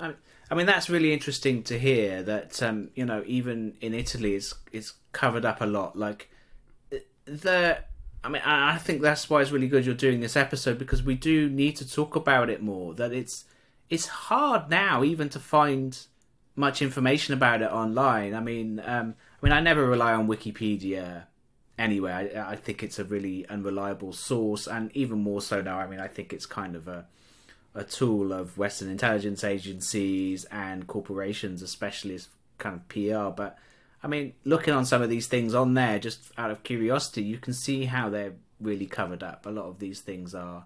I 0.49 0.55
mean 0.55 0.67
that's 0.67 0.89
really 0.89 1.13
interesting 1.13 1.65
to 1.65 1.77
hear 1.77 2.23
that 2.23 2.63
um, 2.63 2.91
you 2.95 3.05
know 3.05 3.25
even 3.27 3.75
in 3.81 3.93
Italy 3.95 4.37
it's 4.37 4.55
it's 4.71 4.93
covered 5.11 5.45
up 5.45 5.61
a 5.61 5.67
lot. 5.67 5.99
Like 5.99 6.31
the 7.25 7.79
I 8.23 8.29
mean, 8.29 8.43
I 8.45 8.79
think 8.79 9.03
that's 9.03 9.31
why 9.31 9.41
it's 9.41 9.53
really 9.53 9.69
good 9.69 9.87
you're 9.87 9.95
doing 9.95 10.21
this 10.21 10.37
episode 10.37 10.79
because 10.79 11.03
we 11.03 11.15
do 11.15 11.49
need 11.49 11.77
to 11.77 11.89
talk 11.89 12.17
about 12.17 12.51
it 12.51 12.63
more. 12.63 12.95
That 12.95 13.13
it's 13.13 13.45
it's 13.89 14.07
hard 14.07 14.69
now 14.69 15.05
even 15.05 15.29
to 15.31 15.39
find 15.39 15.97
much 16.57 16.83
information 16.83 17.35
about 17.35 17.63
it 17.63 17.71
online. 17.71 18.35
I 18.35 18.41
mean, 18.41 18.81
um, 18.85 19.15
I 19.41 19.47
mean, 19.47 19.53
I 19.53 19.61
never 19.61 19.87
rely 19.87 20.15
on 20.15 20.27
Wikipedia 20.27 21.25
anyway. 21.79 22.33
I, 22.35 22.53
I 22.53 22.57
think 22.57 22.83
it's 22.83 22.99
a 22.99 23.05
really 23.05 23.47
unreliable 23.49 24.13
source, 24.13 24.67
and 24.67 24.91
even 24.97 25.19
more 25.19 25.43
so 25.43 25.61
now. 25.61 25.79
I 25.79 25.87
mean, 25.87 26.01
I 26.01 26.09
think 26.09 26.33
it's 26.33 26.47
kind 26.47 26.75
of 26.75 26.89
a 26.89 27.07
a 27.75 27.85
tool 27.85 28.33
of 28.33 28.57
Western 28.57 28.89
intelligence 28.89 29.45
agencies 29.45 30.47
and 30.47 30.87
corporations, 30.87 31.61
especially 31.61 32.15
as 32.15 32.29
kind 32.57 32.75
of 32.75 32.89
PR. 32.89 33.37
But 33.37 33.59
I 34.03 34.09
mean, 34.09 34.33
looking 34.45 34.73
on 34.73 34.87
some 34.87 35.03
of 35.03 35.11
these 35.11 35.27
things 35.27 35.55
on 35.55 35.75
there, 35.75 35.99
just 35.99 36.33
out 36.39 36.51
of 36.51 36.63
curiosity, 36.63 37.23
you 37.23 37.39
can 37.39 37.53
see 37.53 37.85
how 37.85 38.09
they're 38.09 38.33
really 38.61 38.87
covered 38.87 39.23
up. 39.23 39.45
A 39.45 39.51
lot 39.51 39.67
of 39.67 39.79
these 39.79 40.01
things 40.01 40.35
are, 40.35 40.65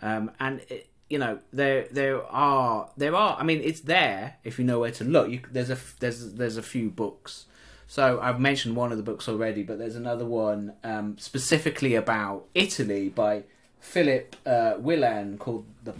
um, 0.00 0.30
and 0.38 0.60
it, 0.68 0.88
you 1.12 1.18
know, 1.18 1.38
there 1.52 1.86
there 1.90 2.24
are 2.24 2.88
there 2.96 3.14
are. 3.14 3.36
I 3.38 3.42
mean, 3.42 3.60
it's 3.62 3.80
there 3.80 4.36
if 4.44 4.58
you 4.58 4.64
know 4.64 4.78
where 4.78 4.92
to 4.92 5.04
look. 5.04 5.28
You, 5.28 5.40
there's 5.52 5.68
a 5.68 5.76
there's 6.00 6.32
there's 6.32 6.56
a 6.56 6.62
few 6.62 6.88
books. 6.88 7.44
So 7.86 8.18
I've 8.18 8.40
mentioned 8.40 8.76
one 8.76 8.92
of 8.92 8.96
the 8.96 9.04
books 9.04 9.28
already, 9.28 9.62
but 9.62 9.78
there's 9.78 9.94
another 9.94 10.24
one 10.24 10.72
um, 10.82 11.18
specifically 11.18 11.94
about 11.94 12.46
Italy 12.54 13.10
by 13.10 13.42
Philip 13.78 14.34
uh, 14.46 14.76
Willan 14.80 15.38
called 15.38 15.66
the 15.84 15.92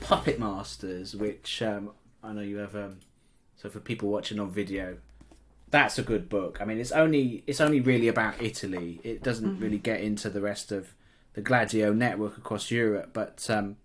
Puppet 0.00 0.40
Masters, 0.40 1.14
which 1.14 1.60
um, 1.60 1.90
I 2.24 2.32
know 2.32 2.40
you 2.40 2.56
have. 2.56 2.74
Um, 2.74 3.00
so 3.58 3.68
for 3.68 3.80
people 3.80 4.08
watching 4.08 4.40
on 4.40 4.50
video, 4.50 4.96
that's 5.70 5.98
a 5.98 6.02
good 6.02 6.30
book. 6.30 6.56
I 6.62 6.64
mean, 6.64 6.80
it's 6.80 6.92
only 6.92 7.44
it's 7.46 7.60
only 7.60 7.82
really 7.82 8.08
about 8.08 8.40
Italy. 8.40 8.98
It 9.04 9.22
doesn't 9.22 9.46
mm-hmm. 9.46 9.62
really 9.62 9.78
get 9.78 10.00
into 10.00 10.30
the 10.30 10.40
rest 10.40 10.72
of 10.72 10.94
the 11.34 11.42
Gladio 11.42 11.92
network 11.92 12.38
across 12.38 12.70
Europe. 12.70 13.10
But 13.12 13.46
um, 13.50 13.76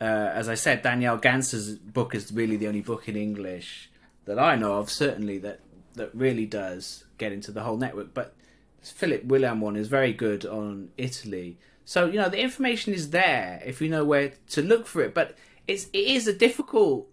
uh, 0.00 0.04
as 0.34 0.48
I 0.48 0.54
said, 0.54 0.82
Daniele 0.82 1.18
Ganser's 1.18 1.76
book 1.76 2.14
is 2.14 2.32
really 2.32 2.56
the 2.56 2.68
only 2.68 2.80
book 2.80 3.08
in 3.08 3.16
English 3.16 3.90
that 4.24 4.38
I 4.38 4.56
know 4.56 4.74
of, 4.74 4.90
certainly 4.90 5.38
that 5.38 5.60
that 5.94 6.14
really 6.14 6.46
does 6.46 7.04
get 7.18 7.32
into 7.32 7.50
the 7.50 7.62
whole 7.62 7.76
network. 7.76 8.14
But 8.14 8.34
Philip 8.80 9.26
Willan 9.26 9.60
one 9.60 9.76
is 9.76 9.88
very 9.88 10.12
good 10.12 10.46
on 10.46 10.90
Italy. 10.96 11.58
So 11.84 12.06
you 12.06 12.18
know 12.18 12.28
the 12.28 12.40
information 12.40 12.94
is 12.94 13.10
there 13.10 13.60
if 13.64 13.82
you 13.82 13.88
know 13.88 14.04
where 14.04 14.32
to 14.50 14.62
look 14.62 14.86
for 14.86 15.02
it. 15.02 15.14
But 15.14 15.36
it's 15.66 15.86
it 15.92 16.06
is 16.06 16.26
a 16.26 16.32
difficult 16.32 17.06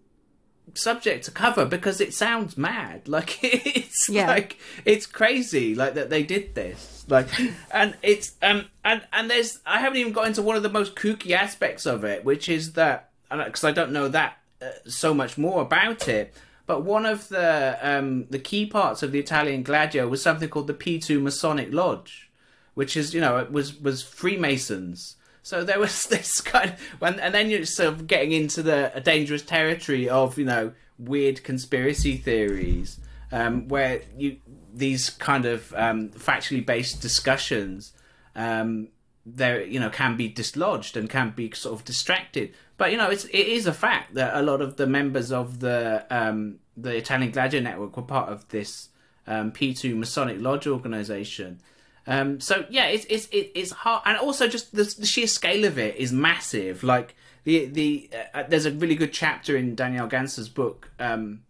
subject 0.74 1.26
to 1.26 1.32
cover 1.32 1.66
because 1.66 2.02
it 2.02 2.14
sounds 2.14 2.58
mad. 2.58 3.08
Like 3.08 3.40
it's 3.42 4.10
yeah. 4.10 4.28
like 4.28 4.58
it's 4.86 5.06
crazy. 5.06 5.74
Like 5.74 5.96
that 5.96 6.10
they 6.10 6.24
did 6.24 6.56
this. 6.56 7.06
Like 7.08 7.28
and 7.72 7.96
it's 8.04 8.34
um 8.42 8.66
and 8.84 9.02
and 9.12 9.30
there's 9.30 9.60
I 9.66 9.80
haven't 9.80 9.98
even 9.98 10.14
got 10.14 10.28
into 10.28 10.42
one 10.42 10.56
of 10.56 10.64
the 10.64 10.70
most 10.70 10.96
kooky 10.96 11.32
aspects 11.32 11.86
of 11.86 12.04
it, 12.04 12.24
which 12.24 12.48
is 12.50 12.74
that 12.74 13.10
because 13.30 13.64
I 13.64 13.72
don't 13.72 13.92
know 13.92 14.08
that 14.10 14.38
uh, 14.62 14.70
so 14.86 15.14
much 15.14 15.38
more 15.38 15.62
about 15.62 16.08
it. 16.08 16.34
But 16.66 16.84
one 16.84 17.06
of 17.06 17.30
the 17.30 17.80
um, 17.82 18.26
the 18.30 18.40
key 18.40 18.66
parts 18.66 19.02
of 19.02 19.12
the 19.12 19.20
Italian 19.20 19.64
Gladio 19.64 20.08
was 20.08 20.22
something 20.22 20.50
called 20.50 20.68
the 20.68 20.74
P2 20.74 21.22
Masonic 21.22 21.72
Lodge, 21.72 22.30
which 22.74 22.98
is 22.98 23.14
you 23.14 23.22
know 23.22 23.38
it 23.38 23.52
was 23.52 23.80
was 23.80 24.04
Freemasons 24.04 25.17
so 25.48 25.64
there 25.64 25.80
was 25.80 26.06
this 26.08 26.42
kind 26.42 26.72
of, 26.72 26.80
when, 27.00 27.20
and 27.22 27.34
then 27.34 27.50
you're 27.50 27.66
sort 27.66 27.88
of 27.88 28.06
getting 28.06 28.34
into 28.34 28.62
the 28.62 28.92
dangerous 29.04 29.42
territory 29.42 30.10
of 30.10 30.38
you 30.38 30.44
know 30.44 30.74
weird 31.00 31.42
conspiracy 31.44 32.18
theories, 32.18 33.00
um, 33.32 33.70
where 33.70 34.02
you 34.18 34.38
these 34.74 35.10
kind 35.10 35.46
of 35.46 35.74
um, 35.76 36.10
factually 36.10 36.66
based 36.66 37.02
discussions, 37.02 37.94
um, 38.36 38.90
there 39.26 39.66
you 39.66 39.80
know 39.80 39.90
can 39.90 40.18
be 40.18 40.28
dislodged 40.28 40.98
and 40.98 41.10
can 41.10 41.30
be 41.30 41.50
sort 41.52 41.80
of 41.80 41.86
distracted. 41.86 42.54
But 42.76 42.92
you 42.92 42.98
know 42.98 43.10
it's 43.10 43.24
it 43.26 43.48
is 43.48 43.68
a 43.68 43.74
fact 43.74 44.16
that 44.16 44.36
a 44.36 44.42
lot 44.42 44.60
of 44.62 44.76
the 44.76 44.86
members 44.86 45.32
of 45.32 45.62
the 45.62 46.06
um, 46.10 46.60
the 46.76 46.94
Italian 46.98 47.32
Gladio 47.32 47.62
Network 47.62 47.96
were 47.96 48.04
part 48.04 48.28
of 48.28 48.46
this 48.50 48.90
um, 49.26 49.54
P2 49.54 49.96
Masonic 49.96 50.42
Lodge 50.42 50.68
organization. 50.68 51.62
Um, 52.08 52.40
so 52.40 52.66
yeah, 52.70 52.88
it's 52.88 53.06
it's 53.10 53.28
it's 53.32 53.72
hard, 53.72 54.04
and 54.06 54.18
also 54.18 54.48
just 54.48 54.74
the, 54.74 54.84
the 54.84 55.06
sheer 55.06 55.28
scale 55.28 55.66
of 55.66 55.78
it 55.78 55.98
is 55.98 56.14
massive. 56.14 56.82
Like 56.82 57.16
the 57.44 57.66
the 57.66 58.10
uh, 58.34 58.44
there's 58.48 58.66
a 58.66 58.72
really 58.72 58.96
good 58.96 59.12
chapter 59.12 59.58
in 59.58 59.76
Daniele 59.76 60.08
Ganser's 60.08 60.48
book 60.48 60.90
um, 61.00 61.42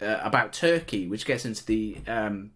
uh, 0.00 0.20
about 0.22 0.52
Turkey, 0.52 1.08
which 1.08 1.26
gets 1.26 1.44
into 1.44 1.66
the 1.66 1.98
um, 2.06 2.52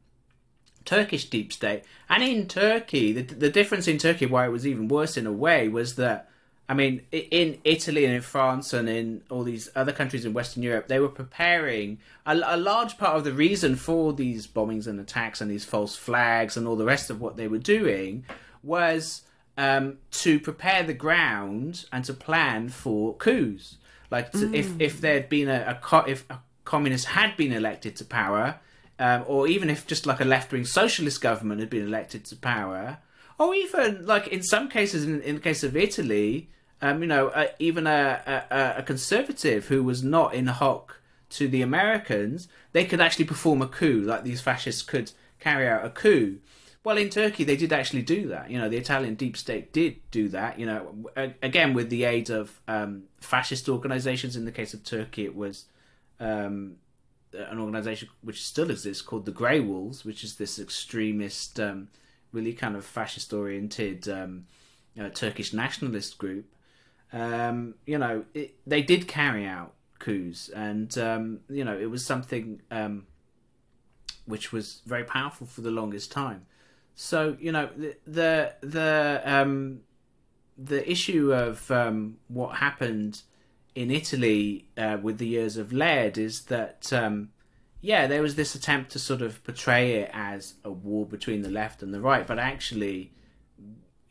Turkish 0.84 1.28
deep 1.28 1.52
state. 1.52 1.82
And 2.08 2.22
in 2.22 2.46
Turkey, 2.46 3.12
the 3.12 3.22
the 3.22 3.50
difference 3.50 3.88
in 3.88 3.98
Turkey, 3.98 4.26
why 4.26 4.46
it 4.46 4.50
was 4.50 4.64
even 4.64 4.86
worse 4.86 5.16
in 5.16 5.26
a 5.26 5.32
way, 5.32 5.66
was 5.66 5.96
that 5.96 6.29
I 6.70 6.74
mean, 6.74 7.00
in 7.10 7.58
Italy 7.64 8.04
and 8.04 8.14
in 8.14 8.22
France 8.22 8.72
and 8.72 8.88
in 8.88 9.22
all 9.28 9.42
these 9.42 9.68
other 9.74 9.90
countries 9.90 10.24
in 10.24 10.32
Western 10.32 10.62
Europe, 10.62 10.86
they 10.86 11.00
were 11.00 11.08
preparing 11.08 11.98
a, 12.24 12.40
a, 12.46 12.56
large 12.56 12.96
part 12.96 13.16
of 13.16 13.24
the 13.24 13.32
reason 13.32 13.74
for 13.74 14.12
these 14.12 14.46
bombings 14.46 14.86
and 14.86 15.00
attacks 15.00 15.40
and 15.40 15.50
these 15.50 15.64
false 15.64 15.96
flags 15.96 16.56
and 16.56 16.68
all 16.68 16.76
the 16.76 16.84
rest 16.84 17.10
of 17.10 17.20
what 17.20 17.36
they 17.36 17.48
were 17.48 17.58
doing 17.58 18.24
was 18.62 19.22
um, 19.58 19.98
to 20.12 20.38
prepare 20.38 20.84
the 20.84 20.94
ground 20.94 21.86
and 21.92 22.04
to 22.04 22.14
plan 22.14 22.68
for 22.68 23.16
coups. 23.16 23.78
Like 24.12 24.30
to, 24.30 24.38
mm. 24.38 24.54
if 24.54 24.80
if 24.80 25.00
there'd 25.00 25.28
been 25.28 25.48
a, 25.48 25.76
a 25.82 26.04
if 26.06 26.24
a 26.30 26.38
communist 26.64 27.06
had 27.06 27.36
been 27.36 27.52
elected 27.52 27.96
to 27.96 28.04
power, 28.04 28.60
um, 29.00 29.24
or 29.26 29.48
even 29.48 29.70
if 29.70 29.88
just 29.88 30.06
like 30.06 30.20
a 30.20 30.24
left 30.24 30.52
wing 30.52 30.64
socialist 30.64 31.20
government 31.20 31.58
had 31.58 31.68
been 31.68 31.84
elected 31.84 32.24
to 32.26 32.36
power, 32.36 32.98
or 33.40 33.56
even 33.56 34.06
like 34.06 34.28
in 34.28 34.44
some 34.44 34.68
cases, 34.68 35.02
in, 35.02 35.20
in 35.22 35.34
the 35.34 35.40
case 35.40 35.64
of 35.64 35.76
Italy 35.76 36.48
um, 36.82 37.02
you 37.02 37.08
know, 37.08 37.28
uh, 37.28 37.48
even 37.58 37.86
a, 37.86 38.44
a, 38.50 38.74
a 38.78 38.82
conservative 38.82 39.66
who 39.66 39.82
was 39.82 40.02
not 40.02 40.34
in 40.34 40.46
hoc 40.46 41.00
to 41.30 41.48
the 41.48 41.62
Americans, 41.62 42.48
they 42.72 42.84
could 42.84 43.00
actually 43.00 43.24
perform 43.24 43.62
a 43.62 43.68
coup, 43.68 44.02
like 44.02 44.24
these 44.24 44.40
fascists 44.40 44.82
could 44.82 45.12
carry 45.38 45.68
out 45.68 45.84
a 45.84 45.90
coup. 45.90 46.38
Well, 46.82 46.96
in 46.96 47.10
Turkey, 47.10 47.44
they 47.44 47.56
did 47.56 47.72
actually 47.72 48.02
do 48.02 48.28
that. 48.28 48.50
You 48.50 48.58
know, 48.58 48.68
the 48.68 48.78
Italian 48.78 49.14
deep 49.14 49.36
state 49.36 49.72
did 49.72 49.96
do 50.10 50.28
that. 50.30 50.58
You 50.58 50.66
know, 50.66 51.10
again 51.42 51.74
with 51.74 51.90
the 51.90 52.04
aid 52.04 52.30
of 52.30 52.58
um, 52.66 53.04
fascist 53.20 53.68
organizations. 53.68 54.34
In 54.34 54.46
the 54.46 54.52
case 54.52 54.72
of 54.72 54.82
Turkey, 54.82 55.26
it 55.26 55.36
was 55.36 55.66
um, 56.18 56.76
an 57.34 57.58
organization 57.58 58.08
which 58.22 58.42
still 58.42 58.70
exists 58.70 59.02
called 59.02 59.26
the 59.26 59.30
Grey 59.30 59.60
Wolves, 59.60 60.06
which 60.06 60.24
is 60.24 60.36
this 60.36 60.58
extremist, 60.58 61.60
um, 61.60 61.88
really 62.32 62.54
kind 62.54 62.76
of 62.76 62.84
fascist-oriented 62.86 64.08
um, 64.08 64.46
uh, 64.98 65.10
Turkish 65.10 65.52
nationalist 65.52 66.16
group 66.16 66.46
um, 67.12 67.74
you 67.86 67.98
know, 67.98 68.24
it, 68.34 68.56
they 68.66 68.82
did 68.82 69.08
carry 69.08 69.46
out 69.46 69.74
coups, 69.98 70.48
and 70.48 70.96
um, 70.98 71.40
you 71.48 71.64
know, 71.64 71.76
it 71.76 71.90
was 71.90 72.04
something 72.04 72.62
um, 72.70 73.06
which 74.26 74.52
was 74.52 74.82
very 74.86 75.04
powerful 75.04 75.46
for 75.46 75.60
the 75.60 75.70
longest 75.70 76.12
time. 76.12 76.46
So 76.94 77.36
you 77.40 77.52
know, 77.52 77.68
the 77.76 77.96
the 78.06 78.52
the, 78.60 79.22
um, 79.24 79.80
the 80.56 80.88
issue 80.90 81.32
of 81.32 81.70
um, 81.70 82.18
what 82.28 82.56
happened 82.56 83.22
in 83.74 83.90
Italy 83.90 84.68
uh, 84.76 84.98
with 85.00 85.18
the 85.18 85.26
years 85.26 85.56
of 85.56 85.72
lead 85.72 86.18
is 86.18 86.42
that 86.46 86.92
um, 86.92 87.30
yeah, 87.80 88.06
there 88.06 88.22
was 88.22 88.34
this 88.34 88.54
attempt 88.54 88.90
to 88.92 88.98
sort 88.98 89.22
of 89.22 89.42
portray 89.44 89.94
it 89.94 90.10
as 90.12 90.54
a 90.64 90.70
war 90.70 91.06
between 91.06 91.42
the 91.42 91.50
left 91.50 91.82
and 91.82 91.94
the 91.94 92.00
right, 92.00 92.26
but 92.26 92.38
actually, 92.38 93.12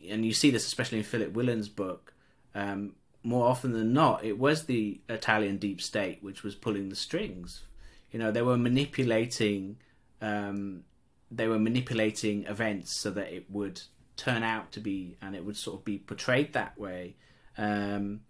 and 0.09 0.25
you 0.25 0.33
see 0.33 0.49
this 0.49 0.65
especially 0.65 0.97
in 0.97 1.03
Philip 1.03 1.33
Willan's 1.33 1.69
book, 1.69 2.13
um, 2.55 2.93
more 3.23 3.47
often 3.47 3.73
than 3.73 3.93
not, 3.93 4.23
it 4.23 4.37
was 4.37 4.63
the 4.63 5.01
Italian 5.09 5.57
deep 5.57 5.81
state 5.81 6.19
which 6.21 6.43
was 6.43 6.55
pulling 6.55 6.89
the 6.89 6.95
strings. 6.95 7.63
You 8.11 8.19
know, 8.19 8.31
they 8.31 8.41
were 8.41 8.57
manipulating, 8.57 9.77
um, 10.21 10.83
they 11.29 11.47
were 11.47 11.59
manipulating 11.59 12.45
events 12.45 12.91
so 12.95 13.11
that 13.11 13.31
it 13.33 13.45
would 13.49 13.81
turn 14.15 14.43
out 14.43 14.71
to 14.73 14.79
be, 14.79 15.17
and 15.21 15.35
it 15.35 15.45
would 15.45 15.57
sort 15.57 15.79
of 15.79 15.85
be 15.85 15.97
portrayed 15.97 16.53
that 16.53 16.79
way. 16.79 17.15
Um, 17.57 18.21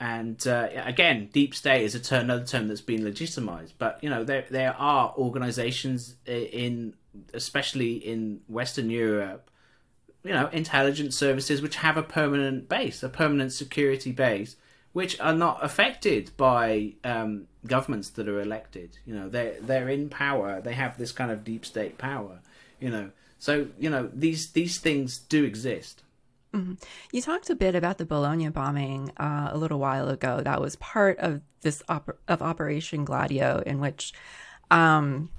and 0.00 0.44
uh, 0.46 0.68
again, 0.74 1.30
deep 1.32 1.54
state 1.54 1.84
is 1.84 1.94
a 1.94 2.00
term, 2.00 2.24
another 2.24 2.44
term 2.44 2.68
that's 2.68 2.80
been 2.80 3.04
legitimized. 3.04 3.74
But 3.78 3.98
you 4.02 4.10
know, 4.10 4.24
there 4.24 4.44
there 4.50 4.74
are 4.74 5.14
organizations 5.16 6.16
in, 6.26 6.94
especially 7.32 7.94
in 7.94 8.40
Western 8.48 8.90
Europe, 8.90 9.50
you 10.24 10.32
know, 10.32 10.48
intelligence 10.48 11.16
services 11.16 11.60
which 11.60 11.76
have 11.76 11.96
a 11.96 12.02
permanent 12.02 12.68
base, 12.68 13.02
a 13.02 13.08
permanent 13.08 13.52
security 13.52 14.10
base, 14.10 14.56
which 14.92 15.20
are 15.20 15.34
not 15.34 15.62
affected 15.62 16.30
by 16.36 16.94
um, 17.04 17.46
governments 17.66 18.08
that 18.10 18.28
are 18.28 18.40
elected. 18.40 18.98
You 19.04 19.14
know, 19.14 19.28
they're 19.28 19.60
they're 19.60 19.88
in 19.88 20.08
power. 20.08 20.60
They 20.60 20.72
have 20.72 20.96
this 20.96 21.12
kind 21.12 21.30
of 21.30 21.44
deep 21.44 21.66
state 21.66 21.98
power. 21.98 22.40
You 22.80 22.90
know, 22.90 23.10
so 23.38 23.68
you 23.78 23.90
know 23.90 24.10
these 24.12 24.52
these 24.52 24.78
things 24.78 25.18
do 25.18 25.44
exist. 25.44 26.02
Mm-hmm. 26.54 26.74
You 27.12 27.20
talked 27.20 27.50
a 27.50 27.56
bit 27.56 27.74
about 27.74 27.98
the 27.98 28.06
Bologna 28.06 28.48
bombing 28.48 29.10
uh, 29.18 29.48
a 29.50 29.58
little 29.58 29.78
while 29.78 30.08
ago. 30.08 30.40
That 30.40 30.60
was 30.60 30.76
part 30.76 31.18
of 31.18 31.42
this 31.62 31.82
op- 31.88 32.18
of 32.28 32.40
Operation 32.40 33.04
Gladio, 33.04 33.62
in 33.66 33.80
which 33.80 34.14
um, 34.70 35.30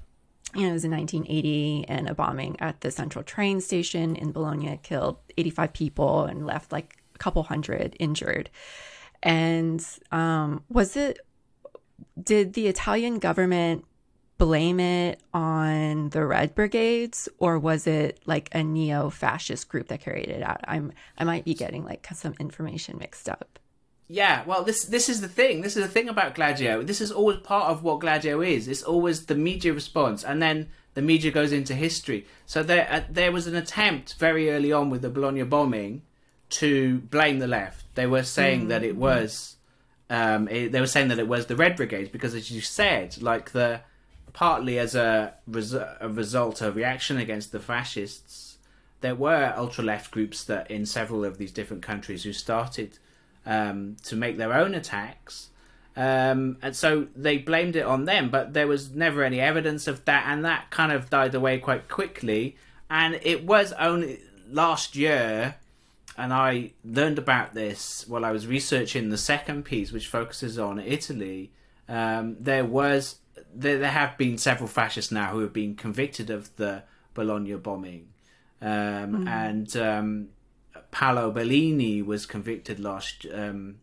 it 0.64 0.72
was 0.72 0.86
in 0.86 0.92
1980, 0.92 1.86
and 1.88 2.10
a 2.10 2.16
bombing 2.16 2.56
at 2.60 2.82
the 2.82 2.92
central 2.92 3.24
train 3.24 3.62
station 3.62 4.16
in 4.16 4.32
Bologna 4.32 4.80
killed 4.84 5.18
85 5.38 5.74
people 5.74 6.24
and 6.24 6.46
left 6.46 6.72
like 6.72 6.98
a 7.14 7.18
couple 7.18 7.44
hundred 7.44 7.96
injured. 8.00 8.50
And 9.24 9.86
um, 10.12 10.64
was 10.70 10.96
it, 10.96 11.20
did 12.22 12.54
the 12.54 12.68
Italian 12.68 13.20
government 13.20 13.86
blame 14.38 14.80
it 14.80 15.22
on 15.34 16.10
the 16.10 16.26
Red 16.26 16.56
Brigades, 16.56 17.30
or 17.38 17.58
was 17.58 17.88
it 17.88 18.20
like 18.26 18.50
a 18.54 18.64
neo 18.64 19.10
fascist 19.10 19.70
group 19.70 19.88
that 19.88 20.02
carried 20.02 20.28
it 20.28 20.44
out? 20.44 20.62
I'm, 20.68 20.92
I 21.18 21.24
might 21.24 21.46
be 21.46 21.54
getting 21.54 21.86
like 21.86 22.08
some 22.14 22.36
information 22.40 22.98
mixed 22.98 23.30
up. 23.30 23.60
Yeah, 24.08 24.44
well, 24.46 24.64
this 24.64 24.86
this 24.86 25.10
is 25.10 25.22
the 25.22 25.28
thing. 25.28 25.62
This 25.62 25.76
is 25.76 25.84
the 25.84 25.90
thing 25.90 26.10
about 26.10 26.36
Gladio. 26.36 26.84
This 26.84 27.02
is 27.02 27.12
always 27.12 27.40
part 27.40 27.72
of 27.72 27.84
what 27.84 28.00
Gladio 28.00 28.42
is. 28.42 28.68
It's 28.68 28.84
always 28.84 29.26
the 29.26 29.36
media 29.36 29.74
response, 29.74 30.24
and 30.24 30.42
then 30.42 30.70
the 30.94 31.02
media 31.02 31.32
goes 31.32 31.52
into 31.52 31.74
history. 31.74 32.28
So 32.46 32.62
there 32.62 32.88
uh, 32.90 33.02
there 33.10 33.32
was 33.32 33.48
an 33.48 33.56
attempt 33.56 34.16
very 34.16 34.52
early 34.52 34.72
on 34.72 34.90
with 34.92 35.02
the 35.02 35.10
Bologna 35.10 35.44
bombing 35.44 36.04
to 36.50 37.00
blame 37.00 37.40
the 37.40 37.48
left. 37.48 37.86
They 37.96 38.06
were 38.06 38.24
saying 38.24 38.66
mm. 38.66 38.70
that 38.70 38.84
it 38.84 38.96
was 38.96 39.56
um, 40.10 40.48
it, 40.50 40.72
they 40.72 40.80
were 40.80 40.88
saying 40.88 41.08
that 41.08 41.20
it 41.20 41.28
was 41.28 41.48
the 41.48 41.56
Red 41.56 41.76
Brigades 41.76 42.10
because, 42.10 42.36
as 42.36 42.52
you 42.52 42.62
said, 42.62 43.22
like 43.22 43.52
the 43.52 43.82
partly 44.34 44.78
as 44.78 44.96
a, 44.96 45.34
res- 45.48 45.74
a 45.74 46.10
result 46.10 46.62
of 46.62 46.76
reaction 46.76 47.18
against 47.18 47.54
the 47.54 47.60
fascists, 47.60 48.58
there 49.00 49.16
were 49.16 49.54
ultra 49.56 49.84
left 49.84 50.12
groups 50.12 50.44
that 50.44 50.70
in 50.70 50.86
several 50.86 51.24
of 51.24 51.38
these 51.38 51.54
different 51.54 51.82
countries 51.82 52.24
who 52.24 52.34
started 52.34 53.00
um, 53.46 53.98
to 54.04 54.16
make 54.16 54.38
their 54.38 54.54
own 54.54 54.74
attacks. 54.74 55.50
Um, 55.98 56.58
and 56.62 56.76
so 56.76 57.08
they 57.16 57.38
blamed 57.38 57.76
it 57.76 57.86
on 57.86 58.06
them, 58.06 58.30
but 58.30 58.54
there 58.54 58.68
was 58.68 58.92
never 58.92 59.24
any 59.24 59.40
evidence 59.40 59.88
of 59.88 60.04
that, 60.06 60.26
and 60.28 60.44
that 60.44 60.70
kind 60.70 60.92
of 60.92 61.10
died 61.10 61.34
away 61.34 61.60
quite 61.60 61.88
quickly. 61.88 62.58
And 62.90 63.20
it 63.24 63.46
was 63.46 63.72
only 63.74 64.20
last 64.50 64.96
year, 64.96 65.56
and 66.18 66.34
I 66.34 66.72
learned 66.84 67.18
about 67.18 67.54
this 67.54 68.06
while 68.08 68.26
I 68.26 68.32
was 68.32 68.46
researching 68.46 69.10
the 69.10 69.18
second 69.18 69.64
piece, 69.64 69.92
which 69.92 70.08
focuses 70.08 70.60
on 70.60 70.80
Italy. 70.80 71.52
Um, 71.88 72.38
there 72.40 72.66
was 72.66 73.18
there, 73.54 73.80
there, 73.80 73.92
have 73.92 74.18
been 74.18 74.38
several 74.38 74.68
fascists 74.68 75.12
now 75.12 75.32
who 75.32 75.40
have 75.40 75.54
been 75.54 75.76
convicted 75.76 76.30
of 76.30 76.54
the 76.58 76.84
Bologna 77.14 77.56
bombing, 77.56 78.10
mm. 78.62 79.28
and 79.28 79.78
um, 79.78 80.30
Paolo 80.96 81.30
Bellini 81.30 82.02
was 82.02 82.26
convicted 82.26 82.80
last 82.80 83.26
um, 83.34 83.80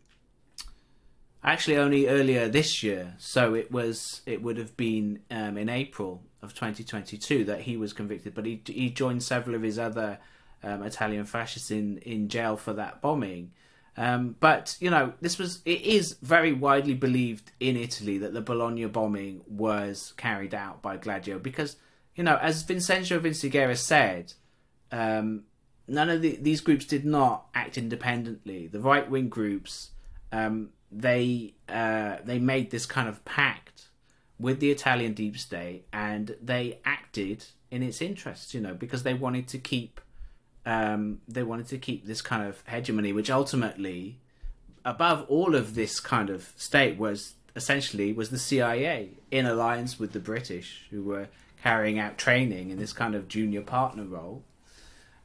actually 1.43 1.77
only 1.77 2.07
earlier 2.07 2.49
this 2.49 2.81
year. 2.81 3.13
So 3.19 3.53
it 3.53 3.71
was 3.71 4.21
it 4.25 4.41
would 4.41 4.57
have 4.57 4.75
been 4.75 5.19
um, 5.29 5.55
in 5.55 5.69
April 5.69 6.23
of 6.41 6.55
2022 6.55 7.45
that 7.45 7.61
he 7.61 7.77
was 7.77 7.93
convicted 7.93 8.33
but 8.33 8.47
he 8.47 8.63
he 8.65 8.89
joined 8.89 9.21
several 9.21 9.55
of 9.55 9.61
his 9.61 9.77
other 9.77 10.17
um, 10.63 10.81
Italian 10.81 11.25
fascists 11.25 11.69
in 11.69 11.99
in 11.99 12.29
jail 12.29 12.57
for 12.57 12.73
that 12.73 12.99
bombing. 12.99 13.51
Um, 13.95 14.35
but 14.39 14.75
you 14.79 14.89
know 14.89 15.13
this 15.21 15.37
was 15.37 15.61
it 15.65 15.81
is 15.81 16.13
very 16.13 16.51
widely 16.51 16.95
believed 16.95 17.51
in 17.59 17.77
Italy 17.77 18.17
that 18.17 18.33
the 18.33 18.41
Bologna 18.41 18.85
bombing 18.85 19.43
was 19.47 20.15
carried 20.17 20.55
out 20.55 20.81
by 20.81 20.97
Gladio 20.97 21.37
because 21.37 21.75
you 22.15 22.23
know 22.23 22.37
as 22.37 22.63
Vincenzo 22.63 23.19
Vinciguerra 23.19 23.77
said 23.77 24.33
um, 24.91 25.43
none 25.87 26.09
of 26.09 26.21
the, 26.21 26.37
these 26.37 26.61
groups 26.61 26.85
did 26.85 27.05
not 27.05 27.45
act 27.53 27.77
independently. 27.77 28.67
The 28.67 28.79
right 28.79 29.09
wing 29.09 29.29
groups, 29.29 29.91
um, 30.31 30.69
they 30.91 31.53
uh, 31.67 32.17
they 32.23 32.39
made 32.39 32.71
this 32.71 32.85
kind 32.85 33.09
of 33.09 33.23
pact 33.25 33.87
with 34.39 34.59
the 34.59 34.71
Italian 34.71 35.13
deep 35.13 35.37
state, 35.37 35.85
and 35.91 36.35
they 36.41 36.79
acted 36.85 37.45
in 37.71 37.83
its 37.83 38.01
interests. 38.01 38.53
You 38.53 38.61
know, 38.61 38.73
because 38.73 39.03
they 39.03 39.13
wanted 39.13 39.47
to 39.49 39.57
keep 39.57 39.99
um, 40.65 41.21
they 41.27 41.43
wanted 41.43 41.67
to 41.67 41.77
keep 41.77 42.05
this 42.05 42.21
kind 42.21 42.47
of 42.47 42.63
hegemony, 42.67 43.11
which 43.11 43.29
ultimately, 43.29 44.19
above 44.85 45.25
all 45.27 45.55
of 45.55 45.75
this 45.75 45.99
kind 45.99 46.29
of 46.29 46.53
state, 46.55 46.97
was 46.97 47.33
essentially 47.55 48.13
was 48.13 48.29
the 48.29 48.39
CIA 48.39 49.11
in 49.29 49.45
alliance 49.45 49.99
with 49.99 50.13
the 50.13 50.19
British, 50.19 50.85
who 50.89 51.03
were 51.03 51.27
carrying 51.61 51.97
out 51.97 52.17
training 52.17 52.71
in 52.71 52.77
this 52.77 52.91
kind 52.93 53.15
of 53.15 53.27
junior 53.27 53.61
partner 53.61 54.03
role 54.03 54.43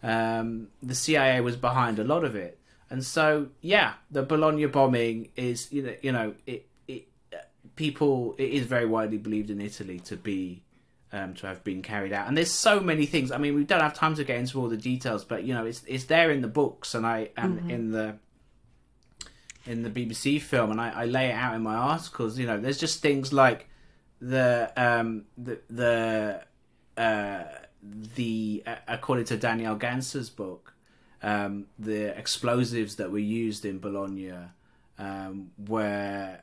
um, 0.03 0.69
the 0.83 0.95
CIA 0.95 1.41
was 1.41 1.57
behind 1.57 1.99
a 1.99 2.05
lot 2.05 2.25
of 2.25 2.35
it. 2.37 2.59
And 2.91 3.05
so, 3.05 3.49
yeah, 3.61 3.95
the 4.11 4.23
Bologna 4.23 4.67
bombing 4.67 5.29
is, 5.37 5.71
you 5.73 5.83
know, 5.83 5.95
you 6.01 6.13
know, 6.13 6.35
it, 6.47 6.67
it, 6.87 7.09
people, 7.77 8.35
it 8.39 8.51
is 8.51 8.67
very 8.67 8.87
widely 8.87 9.19
believed 9.19 9.51
in 9.51 9.61
Italy 9.61 10.01
to 10.01 10.17
be, 10.17 10.63
um, 11.13 11.35
to 11.35 11.47
have 11.47 11.63
been 11.65 11.83
carried 11.83 12.13
out. 12.13 12.29
And 12.29 12.37
there's 12.37 12.53
so 12.53 12.81
many 12.81 13.07
things. 13.07 13.31
I 13.31 13.39
mean, 13.39 13.55
we 13.55 13.65
don't 13.65 13.81
have 13.81 13.95
time 13.95 14.15
to 14.15 14.25
get 14.25 14.39
into 14.39 14.61
all 14.61 14.69
the 14.69 14.77
details, 14.77 15.25
but 15.25 15.45
you 15.45 15.55
know, 15.55 15.67
it's 15.67 15.83
it's 15.87 16.05
there 16.05 16.31
in 16.31 16.43
the 16.43 16.49
books 16.49 16.95
and 16.95 17.07
I 17.07 17.31
and 17.37 17.59
mm-hmm. 17.59 17.71
in 17.71 17.91
the 17.93 18.17
in 19.67 19.83
the 19.83 19.91
BBC 19.91 20.41
film, 20.41 20.71
and 20.71 20.81
I, 20.81 20.91
I 20.91 21.05
lay 21.05 21.29
it 21.29 21.35
out 21.35 21.55
in 21.55 21.63
my 21.63 21.75
articles. 21.75 22.39
You 22.39 22.47
know, 22.47 22.59
there's 22.59 22.79
just 22.79 23.03
things 23.03 23.33
like 23.33 23.69
the 24.21 24.73
um 24.77 25.25
the 25.37 25.61
the 25.71 26.43
uh 26.97 27.45
the 27.83 28.65
according 28.87 29.27
to 29.27 29.37
Daniele 29.37 29.77
Ganser's 29.77 30.31
book, 30.31 30.75
um, 31.23 31.67
the 31.79 32.17
explosives 32.19 32.97
that 32.97 33.11
were 33.11 33.19
used 33.19 33.65
in 33.65 33.79
Bologna 33.79 34.33
um, 34.99 35.51
were, 35.67 36.39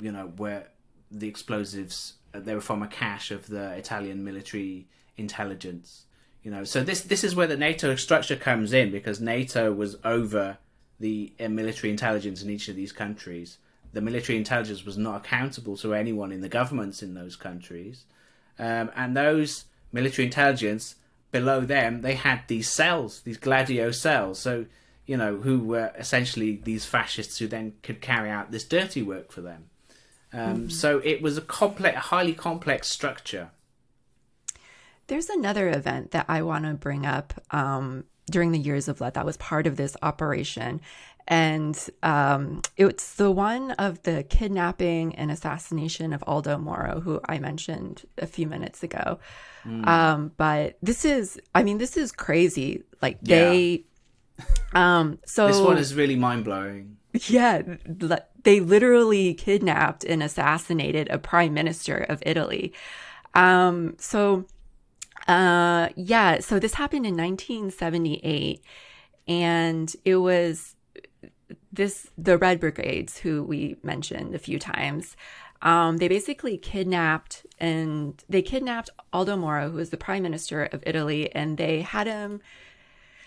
you 0.00 0.12
know, 0.12 0.32
where 0.36 0.68
the 1.10 1.28
explosives 1.28 2.14
uh, 2.34 2.40
they 2.40 2.54
were 2.54 2.60
from 2.60 2.82
a 2.82 2.88
cache 2.88 3.30
of 3.30 3.46
the 3.48 3.72
Italian 3.72 4.24
military 4.24 4.86
intelligence. 5.16 6.04
You 6.42 6.50
know, 6.50 6.64
so 6.64 6.82
this 6.82 7.02
this 7.02 7.24
is 7.24 7.34
where 7.34 7.46
the 7.46 7.56
NATO 7.56 7.94
structure 7.96 8.36
comes 8.36 8.72
in 8.72 8.90
because 8.90 9.20
NATO 9.20 9.72
was 9.72 9.96
over 10.04 10.58
the 10.98 11.32
uh, 11.40 11.48
military 11.48 11.90
intelligence 11.90 12.42
in 12.42 12.50
each 12.50 12.68
of 12.68 12.76
these 12.76 12.92
countries. 12.92 13.58
The 13.92 14.00
military 14.00 14.38
intelligence 14.38 14.84
was 14.84 14.96
not 14.96 15.24
accountable 15.24 15.76
to 15.78 15.94
anyone 15.94 16.30
in 16.30 16.40
the 16.40 16.48
governments 16.48 17.02
in 17.02 17.14
those 17.14 17.36
countries, 17.36 18.04
um, 18.58 18.90
and 18.94 19.16
those 19.16 19.64
military 19.92 20.26
intelligence 20.26 20.96
below 21.32 21.60
them 21.60 22.02
they 22.02 22.14
had 22.14 22.42
these 22.48 22.68
cells, 22.68 23.20
these 23.22 23.36
Gladio 23.36 23.90
cells. 23.90 24.38
So 24.38 24.66
you 25.06 25.16
know 25.16 25.36
who 25.36 25.60
were 25.60 25.92
essentially 25.98 26.60
these 26.62 26.84
fascists 26.84 27.38
who 27.38 27.46
then 27.46 27.74
could 27.82 28.00
carry 28.00 28.30
out 28.30 28.50
this 28.50 28.64
dirty 28.64 29.02
work 29.02 29.32
for 29.32 29.40
them. 29.40 29.70
Um, 30.32 30.40
mm-hmm. 30.40 30.68
So 30.68 31.00
it 31.04 31.22
was 31.22 31.36
a 31.36 31.42
complex, 31.42 31.96
highly 31.96 32.34
complex 32.34 32.88
structure. 32.88 33.50
There's 35.08 35.28
another 35.28 35.68
event 35.68 36.12
that 36.12 36.26
I 36.28 36.42
want 36.42 36.66
to 36.66 36.74
bring 36.74 37.04
up 37.04 37.34
um, 37.50 38.04
during 38.30 38.52
the 38.52 38.58
years 38.58 38.86
of 38.86 39.00
lead 39.00 39.14
that 39.14 39.26
was 39.26 39.36
part 39.38 39.66
of 39.66 39.76
this 39.76 39.96
operation. 40.02 40.80
And 41.30 41.78
um, 42.02 42.60
it's 42.76 43.14
the 43.14 43.30
one 43.30 43.70
of 43.72 44.02
the 44.02 44.24
kidnapping 44.24 45.14
and 45.14 45.30
assassination 45.30 46.12
of 46.12 46.24
Aldo 46.26 46.58
Moro, 46.58 47.00
who 47.00 47.20
I 47.28 47.38
mentioned 47.38 48.04
a 48.18 48.26
few 48.26 48.48
minutes 48.48 48.82
ago. 48.82 49.20
Mm. 49.64 49.86
Um, 49.86 50.32
but 50.36 50.76
this 50.82 51.04
is, 51.04 51.40
I 51.54 51.62
mean, 51.62 51.78
this 51.78 51.96
is 51.96 52.10
crazy. 52.10 52.82
Like 53.00 53.20
they, 53.20 53.84
yeah. 54.74 54.98
um, 54.98 55.20
so 55.24 55.46
this 55.46 55.60
one 55.60 55.78
is 55.78 55.94
really 55.94 56.16
mind 56.16 56.44
blowing. 56.44 56.96
Yeah, 57.12 57.62
they 58.42 58.60
literally 58.60 59.34
kidnapped 59.34 60.04
and 60.04 60.22
assassinated 60.22 61.08
a 61.10 61.18
prime 61.18 61.54
minister 61.54 61.98
of 61.98 62.22
Italy. 62.26 62.72
Um, 63.34 63.94
so 63.98 64.46
uh, 65.28 65.90
yeah, 65.94 66.40
so 66.40 66.58
this 66.58 66.74
happened 66.74 67.06
in 67.06 67.16
1978, 67.16 68.62
and 69.28 69.94
it 70.04 70.16
was 70.16 70.74
this 71.72 72.08
the 72.18 72.38
Red 72.38 72.60
Brigades 72.60 73.18
who 73.18 73.42
we 73.42 73.76
mentioned 73.82 74.34
a 74.34 74.38
few 74.38 74.58
times. 74.58 75.16
Um, 75.62 75.98
they 75.98 76.08
basically 76.08 76.56
kidnapped 76.56 77.44
and 77.58 78.22
they 78.28 78.42
kidnapped 78.42 78.90
Aldo 79.12 79.36
Moro, 79.36 79.70
who 79.70 79.76
was 79.76 79.90
the 79.90 79.96
prime 79.96 80.22
minister 80.22 80.64
of 80.64 80.82
Italy, 80.86 81.34
and 81.34 81.58
they 81.58 81.82
had 81.82 82.06
him. 82.06 82.40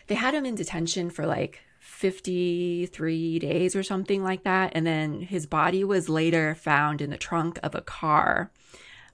They 0.08 0.16
had 0.16 0.34
him 0.34 0.46
in 0.46 0.56
detention 0.56 1.10
for 1.10 1.26
like 1.26 1.62
53 1.80 3.40
days 3.40 3.76
or 3.76 3.84
something 3.84 4.24
like 4.24 4.44
that, 4.44 4.72
and 4.74 4.86
then 4.86 5.22
his 5.22 5.46
body 5.46 5.84
was 5.84 6.10
later 6.10 6.56
found 6.56 7.02
in 7.02 7.12
the 7.12 7.18
trunk 7.18 7.60
of 7.62 7.76
a 7.76 7.82
car. 7.82 8.52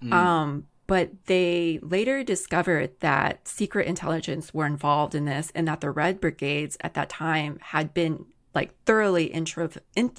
Mm. 0.02 0.14
Um, 0.14 0.68
but 0.88 1.12
they 1.26 1.80
later 1.84 2.24
discovered 2.24 3.00
that 3.02 3.48
secret 3.48 3.86
intelligence 3.86 4.54
were 4.54 4.66
involved 4.66 5.14
in 5.14 5.26
this 5.26 5.52
and 5.54 5.68
that 5.68 5.82
the 5.82 5.92
Red 5.92 6.20
Brigades 6.20 6.78
at 6.82 6.96
that 6.96 7.10
time 7.10 7.60
had 7.62 7.94
been 7.94 8.26
like 8.54 8.72
thoroughly 8.86 9.26
intro- 9.26 9.70
in- 9.96 10.14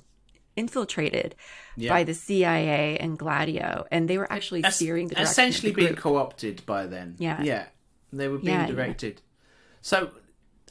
infiltrated 0.57 1.35
yeah. 1.76 1.91
by 1.91 2.05
the 2.05 2.14
CIA 2.14 2.99
and 2.99 3.18
Gladio. 3.18 3.87
And 3.91 4.09
they 4.09 4.18
were 4.18 4.31
actually 4.33 4.64
As- 4.64 4.76
steering 4.76 5.09
the 5.09 5.20
Essentially 5.20 5.72
the 5.72 5.76
being 5.76 5.95
co 5.97 6.16
opted 6.16 6.64
by 6.66 6.87
then. 6.87 7.16
Yeah. 7.18 7.43
Yeah. 7.43 7.66
They 8.12 8.28
were 8.28 8.39
being 8.39 8.49
yeah, 8.59 8.66
directed. 8.66 9.22
So, 9.83 10.11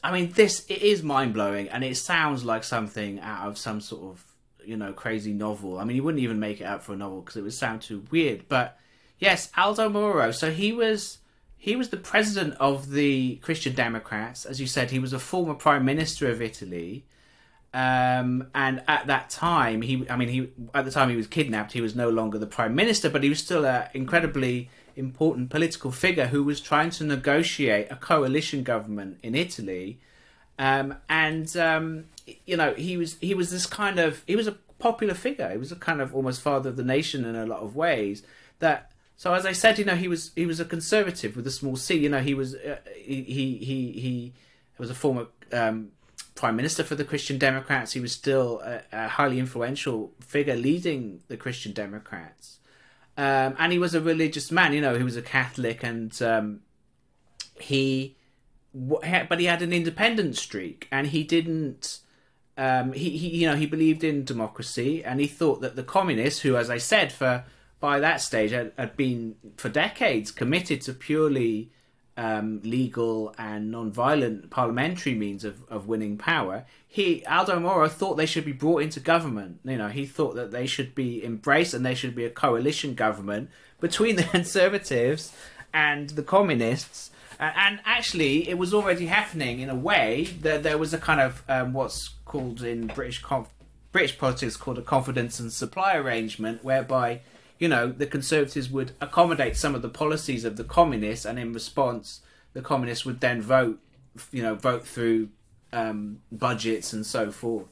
I 0.03 0.11
mean, 0.11 0.31
this 0.33 0.65
it 0.69 0.81
is 0.81 1.03
mind 1.03 1.33
blowing 1.33 1.69
and 1.69 1.83
it 1.83 1.97
sounds 1.97 2.43
like 2.43 2.63
something 2.63 3.19
out 3.19 3.47
of 3.47 3.57
some 3.57 3.81
sort 3.81 4.03
of, 4.03 4.25
you 4.65 4.77
know, 4.77 4.93
crazy 4.93 5.33
novel. 5.33 5.79
I 5.79 5.83
mean, 5.85 5.95
you 5.95 6.03
wouldn't 6.03 6.23
even 6.23 6.39
make 6.39 6.61
it 6.61 6.65
out 6.65 6.83
for 6.83 6.93
a 6.93 6.97
novel 6.97 7.21
because 7.21 7.37
it 7.37 7.41
would 7.41 7.53
sound 7.53 7.81
too 7.81 8.05
weird. 8.11 8.47
But 8.49 8.77
Yes, 9.19 9.51
Aldo 9.57 9.89
Moro. 9.89 10.31
So 10.31 10.51
he 10.51 10.71
was 10.71 11.19
he 11.57 11.75
was 11.75 11.89
the 11.89 11.97
president 11.97 12.55
of 12.59 12.89
the 12.89 13.35
Christian 13.37 13.75
Democrats. 13.75 14.45
As 14.45 14.61
you 14.61 14.67
said, 14.67 14.91
he 14.91 14.99
was 14.99 15.13
a 15.13 15.19
former 15.19 15.53
prime 15.53 15.85
minister 15.85 16.29
of 16.29 16.41
Italy. 16.41 17.05
Um, 17.73 18.47
and 18.55 18.81
at 18.87 19.07
that 19.07 19.29
time, 19.29 19.81
he 19.81 20.07
I 20.09 20.15
mean 20.15 20.29
he 20.29 20.49
at 20.73 20.85
the 20.85 20.91
time 20.91 21.09
he 21.09 21.15
was 21.15 21.27
kidnapped. 21.27 21.73
He 21.73 21.81
was 21.81 21.95
no 21.95 22.09
longer 22.09 22.37
the 22.37 22.47
prime 22.47 22.73
minister, 22.73 23.09
but 23.09 23.23
he 23.23 23.29
was 23.29 23.39
still 23.39 23.65
an 23.65 23.89
incredibly 23.93 24.69
important 24.95 25.49
political 25.49 25.91
figure 25.91 26.27
who 26.27 26.43
was 26.43 26.59
trying 26.59 26.89
to 26.89 27.03
negotiate 27.03 27.87
a 27.91 27.95
coalition 27.95 28.63
government 28.63 29.19
in 29.21 29.35
Italy. 29.35 29.99
Um, 30.57 30.95
and 31.07 31.55
um, 31.57 32.05
you 32.45 32.57
know 32.57 32.73
he 32.73 32.97
was 32.97 33.17
he 33.21 33.33
was 33.33 33.51
this 33.51 33.65
kind 33.65 33.99
of 33.99 34.23
he 34.25 34.35
was 34.35 34.47
a 34.47 34.53
popular 34.79 35.13
figure. 35.13 35.49
He 35.51 35.57
was 35.57 35.71
a 35.71 35.75
kind 35.75 36.01
of 36.01 36.15
almost 36.15 36.41
father 36.41 36.69
of 36.69 36.75
the 36.75 36.83
nation 36.83 37.23
in 37.23 37.35
a 37.35 37.45
lot 37.45 37.59
of 37.59 37.75
ways. 37.75 38.23
That 38.59 38.91
so 39.15 39.33
as 39.33 39.45
I 39.45 39.51
said, 39.51 39.77
you 39.77 39.85
know, 39.85 39.95
he 39.95 40.07
was 40.07 40.31
he 40.35 40.45
was 40.45 40.59
a 40.59 40.65
conservative 40.65 41.35
with 41.35 41.45
a 41.45 41.51
small 41.51 41.75
c. 41.75 41.97
You 41.97 42.09
know, 42.09 42.21
he 42.21 42.33
was 42.33 42.55
uh, 42.55 42.77
he, 42.95 43.21
he 43.23 43.57
he 43.57 43.91
he 43.91 44.33
was 44.77 44.89
a 44.89 44.95
former 44.95 45.27
um, 45.51 45.91
prime 46.39 46.55
minister 46.55 46.83
for 46.83 46.95
the 46.95 47.03
Christian 47.03 47.37
Democrats. 47.37 47.91
He 47.91 47.99
was 47.99 48.13
still 48.13 48.61
a, 48.63 48.81
a 48.93 49.07
highly 49.09 49.39
influential 49.39 50.13
figure 50.21 50.55
leading 50.55 51.21
the 51.27 51.35
Christian 51.35 51.73
Democrats, 51.73 52.59
um, 53.17 53.55
and 53.59 53.73
he 53.73 53.77
was 53.77 53.93
a 53.93 54.01
religious 54.01 54.49
man. 54.49 54.71
You 54.71 54.81
know, 54.81 54.95
he 54.95 55.03
was 55.03 55.17
a 55.17 55.21
Catholic, 55.21 55.83
and 55.83 56.19
um, 56.21 56.61
he 57.59 58.15
but 58.73 59.39
he 59.39 59.45
had 59.45 59.61
an 59.61 59.73
independent 59.73 60.37
streak, 60.37 60.87
and 60.91 61.07
he 61.07 61.23
didn't. 61.23 61.99
Um, 62.57 62.93
he, 62.93 63.09
he, 63.17 63.27
you 63.39 63.47
know, 63.47 63.55
he 63.55 63.65
believed 63.65 64.03
in 64.03 64.23
democracy, 64.23 65.03
and 65.03 65.19
he 65.19 65.27
thought 65.27 65.61
that 65.61 65.75
the 65.75 65.83
communists, 65.83 66.41
who, 66.41 66.55
as 66.55 66.69
I 66.69 66.77
said, 66.77 67.11
for 67.11 67.43
by 67.79 67.99
that 67.99 68.21
stage 68.21 68.51
had, 68.51 68.71
had 68.77 68.95
been 68.95 69.35
for 69.57 69.69
decades 69.69 70.31
committed 70.31 70.81
to 70.81 70.93
purely 70.93 71.71
um, 72.19 72.59
legal 72.65 73.33
and 73.37 73.71
non-violent 73.71 74.49
parliamentary 74.49 75.15
means 75.15 75.45
of, 75.45 75.63
of 75.69 75.87
winning 75.87 76.17
power. 76.17 76.65
He 76.85 77.23
Aldo 77.25 77.61
Moro 77.61 77.87
thought 77.87 78.15
they 78.15 78.25
should 78.25 78.43
be 78.43 78.51
brought 78.51 78.81
into 78.83 78.99
government. 78.99 79.61
You 79.63 79.77
know, 79.77 79.87
he 79.87 80.05
thought 80.05 80.35
that 80.35 80.51
they 80.51 80.67
should 80.67 80.93
be 80.93 81.23
embraced 81.23 81.73
and 81.73 81.85
they 81.85 81.95
should 81.95 82.15
be 82.15 82.25
a 82.25 82.29
coalition 82.29 82.93
government 82.93 83.49
between 83.79 84.17
the 84.17 84.23
conservatives 84.35 85.33
and 85.73 86.09
the 86.09 86.23
communists. 86.23 87.11
And, 87.41 87.79
actually, 87.85 88.49
it 88.49 88.57
was 88.57 88.73
already 88.73 89.05
happening 89.05 89.61
in 89.61 89.69
a 89.69 89.75
way 89.75 90.25
that 90.41 90.61
there 90.61 90.77
was 90.77 90.93
a 90.93 90.97
kind 90.97 91.21
of 91.21 91.41
um, 91.47 91.71
what's 91.71 92.09
called 92.25 92.63
in 92.63 92.87
British 92.87 93.23
British 93.93 94.17
politics 94.17 94.57
called 94.57 94.77
a 94.77 94.81
confidence 94.81 95.39
and 95.39 95.53
supply 95.53 95.95
arrangement, 95.95 96.65
whereby 96.65 97.21
you 97.59 97.67
know, 97.67 97.87
the 97.89 98.07
Conservatives 98.07 98.69
would 98.69 98.93
accommodate 99.01 99.55
some 99.55 99.75
of 99.75 99.81
the 99.81 99.89
policies 99.89 100.45
of 100.45 100.55
the 100.55 100.63
Communists, 100.63 101.25
and 101.25 101.37
in 101.37 101.53
response, 101.53 102.21
the 102.53 102.61
Communists 102.61 103.05
would 103.05 103.19
then 103.19 103.41
vote, 103.41 103.79
you 104.31 104.41
know, 104.41 104.55
vote 104.55 104.87
through 104.87 105.29
um, 105.71 106.21
budgets 106.31 106.93
and 106.93 107.05
so 107.05 107.31
forth. 107.31 107.67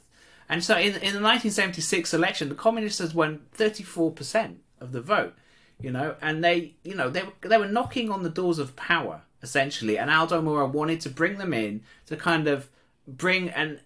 And 0.50 0.64
so, 0.64 0.76
in 0.76 0.94
in 0.96 1.14
the 1.14 1.22
1976 1.24 2.14
election, 2.14 2.50
the 2.50 2.56
Communists 2.56 3.00
had 3.00 3.14
won 3.14 3.42
34 3.54 4.12
percent 4.12 4.60
of 4.80 4.92
the 4.92 5.02
vote. 5.02 5.34
You 5.80 5.92
know, 5.92 6.16
and 6.22 6.44
they, 6.44 6.74
you 6.84 6.96
know, 6.96 7.10
they 7.10 7.24
they 7.42 7.58
were 7.58 7.68
knocking 7.68 8.12
on 8.12 8.24
the 8.24 8.30
doors 8.30 8.60
of 8.60 8.76
power 8.76 9.22
essentially, 9.44 9.98
and 9.98 10.10
Aldo 10.10 10.42
Moro 10.42 10.68
wanted 10.68 11.02
to 11.02 11.10
bring 11.10 11.38
them 11.38 11.54
in 11.54 11.82
to 12.08 12.16
kind 12.16 12.48
of 12.48 12.70
bring 13.08 13.50
and 13.50 13.80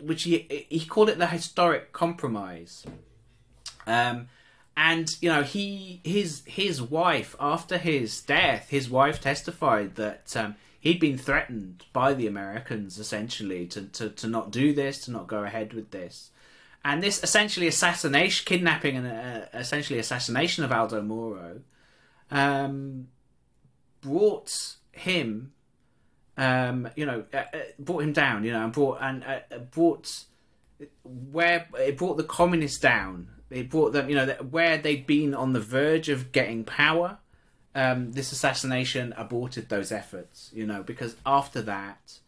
which 0.00 0.22
he 0.22 0.66
he 0.70 0.84
called 0.84 1.08
it 1.08 1.18
the 1.18 1.26
historic 1.26 1.92
compromise. 1.92 2.86
Um, 3.86 4.28
and 4.76 5.16
you 5.20 5.28
know 5.28 5.42
he 5.42 6.00
his 6.04 6.42
his 6.46 6.80
wife 6.80 7.36
after 7.38 7.78
his 7.78 8.20
death 8.22 8.68
his 8.70 8.88
wife 8.88 9.20
testified 9.20 9.94
that 9.96 10.34
um, 10.36 10.54
he'd 10.80 11.00
been 11.00 11.18
threatened 11.18 11.84
by 11.92 12.14
the 12.14 12.26
americans 12.26 12.98
essentially 12.98 13.66
to, 13.66 13.82
to, 13.82 14.08
to 14.08 14.26
not 14.26 14.50
do 14.50 14.72
this 14.72 15.04
to 15.04 15.10
not 15.10 15.26
go 15.26 15.44
ahead 15.44 15.72
with 15.72 15.90
this 15.90 16.30
and 16.84 17.02
this 17.02 17.22
essentially 17.22 17.66
assassination 17.66 18.44
kidnapping 18.46 18.96
and 18.96 19.06
uh, 19.06 19.46
essentially 19.54 19.98
assassination 19.98 20.64
of 20.64 20.72
aldo 20.72 21.02
moro 21.02 21.60
um, 22.30 23.08
brought 24.00 24.76
him 24.92 25.52
um, 26.36 26.88
you 26.96 27.06
know, 27.06 27.24
uh, 27.32 27.36
uh, 27.36 27.58
brought 27.78 28.02
him 28.02 28.12
down. 28.12 28.44
You 28.44 28.52
know, 28.52 28.64
and 28.64 28.72
brought 28.72 28.98
and 29.00 29.24
uh, 29.24 29.58
brought 29.70 30.24
where 31.04 31.68
it 31.78 31.96
brought 31.96 32.16
the 32.16 32.24
communists 32.24 32.78
down. 32.78 33.28
It 33.52 33.70
brought 33.70 33.92
them, 33.92 34.08
you 34.08 34.16
know, 34.16 34.26
where 34.50 34.78
they'd 34.78 35.06
been 35.06 35.34
on 35.34 35.52
the 35.52 35.60
verge 35.60 36.08
of 36.08 36.32
getting 36.32 36.64
power. 36.64 37.18
Um, 37.74 38.12
this 38.12 38.32
assassination 38.32 39.14
aborted 39.16 39.68
those 39.68 39.92
efforts, 39.92 40.50
you 40.52 40.66
know, 40.66 40.82
because 40.82 41.16
after 41.24 41.62
that, 41.62 42.18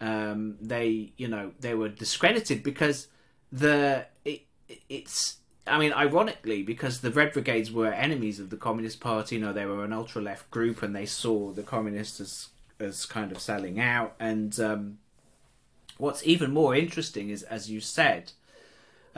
um, 0.00 0.56
they, 0.60 1.12
you 1.16 1.28
know, 1.28 1.52
they 1.60 1.74
were 1.74 1.88
discredited 1.88 2.62
because 2.62 3.08
the 3.52 4.06
it, 4.24 4.42
it's 4.88 5.38
I 5.66 5.78
mean, 5.78 5.92
ironically, 5.92 6.62
because 6.62 7.00
the 7.00 7.10
Red 7.10 7.32
Brigades 7.32 7.70
were 7.70 7.92
enemies 7.92 8.40
of 8.40 8.50
the 8.50 8.56
Communist 8.56 9.00
Party, 9.00 9.36
you 9.36 9.40
know, 9.40 9.52
they 9.52 9.66
were 9.66 9.84
an 9.84 9.92
ultra 9.92 10.22
left 10.22 10.50
group, 10.50 10.82
and 10.82 10.94
they 10.94 11.06
saw 11.06 11.52
the 11.52 11.62
communists 11.62 12.20
as 12.20 12.48
as 12.80 13.06
kind 13.06 13.32
of 13.32 13.40
selling 13.40 13.80
out. 13.80 14.14
And 14.20 14.58
um, 14.60 14.98
what's 15.96 16.26
even 16.26 16.52
more 16.52 16.74
interesting 16.74 17.28
is, 17.28 17.42
as 17.42 17.70
you 17.70 17.80
said, 17.80 18.32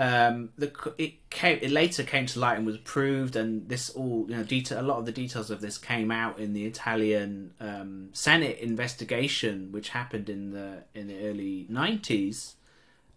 um, 0.00 0.48
the 0.56 0.72
it 0.96 1.28
came 1.28 1.58
it 1.60 1.70
later 1.70 2.02
came 2.02 2.24
to 2.24 2.40
light 2.40 2.56
and 2.56 2.64
was 2.64 2.78
proved, 2.78 3.36
and 3.36 3.68
this 3.68 3.90
all 3.90 4.24
you 4.28 4.34
know 4.34 4.42
detail 4.42 4.80
a 4.80 4.82
lot 4.82 4.98
of 4.98 5.04
the 5.04 5.12
details 5.12 5.50
of 5.50 5.60
this 5.60 5.76
came 5.76 6.10
out 6.10 6.38
in 6.38 6.54
the 6.54 6.64
Italian 6.64 7.52
um, 7.60 8.08
Senate 8.14 8.58
investigation, 8.60 9.70
which 9.72 9.90
happened 9.90 10.30
in 10.30 10.52
the 10.52 10.84
in 10.94 11.06
the 11.06 11.28
early 11.28 11.66
nineties. 11.68 12.56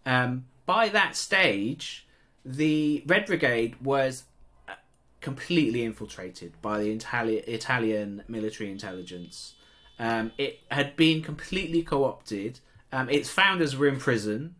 Um, 0.04 0.44
by 0.66 0.90
that 0.90 1.16
stage, 1.16 2.06
the 2.44 3.02
Red 3.06 3.24
Brigade 3.24 3.76
was 3.82 4.24
uh, 4.68 4.74
completely 5.22 5.84
infiltrated 5.84 6.52
by 6.60 6.80
the 6.80 6.94
Itali- 6.94 7.48
Italian 7.48 8.24
military 8.28 8.70
intelligence. 8.70 9.54
Um, 9.98 10.32
it 10.36 10.60
had 10.70 10.96
been 10.96 11.22
completely 11.22 11.82
co 11.82 12.04
opted. 12.04 12.60
Um, 12.92 13.08
its 13.08 13.30
founders 13.30 13.74
were 13.74 13.88
in 13.88 13.98
prison. 13.98 14.56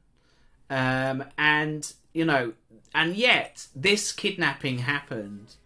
Um, 0.70 1.25
and, 1.37 1.93
you 2.15 2.25
know, 2.25 2.55
and 2.95 3.17
yet 3.17 3.67
this 3.75 4.12
kidnapping 4.12 4.79
happened 4.79 5.57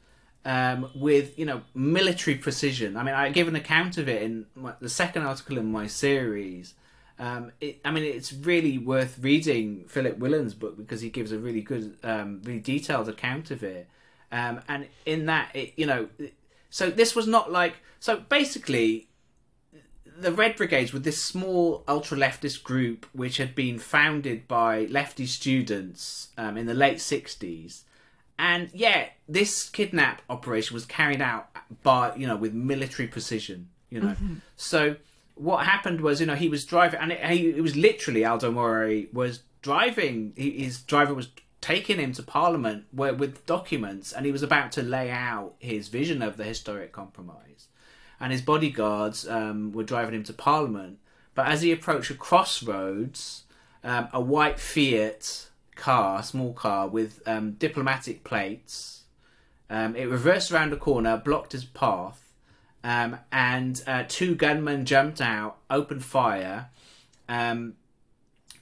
um, 0.44 0.90
with, 0.94 1.38
you 1.38 1.44
know, 1.44 1.62
military 1.74 2.36
precision. 2.36 2.96
I 2.96 3.02
mean, 3.02 3.14
I 3.14 3.28
give 3.28 3.48
an 3.48 3.54
account 3.54 3.98
of 3.98 4.08
it 4.08 4.22
in 4.22 4.46
my, 4.56 4.72
the 4.80 4.88
second 4.88 5.22
article 5.22 5.58
in 5.58 5.70
my 5.70 5.86
series. 5.86 6.74
Um, 7.18 7.52
it, 7.60 7.80
I 7.84 7.90
mean, 7.90 8.04
it's 8.04 8.32
really 8.32 8.78
worth 8.78 9.18
reading 9.20 9.84
Philip 9.88 10.18
Willan's 10.18 10.54
book 10.54 10.76
because 10.76 11.00
he 11.00 11.10
gives 11.10 11.32
a 11.32 11.38
really 11.38 11.60
good, 11.60 11.96
um, 12.02 12.40
really 12.44 12.60
detailed 12.60 13.08
account 13.08 13.50
of 13.50 13.62
it. 13.62 13.88
Um, 14.32 14.60
and 14.68 14.86
in 15.04 15.26
that, 15.26 15.54
it, 15.54 15.74
you 15.76 15.86
know, 15.86 16.08
so 16.70 16.90
this 16.90 17.14
was 17.14 17.26
not 17.26 17.50
like 17.50 17.76
so. 17.98 18.20
Basically, 18.28 19.07
the 20.20 20.32
Red 20.32 20.56
Brigades 20.56 20.92
were 20.92 20.98
this 20.98 21.22
small 21.22 21.84
ultra 21.86 22.18
leftist 22.18 22.62
group 22.62 23.06
which 23.12 23.36
had 23.36 23.54
been 23.54 23.78
founded 23.78 24.48
by 24.48 24.86
lefty 24.86 25.26
students 25.26 26.28
um, 26.36 26.56
in 26.56 26.66
the 26.66 26.74
late 26.74 27.00
sixties, 27.00 27.84
and 28.38 28.70
yet 28.72 29.12
this 29.28 29.68
kidnap 29.68 30.22
operation 30.28 30.74
was 30.74 30.84
carried 30.84 31.20
out 31.20 31.48
by 31.82 32.14
you 32.16 32.26
know 32.26 32.36
with 32.36 32.52
military 32.52 33.08
precision. 33.08 33.68
You 33.90 34.00
know, 34.00 34.08
mm-hmm. 34.08 34.34
so 34.56 34.96
what 35.38 35.64
happened 35.64 36.00
was, 36.00 36.20
you 36.20 36.26
know, 36.26 36.34
he 36.34 36.48
was 36.48 36.64
driving, 36.64 37.00
and 37.00 37.12
it, 37.12 37.24
he, 37.24 37.50
it 37.50 37.62
was 37.62 37.76
literally 37.76 38.24
Aldo 38.24 38.50
Moro 38.50 39.04
was 39.12 39.40
driving. 39.62 40.32
He, 40.36 40.64
his 40.64 40.80
driver 40.80 41.14
was 41.14 41.28
taking 41.60 41.98
him 41.98 42.12
to 42.12 42.22
Parliament 42.22 42.84
where, 42.90 43.14
with 43.14 43.46
documents, 43.46 44.12
and 44.12 44.26
he 44.26 44.32
was 44.32 44.42
about 44.42 44.72
to 44.72 44.82
lay 44.82 45.10
out 45.10 45.54
his 45.58 45.88
vision 45.88 46.22
of 46.22 46.36
the 46.36 46.44
historic 46.44 46.92
compromise. 46.92 47.68
And 48.20 48.32
his 48.32 48.42
bodyguards 48.42 49.28
um, 49.28 49.72
were 49.72 49.84
driving 49.84 50.14
him 50.14 50.24
to 50.24 50.32
Parliament. 50.32 50.98
But 51.34 51.46
as 51.46 51.62
he 51.62 51.70
approached 51.70 52.10
a 52.10 52.14
crossroads, 52.14 53.44
um, 53.84 54.08
a 54.12 54.20
white 54.20 54.58
Fiat 54.58 55.48
car, 55.76 56.22
small 56.22 56.52
car 56.52 56.88
with 56.88 57.22
um, 57.26 57.52
diplomatic 57.52 58.24
plates, 58.24 59.04
um, 59.70 59.94
it 59.94 60.06
reversed 60.06 60.50
around 60.50 60.72
a 60.72 60.76
corner, 60.76 61.16
blocked 61.16 61.52
his 61.52 61.64
path, 61.64 62.32
um, 62.82 63.18
and 63.30 63.82
uh, 63.86 64.04
two 64.08 64.34
gunmen 64.34 64.84
jumped 64.84 65.20
out, 65.20 65.58
opened 65.70 66.04
fire. 66.04 66.70
Um, 67.28 67.74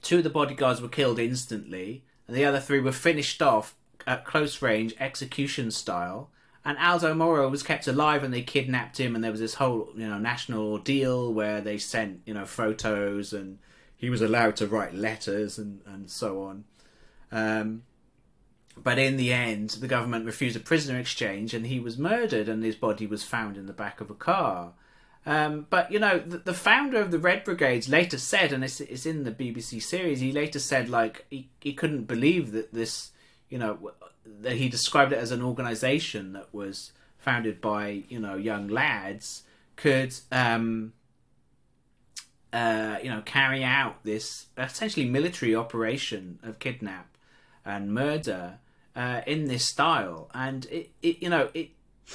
two 0.03 0.19
of 0.19 0.25
the 0.25 0.31
bodyguards 0.31 0.83
were 0.83 0.89
killed 0.89 1.19
instantly, 1.19 2.05
and 2.27 2.37
the 2.37 2.45
other 2.45 2.61
three 2.61 2.81
were 2.81 2.93
finished 2.93 3.41
off 3.41 3.75
at 4.07 4.25
close 4.25 4.63
range, 4.63 4.95
execution 4.99 5.71
style. 5.71 6.31
And 6.67 6.77
Aldo 6.79 7.15
Moro 7.15 7.49
was 7.49 7.63
kept 7.63 7.87
alive, 7.87 8.25
and 8.25 8.35
they 8.35 8.43
kidnapped 8.43 8.99
him, 8.99 9.15
and 9.15 9.23
there 9.23 9.31
was 9.31 9.39
this 9.39 9.55
whole, 9.55 9.89
you 9.95 10.09
know, 10.09 10.19
national 10.19 10.73
ordeal 10.73 11.33
where 11.33 11.61
they 11.61 11.79
sent, 11.79 12.23
you 12.27 12.35
know, 12.35 12.45
photos, 12.45 13.33
and 13.33 13.61
he 13.97 14.11
was 14.11 14.21
allowed 14.21 14.57
to 14.57 14.67
write 14.67 14.93
letters 14.93 15.59
and 15.59 15.81
and 15.87 16.11
so 16.11 16.43
on. 16.43 16.65
Um, 17.31 17.85
but 18.77 18.99
in 18.99 19.17
the 19.17 19.33
end, 19.33 19.71
the 19.71 19.87
government 19.87 20.27
refused 20.27 20.57
a 20.57 20.61
prisoner 20.61 20.99
exchange, 20.99 21.55
and 21.55 21.69
he 21.69 21.79
was 21.79 21.99
murdered, 21.99 22.49
and 22.49 22.65
his 22.65 22.75
body 22.75 23.07
was 23.07 23.23
found 23.23 23.57
in 23.57 23.67
the 23.67 23.73
back 23.73 24.01
of 24.01 24.11
a 24.11 24.15
car. 24.15 24.73
Um, 25.25 25.69
but 25.71 25.93
you 25.93 26.01
know, 26.01 26.19
the, 26.19 26.39
the, 26.39 26.55
founder 26.55 27.01
of 27.01 27.13
the 27.13 27.19
Red 27.21 27.45
Brigades 27.45 27.89
later 27.89 28.19
said, 28.19 28.53
and 28.53 28.65
it's, 28.65 28.81
it's 28.81 29.07
in 29.07 29.23
the 29.23 29.31
BBC 29.31 29.81
series. 29.81 30.19
He 30.19 30.33
later 30.33 30.59
said, 30.59 30.89
like 30.89 31.27
he, 31.31 31.49
he 31.61 31.75
couldn't 31.75 32.05
believe 32.05 32.51
that 32.53 32.75
this, 32.75 33.13
you 33.49 33.59
know, 33.59 33.93
that 34.41 34.55
he 34.57 34.69
described 34.69 35.13
it 35.13 35.19
as 35.19 35.33
an 35.33 35.43
organisation 35.43 36.33
that 36.33 36.53
was 36.53 36.93
founded 37.19 37.61
by 37.61 38.05
you 38.09 38.21
know 38.21 38.37
young 38.37 38.69
lads 38.69 39.43
could, 39.77 40.15
um, 40.33 40.93
uh, 42.53 42.97
you 43.03 43.11
know, 43.11 43.23
carry 43.25 43.63
out 43.63 44.03
this 44.05 44.47
essentially 44.57 45.07
military 45.07 45.55
operation 45.55 46.39
of 46.43 46.59
kidnap 46.59 47.17
and 47.65 47.93
murder 47.93 48.59
uh, 48.95 49.21
in 49.27 49.47
this 49.47 49.65
style, 49.65 50.31
and 50.35 50.67
it, 50.67 50.91
it 51.03 51.23
you 51.23 51.29
know 51.29 51.51
it 51.53 51.71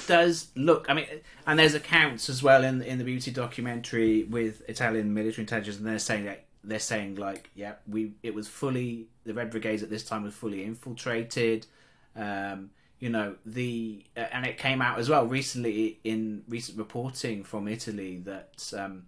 does 0.08 0.48
look. 0.56 0.88
I 0.90 0.94
mean, 0.94 1.06
and 1.46 1.60
there's 1.60 1.76
accounts 1.76 2.30
as 2.30 2.42
well 2.42 2.64
in 2.64 2.82
in 2.82 2.98
the 2.98 3.04
BBC 3.04 3.34
documentary 3.34 4.24
with 4.24 4.68
Italian 4.68 5.14
military 5.14 5.44
intelligence, 5.44 5.78
and 5.78 5.86
they're 5.86 6.00
saying 6.00 6.26
that 6.26 6.46
they're 6.64 6.80
saying 6.80 7.16
like, 7.16 7.50
yeah, 7.56 7.74
we 7.88 8.14
it 8.24 8.34
was 8.34 8.48
fully 8.48 9.08
the 9.24 9.34
Red 9.34 9.52
Brigades 9.52 9.84
at 9.84 9.90
this 9.90 10.04
time 10.04 10.24
was 10.24 10.34
fully 10.34 10.64
infiltrated. 10.64 11.68
Um, 12.16 12.72
you 13.00 13.10
know 13.10 13.36
the 13.46 14.06
uh, 14.16 14.28
and 14.32 14.46
it 14.46 14.58
came 14.58 14.82
out 14.82 15.00
as 15.00 15.10
well 15.10 15.26
recently 15.26 16.00
in 16.04 16.44
recent 16.48 16.78
reporting 16.78 17.44
from 17.44 17.68
Italy 17.68 18.22
that 18.26 18.72
um, 18.78 19.08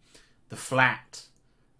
the 0.49 0.55
flat, 0.55 1.23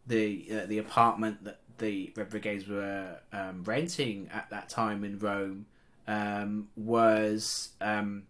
the 0.06 0.48
uh, 0.52 0.66
the 0.68 0.78
apartment 0.78 1.44
that 1.44 1.60
the 1.80 2.14
Red 2.16 2.30
Brigades 2.30 2.68
were 2.68 3.20
um, 3.34 3.64
renting 3.64 4.30
at 4.32 4.50
that 4.52 4.70
time 4.70 5.04
in 5.04 5.18
Rome 5.18 5.66
um, 6.08 6.70
was 6.76 7.70
um, 7.82 8.24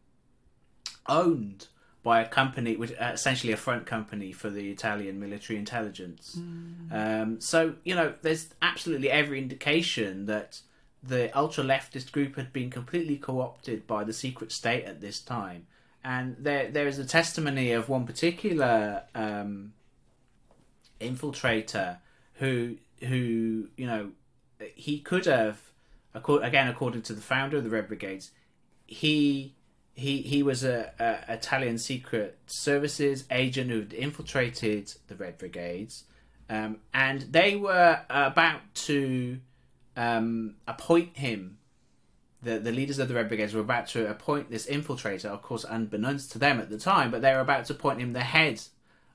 owned 1.08 1.68
by 2.04 2.22
a 2.22 2.28
company, 2.28 2.76
which 2.76 2.92
uh, 2.94 3.12
essentially 3.14 3.54
a 3.54 3.58
front 3.58 3.86
company 3.86 4.32
for 4.32 4.50
the 4.50 4.72
Italian 4.72 5.20
military 5.20 5.58
intelligence. 5.58 6.38
Mm. 6.40 7.22
Um, 7.22 7.42
so 7.42 7.76
you 7.84 7.96
know, 7.96 8.14
there's 8.22 8.48
absolutely 8.62 9.10
every 9.10 9.40
indication 9.40 10.26
that 10.28 10.62
the 11.04 11.36
ultra 11.38 11.64
leftist 11.64 12.12
group 12.12 12.36
had 12.38 12.54
been 12.54 12.70
completely 12.70 13.18
co-opted 13.18 13.86
by 13.86 14.04
the 14.04 14.14
secret 14.14 14.52
state 14.52 14.86
at 14.86 15.02
this 15.02 15.20
time, 15.20 15.68
and 16.04 16.38
there 16.40 16.70
there 16.70 16.88
is 16.88 16.98
a 16.98 17.06
testimony 17.06 17.72
of 17.72 17.90
one 17.90 18.06
particular 18.06 19.04
um, 19.14 19.74
infiltrator 21.02 21.98
who 22.36 22.78
who 23.02 23.68
you 23.76 23.86
know 23.86 24.12
he 24.76 25.00
could 25.00 25.26
have 25.26 25.60
again 26.14 26.68
according 26.68 27.02
to 27.02 27.14
the 27.14 27.22
founder 27.22 27.58
of 27.58 27.64
the 27.64 27.70
Red 27.70 27.88
Brigades, 27.88 28.32
he 28.86 29.56
he 29.94 30.22
he 30.22 30.42
was 30.42 30.64
a, 30.64 30.92
a 31.00 31.34
Italian 31.34 31.78
secret 31.78 32.38
services 32.48 33.26
agent 33.30 33.70
who'd 33.70 33.94
infiltrated 33.94 34.94
the 35.08 35.16
Red 35.16 35.38
Brigades, 35.38 36.06
um, 36.50 36.78
and 36.94 37.22
they 37.22 37.56
were 37.56 38.02
about 38.10 38.62
to 38.76 39.40
um, 39.96 40.56
appoint 40.68 41.18
him. 41.18 41.58
The, 42.42 42.60
the 42.60 42.72
leaders 42.72 43.00
of 43.00 43.08
the 43.08 43.14
Red 43.14 43.30
Brigades 43.30 43.54
were 43.54 43.62
about 43.62 43.88
to 43.90 44.10
appoint 44.10 44.52
this 44.52 44.68
infiltrator, 44.68 45.26
of 45.26 45.42
course, 45.42 45.64
unbeknownst 45.64 46.32
to 46.34 46.40
them 46.40 46.60
at 46.60 46.70
the 46.70 46.78
time, 46.78 47.10
but 47.10 47.22
they 47.22 47.34
were 47.34 47.40
about 47.40 47.66
to 47.66 47.74
appoint 47.74 48.02
him 48.02 48.12
the 48.12 48.20
head 48.20 48.62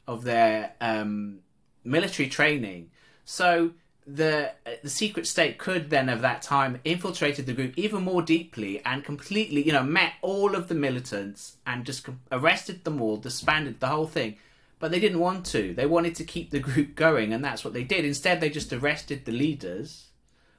of 0.07 0.25
their 0.25 0.73
um, 0.81 1.41
military 1.85 2.29
training. 2.29 2.91
So 3.27 3.73
the 4.09 4.53
the 4.83 4.89
secret 4.89 5.27
state 5.27 5.59
could 5.59 5.91
then 5.91 6.09
of 6.09 6.23
that 6.23 6.41
time 6.41 6.81
infiltrated 6.85 7.45
the 7.45 7.53
group 7.53 7.77
even 7.77 8.03
more 8.03 8.23
deeply 8.23 8.83
and 8.87 9.05
completely 9.05 9.63
you 9.63 9.73
know 9.73 9.83
met 9.83 10.15
all 10.23 10.55
of 10.55 10.69
the 10.69 10.75
militants 10.75 11.59
and 11.67 11.85
just 11.85 12.09
arrested 12.33 12.85
them 12.85 13.03
all 13.03 13.19
disbanded 13.19 13.79
the 13.81 13.87
whole 13.87 14.07
thing 14.07 14.35
but 14.79 14.91
they 14.91 14.99
didn't 14.99 15.19
want 15.19 15.45
to 15.45 15.75
they 15.75 15.85
wanted 15.85 16.15
to 16.15 16.25
keep 16.25 16.51
the 16.51 16.59
group 16.59 16.95
going 16.95 17.35
and 17.35 17.45
that's 17.45 17.63
what 17.63 17.75
they 17.75 17.85
did 17.85 18.05
instead 18.05 18.41
they 18.41 18.49
just 18.49 18.73
arrested 18.73 19.27
the 19.27 19.33
leaders 19.33 20.08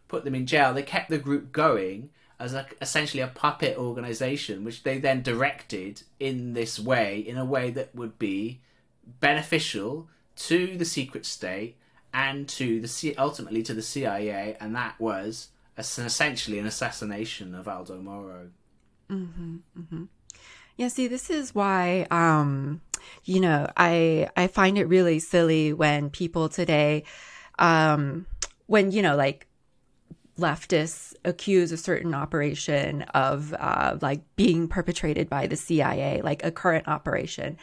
put 0.10 0.26
them 0.26 0.36
in 0.36 0.46
jail 0.46 0.74
they 0.74 0.84
kept 0.84 1.10
the 1.10 1.18
group 1.18 1.54
going 1.54 2.10
as 2.38 2.54
a, 2.54 2.66
essentially 2.82 3.22
a 3.22 3.28
puppet 3.28 3.78
organization 3.78 4.66
which 4.66 4.84
they 4.84 4.98
then 4.98 5.22
directed 5.22 6.04
in 6.20 6.54
this 6.54 6.78
way 6.78 7.20
in 7.20 7.38
a 7.38 7.46
way 7.46 7.72
that 7.72 7.96
would 7.96 8.20
be 8.20 8.60
beneficial 9.22 10.10
to 10.36 10.78
the 10.78 10.86
secret 10.86 11.26
state 11.26 11.78
and 12.14 12.48
to 12.48 12.80
the 12.80 12.88
C- 12.88 13.16
ultimately 13.18 13.64
to 13.64 13.74
the 13.74 13.82
CIA, 13.82 14.58
and 14.60 14.76
that 14.76 15.00
was 15.00 15.50
essentially 15.78 16.60
an 16.60 16.66
assassination 16.66 17.56
of 17.56 17.68
Aldo 17.68 18.02
Moro. 18.02 18.50
Mm-hmm, 19.10 19.58
mm-hmm. 19.78 20.04
Yeah, 20.76 20.88
see, 20.88 21.08
this 21.08 21.30
is 21.30 21.54
why, 21.54 22.08
um, 22.10 22.82
you 23.26 23.40
know, 23.40 23.70
I 23.76 24.30
I 24.36 24.48
find 24.48 24.78
it 24.78 24.86
really 24.86 25.20
silly 25.20 25.74
when 25.74 26.10
people 26.10 26.50
today, 26.50 27.04
um, 27.60 28.26
when 28.68 28.92
you 28.92 29.02
know, 29.02 29.16
like 29.16 29.48
leftists 30.40 31.14
accuse 31.26 31.72
a 31.72 31.78
certain 31.78 32.14
operation 32.14 33.04
of 33.14 33.54
uh, 33.54 33.98
like 34.02 34.22
being 34.36 34.68
perpetrated 34.68 35.30
by 35.30 35.48
the 35.48 35.56
CIA, 35.56 36.22
like 36.22 36.44
a 36.44 36.52
current 36.52 36.88
operation. 36.88 37.58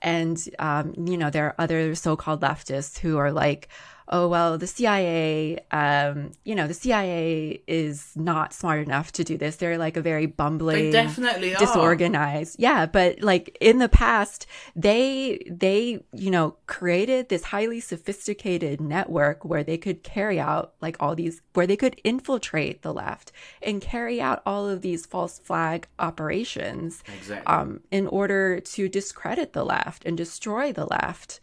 And, 0.00 0.42
um, 0.58 0.94
you 0.96 1.16
know, 1.16 1.30
there 1.30 1.46
are 1.46 1.54
other 1.58 1.94
so 1.94 2.16
called 2.16 2.40
leftists 2.40 2.98
who 2.98 3.18
are 3.18 3.30
like, 3.30 3.68
oh 4.12 4.28
well 4.28 4.58
the 4.58 4.66
cia 4.66 5.58
um, 5.72 6.30
you 6.44 6.54
know 6.54 6.68
the 6.68 6.74
cia 6.74 7.60
is 7.66 8.12
not 8.14 8.52
smart 8.52 8.80
enough 8.86 9.10
to 9.10 9.24
do 9.24 9.36
this 9.36 9.56
they're 9.56 9.78
like 9.78 9.96
a 9.96 10.02
very 10.02 10.26
bumbling 10.26 10.76
they 10.76 10.90
definitely 10.90 11.54
disorganized 11.58 12.60
are. 12.60 12.62
yeah 12.62 12.86
but 12.86 13.20
like 13.20 13.56
in 13.60 13.78
the 13.78 13.88
past 13.88 14.46
they 14.76 15.42
they 15.50 15.98
you 16.12 16.30
know 16.30 16.54
created 16.66 17.28
this 17.28 17.44
highly 17.44 17.80
sophisticated 17.80 18.80
network 18.80 19.44
where 19.44 19.64
they 19.64 19.78
could 19.78 20.02
carry 20.02 20.38
out 20.38 20.74
like 20.80 20.96
all 21.00 21.16
these 21.16 21.40
where 21.54 21.66
they 21.66 21.76
could 21.76 21.98
infiltrate 22.04 22.82
the 22.82 22.92
left 22.92 23.32
and 23.62 23.80
carry 23.80 24.20
out 24.20 24.42
all 24.44 24.68
of 24.68 24.82
these 24.82 25.06
false 25.06 25.38
flag 25.38 25.88
operations 25.98 27.02
exactly. 27.18 27.46
um, 27.46 27.80
in 27.90 28.06
order 28.06 28.60
to 28.60 28.88
discredit 28.88 29.54
the 29.54 29.64
left 29.64 30.04
and 30.04 30.16
destroy 30.18 30.70
the 30.72 30.84
left 30.84 31.40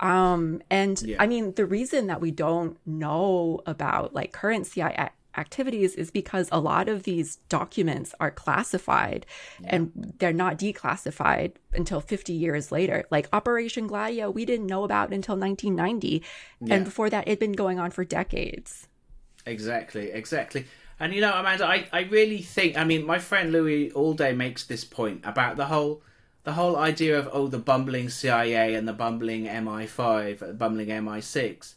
um, 0.00 0.62
and 0.70 1.00
yeah. 1.02 1.16
I 1.20 1.26
mean, 1.26 1.54
the 1.54 1.66
reason 1.66 2.08
that 2.08 2.20
we 2.20 2.30
don't 2.30 2.76
know 2.86 3.60
about 3.66 4.14
like 4.14 4.32
current 4.32 4.66
CIA 4.66 5.10
activities 5.36 5.94
is 5.94 6.10
because 6.10 6.48
a 6.50 6.58
lot 6.58 6.88
of 6.88 7.04
these 7.04 7.36
documents 7.48 8.14
are 8.18 8.30
classified 8.30 9.26
yeah. 9.60 9.68
and 9.70 10.14
they're 10.18 10.32
not 10.32 10.58
declassified 10.58 11.52
until 11.72 12.00
50 12.00 12.32
years 12.32 12.72
later. 12.72 13.04
Like 13.10 13.28
Operation 13.32 13.86
Gladio, 13.86 14.30
we 14.30 14.44
didn't 14.44 14.66
know 14.66 14.84
about 14.84 15.12
until 15.12 15.36
1990. 15.36 16.24
Yeah. 16.60 16.74
And 16.74 16.84
before 16.84 17.10
that, 17.10 17.28
it'd 17.28 17.38
been 17.38 17.52
going 17.52 17.78
on 17.78 17.90
for 17.90 18.04
decades. 18.04 18.88
Exactly, 19.46 20.10
exactly. 20.10 20.66
And 20.98 21.14
you 21.14 21.20
know, 21.20 21.32
Amanda, 21.32 21.66
I, 21.66 21.86
I 21.92 22.00
really 22.02 22.42
think, 22.42 22.76
I 22.76 22.84
mean, 22.84 23.06
my 23.06 23.18
friend 23.18 23.52
Louis 23.52 23.90
Allday 23.90 24.36
makes 24.36 24.64
this 24.64 24.84
point 24.84 25.20
about 25.24 25.56
the 25.56 25.66
whole 25.66 26.02
the 26.44 26.52
whole 26.52 26.76
idea 26.76 27.18
of 27.18 27.28
oh 27.32 27.48
the 27.48 27.58
bumbling 27.58 28.08
CIA 28.08 28.74
and 28.74 28.88
the 28.88 28.92
bumbling 28.92 29.44
MI5, 29.46 30.38
the 30.38 30.48
uh, 30.50 30.52
bumbling 30.52 30.88
MI6. 30.88 31.74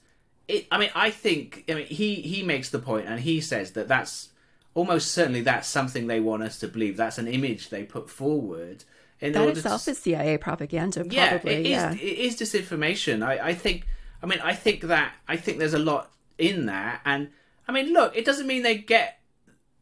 It, 0.48 0.68
I 0.72 0.78
mean, 0.78 0.90
I 0.96 1.10
think 1.10 1.66
I 1.70 1.76
mean 1.76 1.86
he 1.86 2.16
he 2.16 2.44
makes 2.44 2.70
the 2.70 2.80
point 2.80 3.08
and 3.08 3.20
he 3.20 3.42
says 3.42 3.72
that 3.72 3.88
that's 3.88 4.30
almost 4.74 5.12
certainly 5.12 5.42
that's 5.42 5.68
something 5.68 6.08
they 6.08 6.20
want 6.20 6.44
us 6.44 6.60
to 6.60 6.68
believe. 6.68 6.98
That's 6.98 7.18
an 7.18 7.28
image 7.28 7.70
they 7.70 7.84
put 7.84 8.10
forward. 8.10 8.84
In 9.20 9.32
that 9.34 9.48
itself 9.50 9.86
to, 9.86 9.92
is 9.92 10.00
CIA 10.00 10.38
propaganda. 10.38 11.06
Probably. 11.06 11.16
Yeah, 11.16 11.36
it 11.36 11.66
yeah. 11.66 11.92
is. 11.92 11.96
It 11.96 12.04
is 12.04 12.36
disinformation. 12.40 13.24
I, 13.26 13.50
I 13.50 13.54
think. 13.54 13.88
I 14.22 14.26
mean, 14.26 14.40
I 14.42 14.54
think 14.54 14.82
that 14.84 15.14
I 15.28 15.36
think 15.36 15.60
there's 15.60 15.74
a 15.74 15.80
lot 15.80 16.12
in 16.38 16.66
that, 16.68 17.02
and 17.06 17.30
I 17.68 17.72
mean, 17.72 17.94
look, 17.94 18.16
it 18.16 18.26
doesn't 18.26 18.48
mean 18.48 18.64
they 18.64 18.78
get 18.78 19.20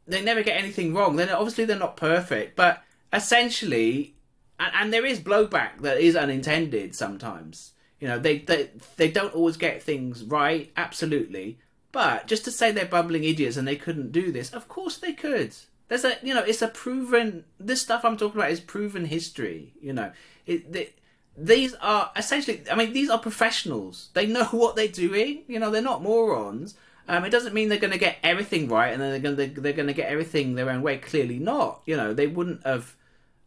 they 0.07 0.21
never 0.21 0.43
get 0.43 0.59
anything 0.59 0.93
wrong. 0.93 1.15
Then 1.15 1.29
obviously 1.29 1.65
they're 1.65 1.77
not 1.77 1.97
perfect, 1.97 2.55
but 2.55 2.83
essentially 3.13 4.15
and, 4.61 4.71
and 4.75 4.93
there 4.93 5.05
is 5.05 5.19
blowback 5.19 5.79
that 5.81 5.99
is 5.99 6.15
unintended 6.15 6.95
sometimes. 6.95 7.73
You 7.99 8.07
know, 8.07 8.19
they, 8.19 8.39
they 8.39 8.69
they 8.97 9.11
don't 9.11 9.33
always 9.33 9.57
get 9.57 9.83
things 9.83 10.23
right, 10.23 10.71
absolutely. 10.77 11.59
But 11.91 12.27
just 12.27 12.45
to 12.45 12.51
say 12.51 12.71
they're 12.71 12.85
bumbling 12.85 13.23
idiots 13.23 13.57
and 13.57 13.67
they 13.67 13.75
couldn't 13.75 14.11
do 14.11 14.31
this, 14.31 14.51
of 14.51 14.67
course 14.67 14.97
they 14.97 15.13
could. 15.13 15.53
There's 15.87 16.05
a 16.05 16.17
you 16.23 16.33
know, 16.33 16.43
it's 16.43 16.61
a 16.61 16.67
proven. 16.67 17.43
This 17.59 17.81
stuff 17.81 18.05
I'm 18.05 18.17
talking 18.17 18.39
about 18.39 18.51
is 18.51 18.59
proven 18.59 19.05
history. 19.05 19.73
You 19.81 19.93
know, 19.93 20.11
it, 20.45 20.95
these 21.35 21.73
are 21.75 22.11
essentially. 22.15 22.63
I 22.71 22.75
mean, 22.75 22.93
these 22.93 23.09
are 23.09 23.19
professionals. 23.19 24.09
They 24.13 24.27
know 24.27 24.45
what 24.51 24.75
they're 24.75 24.87
doing. 24.87 25.43
You 25.47 25.59
know, 25.59 25.71
they're 25.71 25.81
not 25.81 26.03
morons. 26.03 26.75
Um, 27.07 27.25
it 27.25 27.31
doesn't 27.31 27.53
mean 27.53 27.69
they're 27.69 27.79
going 27.79 27.93
to 27.93 27.99
get 27.99 28.17
everything 28.23 28.69
right 28.69 28.93
and 28.93 29.01
then 29.01 29.09
they're 29.09 29.33
going 29.33 29.35
to 29.35 29.61
they're 29.61 29.73
going 29.73 29.87
to 29.87 29.93
get 29.93 30.09
everything 30.09 30.55
their 30.55 30.69
own 30.69 30.81
way. 30.81 30.97
Clearly 30.97 31.39
not. 31.39 31.81
You 31.85 31.97
know, 31.97 32.13
they 32.13 32.27
wouldn't 32.27 32.65
have. 32.65 32.95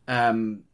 Um, 0.07 0.65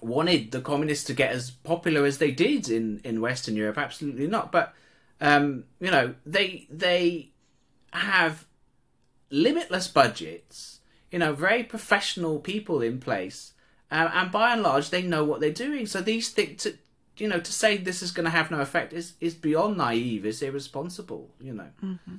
wanted 0.00 0.52
the 0.52 0.60
communists 0.60 1.04
to 1.06 1.14
get 1.14 1.32
as 1.32 1.50
popular 1.50 2.04
as 2.04 2.18
they 2.18 2.30
did 2.30 2.68
in, 2.68 3.00
in 3.04 3.20
Western 3.20 3.56
Europe. 3.56 3.78
Absolutely 3.78 4.26
not. 4.26 4.52
But 4.52 4.74
um, 5.20 5.64
you 5.80 5.90
know, 5.90 6.14
they 6.24 6.66
they 6.70 7.30
have 7.92 8.46
limitless 9.30 9.88
budgets. 9.88 10.80
You 11.10 11.20
know, 11.20 11.32
very 11.32 11.62
professional 11.62 12.40
people 12.40 12.82
in 12.82 12.98
place, 12.98 13.52
uh, 13.90 14.10
and 14.12 14.32
by 14.32 14.52
and 14.52 14.62
large, 14.62 14.90
they 14.90 15.02
know 15.02 15.24
what 15.24 15.40
they're 15.40 15.50
doing. 15.50 15.86
So 15.86 16.00
these 16.00 16.30
things, 16.30 16.64
to, 16.64 16.76
you 17.16 17.28
know, 17.28 17.38
to 17.38 17.52
say 17.52 17.76
this 17.76 18.02
is 18.02 18.10
going 18.10 18.24
to 18.24 18.30
have 18.30 18.50
no 18.50 18.60
effect 18.60 18.92
is 18.92 19.14
is 19.20 19.34
beyond 19.34 19.76
naive. 19.76 20.26
Is 20.26 20.42
irresponsible. 20.42 21.30
You 21.40 21.54
know. 21.54 21.68
Mm-hmm. 21.82 22.16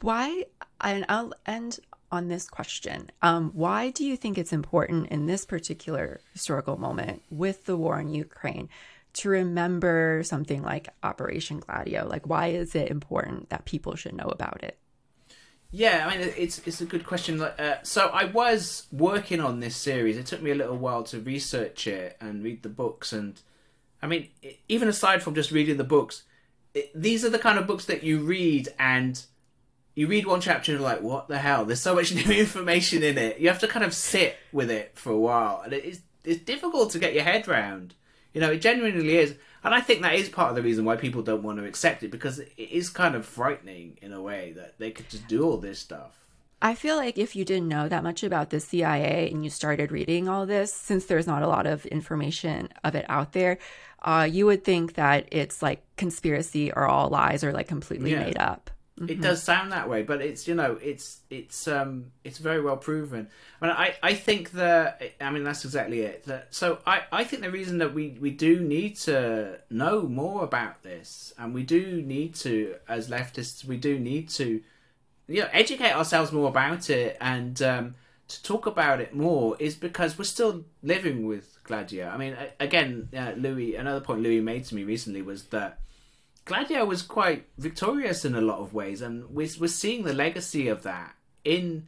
Why? 0.00 0.44
And 0.80 1.04
I'll 1.08 1.32
end 1.46 1.80
on 2.12 2.28
this 2.28 2.46
question. 2.48 3.10
Um, 3.22 3.50
why 3.54 3.90
do 3.90 4.04
you 4.04 4.16
think 4.16 4.36
it's 4.36 4.52
important 4.52 5.08
in 5.08 5.26
this 5.26 5.44
particular 5.46 6.20
historical 6.32 6.76
moment 6.76 7.22
with 7.30 7.64
the 7.64 7.76
war 7.76 7.98
in 7.98 8.14
Ukraine 8.14 8.68
to 9.14 9.30
remember 9.30 10.22
something 10.22 10.62
like 10.62 10.88
Operation 11.02 11.60
Gladio? 11.60 12.06
Like, 12.06 12.28
why 12.28 12.48
is 12.48 12.74
it 12.74 12.90
important 12.90 13.48
that 13.48 13.64
people 13.64 13.96
should 13.96 14.14
know 14.14 14.26
about 14.26 14.62
it? 14.62 14.78
Yeah, 15.74 16.06
I 16.06 16.18
mean, 16.18 16.32
it's 16.36 16.58
it's 16.66 16.82
a 16.82 16.84
good 16.84 17.06
question. 17.06 17.40
Uh, 17.40 17.78
so 17.82 18.08
I 18.08 18.24
was 18.24 18.86
working 18.92 19.40
on 19.40 19.60
this 19.60 19.74
series. 19.74 20.18
It 20.18 20.26
took 20.26 20.42
me 20.42 20.50
a 20.50 20.54
little 20.54 20.76
while 20.76 21.02
to 21.04 21.18
research 21.18 21.86
it 21.86 22.18
and 22.20 22.44
read 22.44 22.62
the 22.62 22.68
books. 22.68 23.10
And 23.10 23.40
I 24.02 24.06
mean, 24.06 24.28
even 24.68 24.86
aside 24.88 25.22
from 25.22 25.34
just 25.34 25.50
reading 25.50 25.78
the 25.78 25.84
books, 25.84 26.24
it, 26.74 26.90
these 26.94 27.24
are 27.24 27.30
the 27.30 27.38
kind 27.38 27.58
of 27.58 27.66
books 27.66 27.86
that 27.86 28.02
you 28.02 28.20
read 28.20 28.68
and 28.78 29.24
you 29.94 30.06
read 30.06 30.26
one 30.26 30.40
chapter 30.40 30.72
and 30.72 30.80
you're 30.80 30.88
like, 30.88 31.02
what 31.02 31.28
the 31.28 31.38
hell? 31.38 31.64
There's 31.64 31.80
so 31.80 31.94
much 31.94 32.14
new 32.26 32.32
information 32.32 33.02
in 33.02 33.18
it. 33.18 33.38
You 33.38 33.48
have 33.48 33.60
to 33.60 33.68
kind 33.68 33.84
of 33.84 33.94
sit 33.94 34.36
with 34.52 34.70
it 34.70 34.92
for 34.94 35.10
a 35.10 35.18
while, 35.18 35.62
and 35.64 35.72
it 35.72 35.84
is 35.84 36.00
it's 36.24 36.42
difficult 36.42 36.90
to 36.90 36.98
get 36.98 37.14
your 37.14 37.24
head 37.24 37.48
round. 37.48 37.94
You 38.32 38.40
know, 38.40 38.52
it 38.52 38.62
genuinely 38.62 39.16
is, 39.16 39.34
and 39.62 39.74
I 39.74 39.80
think 39.80 40.02
that 40.02 40.14
is 40.14 40.28
part 40.28 40.50
of 40.50 40.56
the 40.56 40.62
reason 40.62 40.84
why 40.84 40.96
people 40.96 41.22
don't 41.22 41.42
want 41.42 41.58
to 41.58 41.64
accept 41.64 42.02
it 42.02 42.10
because 42.10 42.38
it 42.38 42.52
is 42.56 42.88
kind 42.88 43.14
of 43.14 43.26
frightening 43.26 43.98
in 44.00 44.12
a 44.12 44.22
way 44.22 44.52
that 44.52 44.78
they 44.78 44.90
could 44.90 45.08
just 45.10 45.28
do 45.28 45.44
all 45.44 45.58
this 45.58 45.78
stuff. 45.78 46.18
I 46.62 46.76
feel 46.76 46.96
like 46.96 47.18
if 47.18 47.34
you 47.34 47.44
didn't 47.44 47.68
know 47.68 47.88
that 47.88 48.04
much 48.04 48.22
about 48.22 48.50
the 48.50 48.60
CIA 48.60 49.28
and 49.30 49.42
you 49.42 49.50
started 49.50 49.90
reading 49.90 50.28
all 50.28 50.46
this, 50.46 50.72
since 50.72 51.06
there's 51.06 51.26
not 51.26 51.42
a 51.42 51.48
lot 51.48 51.66
of 51.66 51.84
information 51.86 52.68
of 52.84 52.94
it 52.94 53.04
out 53.08 53.32
there, 53.32 53.58
uh, 54.02 54.28
you 54.30 54.46
would 54.46 54.64
think 54.64 54.94
that 54.94 55.26
it's 55.32 55.60
like 55.60 55.82
conspiracy 55.96 56.72
or 56.72 56.86
all 56.86 57.08
lies 57.08 57.42
or 57.42 57.52
like 57.52 57.66
completely 57.66 58.12
yeah. 58.12 58.20
made 58.24 58.38
up. 58.38 58.70
Mm-hmm. 59.02 59.10
It 59.10 59.20
does 59.20 59.42
sound 59.42 59.72
that 59.72 59.88
way, 59.88 60.04
but 60.04 60.20
it's 60.22 60.46
you 60.46 60.54
know 60.54 60.78
it's 60.80 61.22
it's 61.28 61.66
um 61.66 62.12
it's 62.22 62.38
very 62.38 62.60
well 62.60 62.76
proven. 62.76 63.28
I 63.60 63.66
mean, 63.66 63.74
I 63.76 63.94
I 64.00 64.14
think 64.14 64.52
that 64.52 65.02
I 65.20 65.30
mean 65.30 65.42
that's 65.42 65.64
exactly 65.64 66.02
it. 66.02 66.24
That 66.26 66.54
so 66.54 66.78
I 66.86 67.02
I 67.10 67.24
think 67.24 67.42
the 67.42 67.50
reason 67.50 67.78
that 67.78 67.92
we 67.94 68.16
we 68.20 68.30
do 68.30 68.60
need 68.60 68.96
to 68.98 69.58
know 69.70 70.02
more 70.02 70.44
about 70.44 70.84
this, 70.84 71.34
and 71.36 71.52
we 71.52 71.64
do 71.64 72.00
need 72.02 72.36
to 72.36 72.76
as 72.88 73.08
leftists 73.08 73.64
we 73.64 73.76
do 73.76 73.98
need 73.98 74.28
to 74.30 74.62
you 75.26 75.40
know 75.40 75.48
educate 75.52 75.92
ourselves 75.92 76.30
more 76.30 76.48
about 76.48 76.88
it 76.88 77.16
and 77.20 77.60
um, 77.60 77.94
to 78.28 78.42
talk 78.44 78.66
about 78.66 79.00
it 79.00 79.14
more 79.16 79.56
is 79.58 79.74
because 79.74 80.16
we're 80.16 80.24
still 80.24 80.64
living 80.82 81.26
with 81.26 81.58
Gladio. 81.64 82.08
I 82.08 82.16
mean, 82.16 82.36
again, 82.60 83.08
uh, 83.16 83.32
Louis. 83.36 83.74
Another 83.74 84.00
point 84.00 84.20
Louis 84.22 84.40
made 84.40 84.64
to 84.66 84.76
me 84.76 84.84
recently 84.84 85.22
was 85.22 85.44
that 85.46 85.80
Gladio 86.44 86.84
was 86.84 87.02
quite 87.02 87.46
victorious 87.58 88.24
in 88.24 88.34
a 88.34 88.40
lot 88.40 88.58
of 88.58 88.74
ways, 88.74 89.00
and 89.00 89.28
we're, 89.30 89.48
we're 89.60 89.68
seeing 89.68 90.02
the 90.04 90.12
legacy 90.12 90.68
of 90.68 90.82
that 90.82 91.14
in 91.44 91.86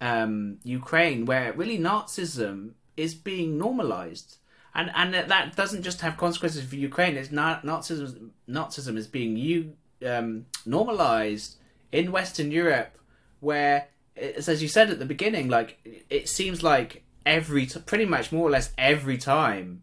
um, 0.00 0.58
Ukraine, 0.64 1.24
where 1.24 1.52
really 1.52 1.78
Nazism 1.78 2.72
is 2.96 3.14
being 3.14 3.58
normalized. 3.58 4.36
And, 4.74 4.90
and 4.94 5.14
that 5.14 5.56
doesn't 5.56 5.82
just 5.82 6.02
have 6.02 6.18
consequences 6.18 6.64
for 6.64 6.76
Ukraine. 6.76 7.16
It's 7.16 7.32
not 7.32 7.64
Nazism. 7.64 8.30
Nazism 8.46 8.98
is 8.98 9.06
being 9.06 9.36
you 9.36 9.72
um, 10.06 10.46
normalized 10.66 11.56
in 11.92 12.12
Western 12.12 12.50
Europe, 12.50 12.98
where 13.40 13.88
as 14.16 14.62
you 14.62 14.68
said 14.68 14.90
at 14.90 14.98
the 14.98 15.06
beginning. 15.06 15.48
Like 15.48 15.78
it 16.10 16.28
seems 16.28 16.62
like 16.62 17.04
every, 17.24 17.66
pretty 17.66 18.06
much 18.06 18.32
more 18.32 18.48
or 18.48 18.50
less 18.50 18.72
every 18.78 19.18
time, 19.18 19.82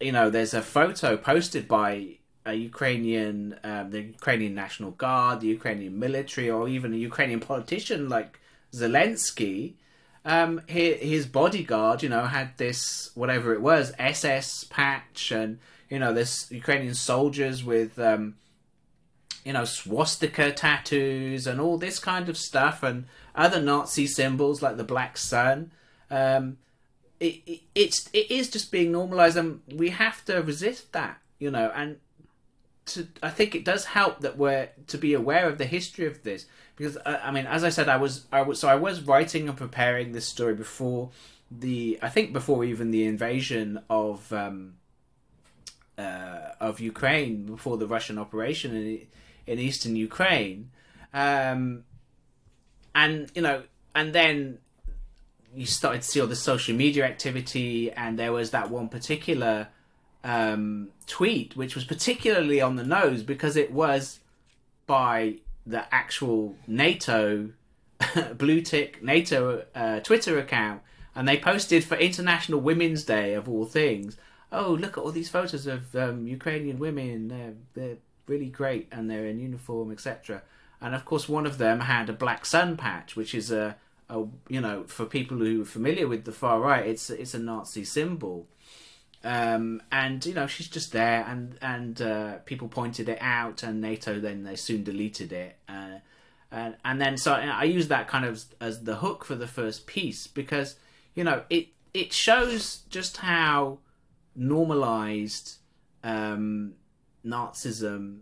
you 0.00 0.12
know, 0.12 0.30
there's 0.30 0.54
a 0.54 0.62
photo 0.62 1.16
posted 1.16 1.68
by 1.68 2.18
a 2.44 2.54
Ukrainian, 2.54 3.58
um, 3.64 3.90
the 3.90 4.02
Ukrainian 4.02 4.54
National 4.54 4.90
Guard, 4.90 5.40
the 5.40 5.48
Ukrainian 5.48 5.98
military, 5.98 6.50
or 6.50 6.68
even 6.68 6.92
a 6.92 6.96
Ukrainian 6.96 7.40
politician 7.40 8.08
like 8.08 8.40
Zelensky, 8.72 9.74
um, 10.24 10.62
his, 10.66 10.98
his 11.00 11.26
bodyguard, 11.26 12.02
you 12.02 12.08
know, 12.08 12.24
had 12.24 12.56
this 12.56 13.10
whatever 13.14 13.52
it 13.54 13.60
was 13.60 13.92
SS 13.98 14.64
patch, 14.64 15.30
and 15.32 15.58
You 15.90 15.98
know, 15.98 16.12
there's 16.14 16.50
Ukrainian 16.50 16.94
soldiers 16.94 17.62
with, 17.62 17.98
um, 17.98 18.36
you 19.44 19.52
know, 19.52 19.64
swastika 19.64 20.52
tattoos 20.52 21.46
and 21.46 21.60
all 21.60 21.76
this 21.76 21.98
kind 21.98 22.28
of 22.28 22.38
stuff, 22.38 22.82
and 22.82 23.04
other 23.34 23.60
Nazi 23.60 24.06
symbols 24.06 24.62
like 24.62 24.76
the 24.76 24.84
black 24.84 25.18
sun. 25.18 25.72
Um, 26.10 26.58
it, 27.20 27.34
it, 27.46 27.60
it's 27.74 28.08
it 28.12 28.30
is 28.30 28.48
just 28.50 28.72
being 28.72 28.90
normalized, 28.92 29.36
and 29.36 29.60
we 29.82 29.90
have 29.90 30.24
to 30.26 30.34
resist 30.42 30.92
that. 30.92 31.18
You 31.38 31.50
know, 31.50 31.72
and 31.74 31.98
to 32.86 33.06
I 33.22 33.30
think 33.30 33.54
it 33.54 33.64
does 33.64 33.84
help 33.84 34.20
that 34.20 34.36
we're 34.36 34.70
to 34.88 34.98
be 34.98 35.14
aware 35.14 35.48
of 35.48 35.58
the 35.58 35.66
history 35.66 36.06
of 36.06 36.22
this 36.22 36.46
because 36.76 36.96
uh, 36.96 37.20
I 37.22 37.30
mean, 37.30 37.46
as 37.46 37.64
I 37.64 37.68
said, 37.68 37.88
I 37.88 37.96
was 37.96 38.26
I 38.32 38.42
was 38.42 38.58
so 38.58 38.68
I 38.68 38.74
was 38.74 39.02
writing 39.02 39.48
and 39.48 39.56
preparing 39.56 40.12
this 40.12 40.26
story 40.26 40.54
before 40.54 41.10
the 41.50 41.98
I 42.02 42.08
think 42.08 42.32
before 42.32 42.64
even 42.64 42.90
the 42.90 43.04
invasion 43.04 43.80
of 43.88 44.32
um, 44.32 44.74
uh, 45.98 46.50
of 46.60 46.80
Ukraine, 46.80 47.44
before 47.44 47.76
the 47.76 47.86
Russian 47.86 48.18
operation 48.18 48.74
in 48.74 49.06
in 49.46 49.58
eastern 49.58 49.96
Ukraine, 49.96 50.70
um, 51.12 51.84
and 52.94 53.30
you 53.34 53.42
know, 53.42 53.62
and 53.94 54.12
then 54.12 54.58
you 55.54 55.66
started 55.66 56.02
to 56.02 56.08
see 56.08 56.20
all 56.20 56.26
the 56.26 56.36
social 56.36 56.74
media 56.74 57.04
activity, 57.04 57.92
and 57.92 58.18
there 58.18 58.32
was 58.32 58.50
that 58.50 58.70
one 58.70 58.88
particular 58.88 59.68
um, 60.24 60.88
tweet 61.06 61.56
which 61.56 61.74
was 61.74 61.84
particularly 61.84 62.60
on 62.60 62.76
the 62.76 62.84
nose 62.84 63.22
because 63.22 63.56
it 63.56 63.72
was 63.72 64.20
by 64.86 65.36
the 65.66 65.92
actual 65.94 66.56
NATO 66.66 67.50
blue 68.36 68.60
tick 68.60 69.02
NATO 69.02 69.64
uh, 69.74 70.00
Twitter 70.00 70.38
account, 70.38 70.82
and 71.14 71.26
they 71.26 71.38
posted 71.38 71.84
for 71.84 71.96
International 71.96 72.60
Women's 72.60 73.04
Day 73.04 73.34
of 73.34 73.48
all 73.48 73.64
things. 73.64 74.16
Oh, 74.50 74.72
look 74.72 74.98
at 74.98 75.04
all 75.04 75.12
these 75.12 75.30
photos 75.30 75.66
of 75.66 75.94
um, 75.96 76.26
Ukrainian 76.26 76.78
women. 76.78 77.28
They're 77.28 77.54
they're 77.74 77.96
really 78.26 78.48
great, 78.48 78.88
and 78.92 79.10
they're 79.10 79.26
in 79.26 79.38
uniform, 79.38 79.92
etc. 79.92 80.42
And 80.80 80.94
of 80.94 81.04
course, 81.04 81.28
one 81.28 81.46
of 81.46 81.58
them 81.58 81.80
had 81.80 82.08
a 82.08 82.12
black 82.12 82.44
sun 82.44 82.76
patch, 82.76 83.14
which 83.14 83.34
is 83.34 83.50
a, 83.50 83.76
a 84.08 84.24
you 84.48 84.60
know 84.60 84.84
for 84.84 85.06
people 85.06 85.38
who 85.38 85.62
are 85.62 85.66
familiar 85.66 86.08
with 86.08 86.24
the 86.24 86.32
far 86.32 86.60
right, 86.60 86.86
it's 86.86 87.08
it's 87.10 87.34
a 87.34 87.38
Nazi 87.38 87.84
symbol. 87.84 88.46
Um, 89.24 89.82
and 89.92 90.24
you 90.26 90.34
know 90.34 90.46
she's 90.46 90.68
just 90.68 90.92
there, 90.92 91.24
and 91.28 91.56
and 91.62 92.02
uh, 92.02 92.38
people 92.44 92.68
pointed 92.68 93.08
it 93.08 93.18
out, 93.20 93.62
and 93.62 93.80
NATO 93.80 94.18
then 94.18 94.42
they 94.42 94.56
soon 94.56 94.82
deleted 94.82 95.32
it, 95.32 95.56
uh, 95.68 95.98
and 96.50 96.76
and 96.84 97.00
then 97.00 97.16
so 97.16 97.32
I 97.32 97.64
use 97.64 97.88
that 97.88 98.08
kind 98.08 98.24
of 98.24 98.44
as 98.60 98.82
the 98.82 98.96
hook 98.96 99.24
for 99.24 99.36
the 99.36 99.46
first 99.46 99.86
piece 99.86 100.26
because 100.26 100.76
you 101.14 101.22
know 101.22 101.42
it 101.50 101.68
it 101.94 102.12
shows 102.12 102.82
just 102.88 103.18
how 103.18 103.78
normalized 104.34 105.58
um, 106.02 106.74
Nazism 107.24 108.20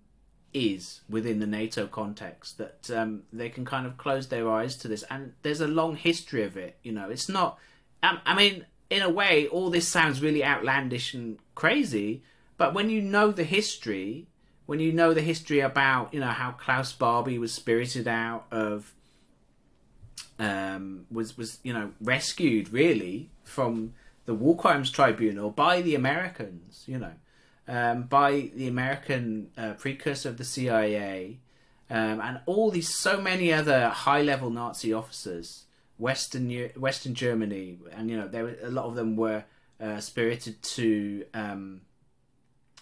is 0.52 1.00
within 1.08 1.38
the 1.38 1.46
NATO 1.46 1.86
context 1.86 2.58
that 2.58 2.90
um, 2.90 3.22
they 3.32 3.48
can 3.48 3.64
kind 3.64 3.86
of 3.86 3.96
close 3.96 4.28
their 4.28 4.50
eyes 4.50 4.76
to 4.78 4.88
this, 4.88 5.02
and 5.04 5.32
there's 5.42 5.60
a 5.60 5.68
long 5.68 5.96
history 5.96 6.42
of 6.42 6.56
it. 6.56 6.76
You 6.82 6.92
know, 6.92 7.08
it's 7.08 7.28
not. 7.28 7.58
Um, 8.02 8.20
I 8.24 8.34
mean, 8.34 8.66
in 8.90 9.02
a 9.02 9.08
way, 9.08 9.46
all 9.46 9.70
this 9.70 9.88
sounds 9.88 10.20
really 10.20 10.44
outlandish 10.44 11.14
and 11.14 11.38
crazy, 11.54 12.22
but 12.58 12.74
when 12.74 12.90
you 12.90 13.00
know 13.00 13.30
the 13.30 13.44
history, 13.44 14.26
when 14.66 14.80
you 14.80 14.92
know 14.92 15.14
the 15.14 15.22
history 15.22 15.60
about, 15.60 16.12
you 16.12 16.20
know, 16.20 16.26
how 16.26 16.50
Klaus 16.50 16.92
Barbie 16.92 17.38
was 17.38 17.52
spirited 17.52 18.08
out 18.08 18.46
of, 18.50 18.92
um, 20.40 21.06
was, 21.10 21.38
was, 21.38 21.60
you 21.62 21.72
know, 21.72 21.92
rescued 22.00 22.72
really 22.72 23.30
from 23.44 23.94
the 24.26 24.34
War 24.34 24.56
Crimes 24.56 24.90
Tribunal 24.90 25.50
by 25.50 25.82
the 25.82 25.94
Americans, 25.94 26.84
you 26.86 26.98
know, 26.98 27.12
um, 27.68 28.02
by 28.02 28.50
the 28.54 28.66
American 28.66 29.50
uh, 29.56 29.74
precursor 29.74 30.28
of 30.28 30.36
the 30.36 30.44
CIA, 30.44 31.38
um, 31.88 32.20
and 32.20 32.40
all 32.46 32.70
these 32.70 32.94
so 32.94 33.20
many 33.20 33.52
other 33.52 33.88
high 33.88 34.22
level 34.22 34.50
Nazi 34.50 34.92
officers 34.92 35.64
Western 36.00 36.50
Western 36.76 37.14
Germany, 37.14 37.78
and 37.92 38.10
you 38.10 38.16
know 38.16 38.26
there 38.26 38.44
were, 38.44 38.56
a 38.62 38.70
lot 38.70 38.86
of 38.86 38.94
them 38.94 39.16
were 39.16 39.44
uh, 39.80 40.00
spirited 40.00 40.62
to 40.62 41.24
um, 41.34 41.82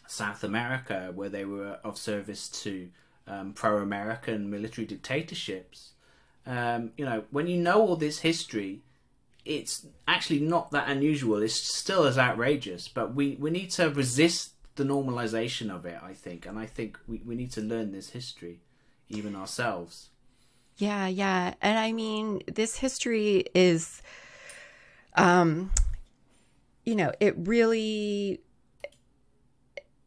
South 0.07 0.45
America, 0.45 1.13
where 1.15 1.29
they 1.29 1.45
were 1.45 1.79
of 1.85 1.99
service 1.99 2.49
to 2.49 2.89
um, 3.27 3.53
pro-American 3.53 4.51
military 4.51 4.87
dictatorships. 4.87 5.93
Um, 6.47 6.93
you 6.97 7.05
know, 7.05 7.25
when 7.31 7.47
you 7.47 7.59
know 7.59 7.81
all 7.81 7.97
this 7.97 8.21
history, 8.21 8.81
it's 9.45 9.87
actually 10.07 10.41
not 10.41 10.71
that 10.71 10.89
unusual. 10.89 11.43
It's 11.43 11.55
still 11.55 12.05
as 12.05 12.19
outrageous, 12.19 12.89
but 12.89 13.15
we, 13.15 13.37
we 13.39 13.51
need 13.51 13.71
to 13.73 13.91
resist 13.91 14.53
the 14.77 14.85
normalization 14.85 15.75
of 15.75 15.85
it. 15.85 15.99
I 16.03 16.15
think, 16.15 16.47
and 16.47 16.59
I 16.59 16.67
think 16.67 16.99
we, 17.07 17.21
we 17.25 17.35
need 17.35 17.51
to 17.53 17.61
learn 17.61 17.93
this 17.93 18.11
history, 18.11 18.61
even 19.09 19.37
ourselves. 19.37 20.09
Yeah, 20.79 21.09
yeah. 21.09 21.55
And 21.61 21.77
I 21.77 21.93
mean, 21.93 22.43
this 22.47 22.77
history 22.77 23.45
is 23.55 24.01
um 25.15 25.73
you 26.85 26.95
know, 26.97 27.13
it 27.21 27.35
really 27.37 28.41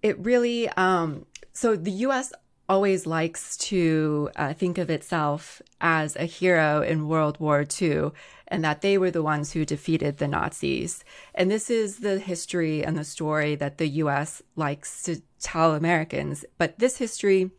it 0.02 0.18
really 0.20 0.70
um 0.70 1.26
so 1.52 1.76
the 1.76 1.92
US 1.92 2.32
always 2.70 3.06
likes 3.06 3.58
to 3.58 4.30
uh, 4.38 4.54
think 4.54 4.78
of 4.78 4.90
itself 4.90 5.62
as 5.82 6.16
a 6.16 6.24
hero 6.24 6.82
in 6.82 7.06
World 7.10 7.38
War 7.38 7.66
II 7.82 8.12
and 8.48 8.64
that 8.64 8.82
they 8.82 8.98
were 8.98 9.12
the 9.12 9.22
ones 9.22 9.52
who 9.52 9.66
defeated 9.66 10.18
the 10.18 10.28
Nazis. 10.28 11.04
And 11.36 11.52
this 11.52 11.70
is 11.70 11.98
the 11.98 12.18
history 12.18 12.82
and 12.82 12.98
the 12.98 13.04
story 13.04 13.56
that 13.56 13.78
the 13.78 13.90
US 14.04 14.42
likes 14.56 15.04
to 15.04 15.22
tell 15.42 15.76
Americans. 15.76 16.46
But 16.58 16.80
this 16.80 16.98
history, 16.98 17.52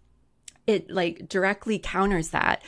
it 0.67 0.91
like 0.91 1.29
directly 1.29 1.79
counters 1.79 2.31
that 2.31 2.63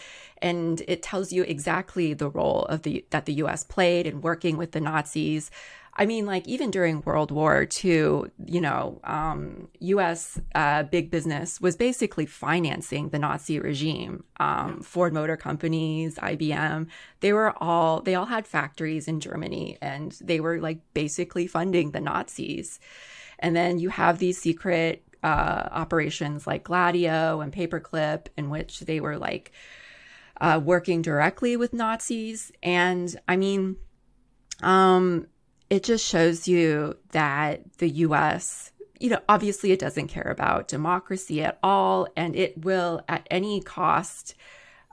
and 0.44 0.82
it 0.86 1.02
tells 1.02 1.32
you 1.32 1.42
exactly 1.44 2.12
the 2.12 2.28
role 2.28 2.66
of 2.66 2.82
the 2.82 3.02
that 3.08 3.24
the 3.24 3.32
US 3.44 3.64
played 3.64 4.06
in 4.06 4.20
working 4.20 4.58
with 4.58 4.72
the 4.72 4.80
Nazis. 4.80 5.50
I 5.96 6.04
mean, 6.04 6.26
like 6.26 6.46
even 6.46 6.70
during 6.70 7.00
World 7.02 7.30
War 7.30 7.66
II, 7.84 8.24
you 8.46 8.60
know, 8.60 9.00
um, 9.04 9.68
U.S. 9.78 10.40
Uh, 10.54 10.82
big 10.82 11.10
business 11.10 11.60
was 11.60 11.76
basically 11.76 12.26
financing 12.26 13.08
the 13.08 13.18
Nazi 13.18 13.58
regime. 13.58 14.24
Um, 14.38 14.82
Ford 14.82 15.14
Motor 15.14 15.36
Companies, 15.36 16.16
IBM, 16.16 16.88
they 17.20 17.32
were 17.32 17.54
all 17.62 18.02
they 18.02 18.14
all 18.14 18.26
had 18.26 18.46
factories 18.46 19.08
in 19.08 19.20
Germany, 19.20 19.78
and 19.80 20.12
they 20.20 20.40
were 20.40 20.60
like 20.60 20.80
basically 20.92 21.46
funding 21.46 21.92
the 21.92 22.00
Nazis. 22.02 22.80
And 23.38 23.56
then 23.56 23.78
you 23.78 23.88
have 23.88 24.18
these 24.18 24.36
secret 24.36 25.02
uh, 25.22 25.68
operations 25.70 26.46
like 26.46 26.64
Gladio 26.64 27.40
and 27.40 27.50
Paperclip, 27.50 28.26
in 28.36 28.50
which 28.50 28.80
they 28.80 29.00
were 29.00 29.16
like 29.16 29.52
uh, 30.40 30.60
working 30.62 31.02
directly 31.02 31.56
with 31.56 31.72
Nazis. 31.72 32.52
And 32.62 33.14
I 33.28 33.36
mean, 33.36 33.76
um, 34.62 35.26
it 35.70 35.82
just 35.82 36.06
shows 36.06 36.46
you 36.46 36.96
that 37.12 37.78
the 37.78 37.88
US, 37.88 38.72
you 38.98 39.10
know, 39.10 39.20
obviously 39.28 39.72
it 39.72 39.78
doesn't 39.78 40.08
care 40.08 40.30
about 40.30 40.68
democracy 40.68 41.42
at 41.42 41.58
all, 41.62 42.08
and 42.16 42.36
it 42.36 42.64
will 42.64 43.02
at 43.08 43.26
any 43.30 43.60
cost 43.60 44.34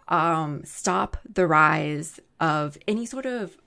um, 0.08 0.64
stop 0.66 1.18
the 1.28 1.48
rise 1.48 2.20
of 2.40 2.78
any 2.88 3.06
sort 3.06 3.26
of 3.26 3.58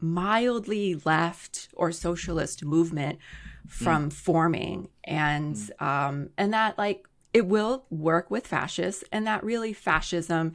mildly 0.00 1.00
left 1.04 1.68
or 1.74 1.90
socialist 1.90 2.64
movement 2.64 3.18
from 3.66 4.10
mm. 4.10 4.12
forming 4.12 4.88
and 5.04 5.56
mm. 5.56 5.82
um 5.82 6.28
and 6.36 6.52
that 6.52 6.76
like 6.76 7.06
it 7.34 7.46
will 7.46 7.84
work 7.90 8.30
with 8.30 8.46
fascists, 8.46 9.04
and 9.12 9.26
that 9.26 9.44
really 9.44 9.72
fascism 9.72 10.52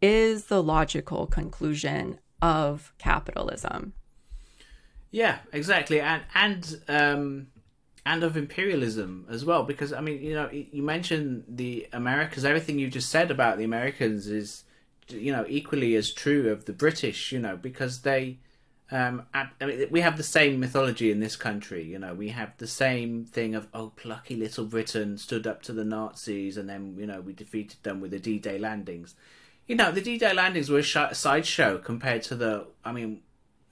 is 0.00 0.46
the 0.46 0.62
logical 0.62 1.26
conclusion 1.26 2.20
of 2.40 2.94
capitalism. 2.98 3.92
Yeah, 5.10 5.38
exactly, 5.52 6.00
and 6.00 6.22
and 6.34 6.80
um, 6.88 7.46
and 8.06 8.22
of 8.22 8.36
imperialism 8.36 9.26
as 9.28 9.44
well. 9.44 9.64
Because 9.64 9.92
I 9.92 10.00
mean, 10.00 10.22
you 10.22 10.34
know, 10.34 10.48
you 10.50 10.82
mentioned 10.82 11.44
the 11.48 11.88
Americas. 11.92 12.44
Everything 12.44 12.78
you 12.78 12.88
just 12.88 13.10
said 13.10 13.32
about 13.32 13.58
the 13.58 13.64
Americans 13.64 14.28
is, 14.28 14.62
you 15.08 15.32
know, 15.32 15.44
equally 15.48 15.96
as 15.96 16.12
true 16.12 16.50
of 16.50 16.66
the 16.66 16.72
British. 16.72 17.32
You 17.32 17.40
know, 17.40 17.56
because 17.56 18.02
they 18.02 18.38
um, 18.92 19.22
I 19.32 19.48
mean, 19.60 19.86
we 19.90 20.00
have 20.00 20.16
the 20.16 20.24
same 20.24 20.58
mythology 20.58 21.12
in 21.12 21.20
this 21.20 21.36
country. 21.36 21.84
You 21.84 21.98
know, 21.98 22.12
we 22.12 22.30
have 22.30 22.56
the 22.58 22.66
same 22.66 23.24
thing 23.24 23.54
of 23.54 23.68
oh, 23.72 23.92
plucky 23.94 24.34
little 24.34 24.64
Britain 24.64 25.16
stood 25.16 25.46
up 25.46 25.62
to 25.62 25.72
the 25.72 25.84
Nazis, 25.84 26.56
and 26.56 26.68
then 26.68 26.96
you 26.98 27.06
know 27.06 27.20
we 27.20 27.32
defeated 27.32 27.82
them 27.84 28.00
with 28.00 28.10
the 28.10 28.18
D-Day 28.18 28.58
landings. 28.58 29.14
You 29.68 29.76
know, 29.76 29.92
the 29.92 30.00
D-Day 30.00 30.34
landings 30.34 30.68
were 30.68 30.80
a 30.80 31.14
sideshow 31.14 31.78
compared 31.78 32.22
to 32.24 32.34
the. 32.34 32.66
I 32.84 32.90
mean, 32.90 33.20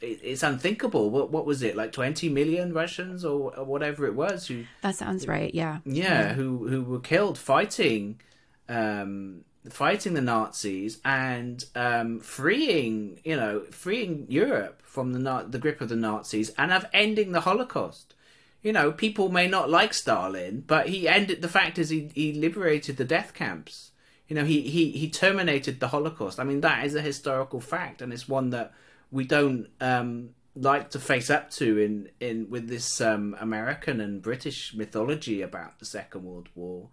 it, 0.01 0.21
it's 0.23 0.45
unthinkable. 0.45 1.11
What 1.11 1.33
what 1.33 1.45
was 1.45 1.63
it 1.63 1.75
like? 1.75 1.91
Twenty 1.91 2.29
million 2.29 2.73
Russians 2.73 3.25
or, 3.25 3.57
or 3.57 3.65
whatever 3.65 4.07
it 4.07 4.15
was 4.15 4.47
who. 4.47 4.67
That 4.83 4.95
sounds 4.95 5.27
right. 5.27 5.53
Yeah. 5.53 5.79
Yeah, 5.85 6.05
yeah. 6.05 6.33
who 6.35 6.69
who 6.69 6.85
were 6.85 7.01
killed 7.01 7.39
fighting. 7.39 8.21
Um, 8.69 9.45
fighting 9.73 10.15
the 10.15 10.21
Nazis 10.21 11.01
and 11.05 11.65
um, 11.75 12.21
freeing, 12.21 13.21
you 13.25 13.37
know, 13.37 13.65
freeing 13.71 14.27
Europe 14.29 14.83
from 14.85 15.13
the 15.13 15.47
the 15.49 15.59
grip 15.59 15.81
of 15.81 15.89
the 15.89 15.97
Nazis 15.97 16.51
and 16.59 16.73
of 16.73 16.87
ending 16.93 17.33
the 17.33 17.41
Holocaust. 17.41 18.15
you 18.63 18.73
know, 18.73 18.91
people 18.91 19.29
may 19.29 19.47
not 19.49 19.71
like 19.71 19.95
Stalin, 19.95 20.65
but 20.67 20.89
he 20.89 21.09
ended. 21.09 21.43
The 21.43 21.49
fact 21.49 21.79
is, 21.79 21.91
he 21.91 22.11
he 22.15 22.33
liberated 22.33 22.97
the 22.97 23.05
death 23.05 23.33
camps. 23.35 23.93
You 24.27 24.37
know, 24.37 24.45
he 24.45 24.63
he 24.63 24.91
he 24.91 25.09
terminated 25.09 25.81
the 25.81 25.89
Holocaust. 25.89 26.41
I 26.41 26.45
mean, 26.45 26.61
that 26.63 26.85
is 26.85 26.95
a 26.95 27.01
historical 27.01 27.61
fact, 27.61 28.03
and 28.03 28.13
it's 28.13 28.29
one 28.29 28.51
that 28.51 28.73
we 29.11 29.25
don't 29.25 29.69
um, 29.81 30.31
like 30.55 30.91
to 30.91 30.99
face 30.99 31.31
up 31.31 31.51
to 31.53 31.79
in 31.79 32.09
in 32.21 32.51
with 32.51 32.69
this 32.69 33.01
um, 33.01 33.37
American 33.41 34.01
and 34.01 34.21
British 34.21 34.75
mythology 34.75 35.41
about 35.41 35.79
the 35.79 35.87
Second 35.87 36.25
World 36.25 36.49
War. 36.55 36.89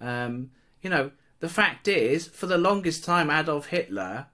Um, 0.00 0.50
you 0.82 0.90
know, 0.90 1.10
the 1.40 1.48
fact 1.48 1.88
is, 1.88 2.26
for 2.26 2.46
the 2.46 2.58
longest 2.58 3.04
time, 3.04 3.30
Adolf 3.30 3.66
Hitler 3.66 4.26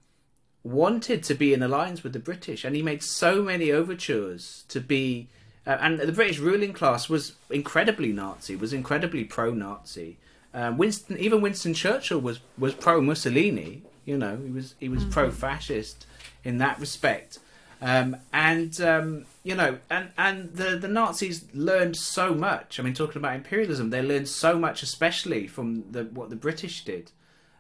wanted 0.62 1.22
to 1.24 1.34
be 1.34 1.53
in 1.53 1.62
alliance 1.62 2.03
with 2.03 2.12
the 2.12 2.18
British, 2.18 2.64
and 2.64 2.76
he 2.76 2.82
made 2.82 3.03
so 3.03 3.42
many 3.42 3.72
overtures 3.72 4.64
to 4.68 4.80
be. 4.80 5.28
Uh, 5.66 5.78
and 5.80 6.00
the 6.00 6.12
British 6.12 6.38
ruling 6.38 6.72
class 6.72 7.09
was 7.09 7.34
incredibly 7.48 8.12
Nazi, 8.12 8.57
was 8.57 8.72
incredibly 8.72 9.22
pro-Nazi. 9.22 10.18
Uh, 10.53 10.72
Winston, 10.76 11.16
even 11.18 11.40
Winston 11.40 11.74
Churchill 11.74 12.20
was 12.20 12.40
was 12.59 12.74
pro 12.74 13.00
Mussolini. 13.00 13.82
You 14.05 14.18
know, 14.18 14.36
he 14.36 14.50
was 14.50 14.74
he 14.78 14.88
was 14.88 15.03
mm-hmm. 15.03 15.12
pro-fascist 15.12 16.07
in 16.44 16.59
that 16.59 16.78
respect. 16.80 17.38
Um, 17.83 18.16
and 18.33 18.80
um, 18.80 19.24
you 19.43 19.57
know, 19.57 19.78
and 19.91 20.11
and 20.16 20.55
the 20.55 20.76
the 20.76 20.87
Nazis 20.87 21.45
learned 21.53 21.97
so 21.97 22.33
much. 22.33 22.78
I 22.78 22.85
mean, 22.85 22.95
talking 22.95 23.16
about 23.16 23.35
imperialism, 23.35 23.91
they 23.91 24.01
learned 24.01 24.28
so 24.28 24.57
much, 24.57 24.85
especially 24.85 25.49
from 25.49 25.91
the 25.91 26.05
what 26.05 26.30
the 26.30 26.37
British 26.37 26.85
did. 26.85 27.11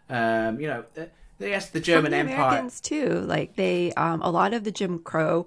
Um, 0.08 0.60
you 0.60 0.68
know, 0.68 0.84
yes, 1.40 1.70
the 1.70 1.80
German 1.80 2.12
the 2.12 2.18
Empire 2.18 2.36
Americans 2.36 2.80
too. 2.80 3.08
Like 3.08 3.56
they, 3.56 3.92
um, 3.94 4.22
a 4.22 4.30
lot 4.30 4.54
of 4.54 4.62
the 4.62 4.70
Jim 4.70 5.00
Crow 5.00 5.46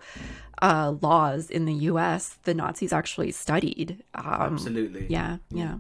uh, 0.62 0.96
laws 1.02 1.50
in 1.50 1.64
the 1.64 1.74
U.S. 1.74 2.38
the 2.44 2.54
Nazis 2.54 2.92
actually 2.92 3.32
studied. 3.32 4.04
Um, 4.14 4.26
absolutely. 4.26 5.08
Yeah. 5.08 5.38
Yeah. 5.52 5.78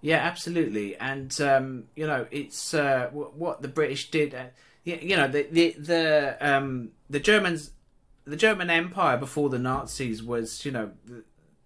Yeah, 0.00 0.18
absolutely. 0.18 0.96
And 0.96 1.38
um, 1.40 1.84
you 1.96 2.06
know, 2.06 2.26
it's 2.30 2.74
uh, 2.74 3.08
what 3.12 3.62
the 3.62 3.68
British 3.68 4.10
did. 4.10 4.34
Uh, 4.34 4.44
you 4.84 5.16
know, 5.16 5.28
the 5.28 5.46
the 5.50 5.70
the 5.78 6.36
um, 6.40 6.90
the 7.08 7.20
Germans 7.20 7.70
the 8.28 8.36
German 8.36 8.68
Empire 8.68 9.16
before 9.16 9.48
the 9.48 9.58
Nazis 9.58 10.22
was, 10.22 10.64
you 10.64 10.70
know, 10.70 10.90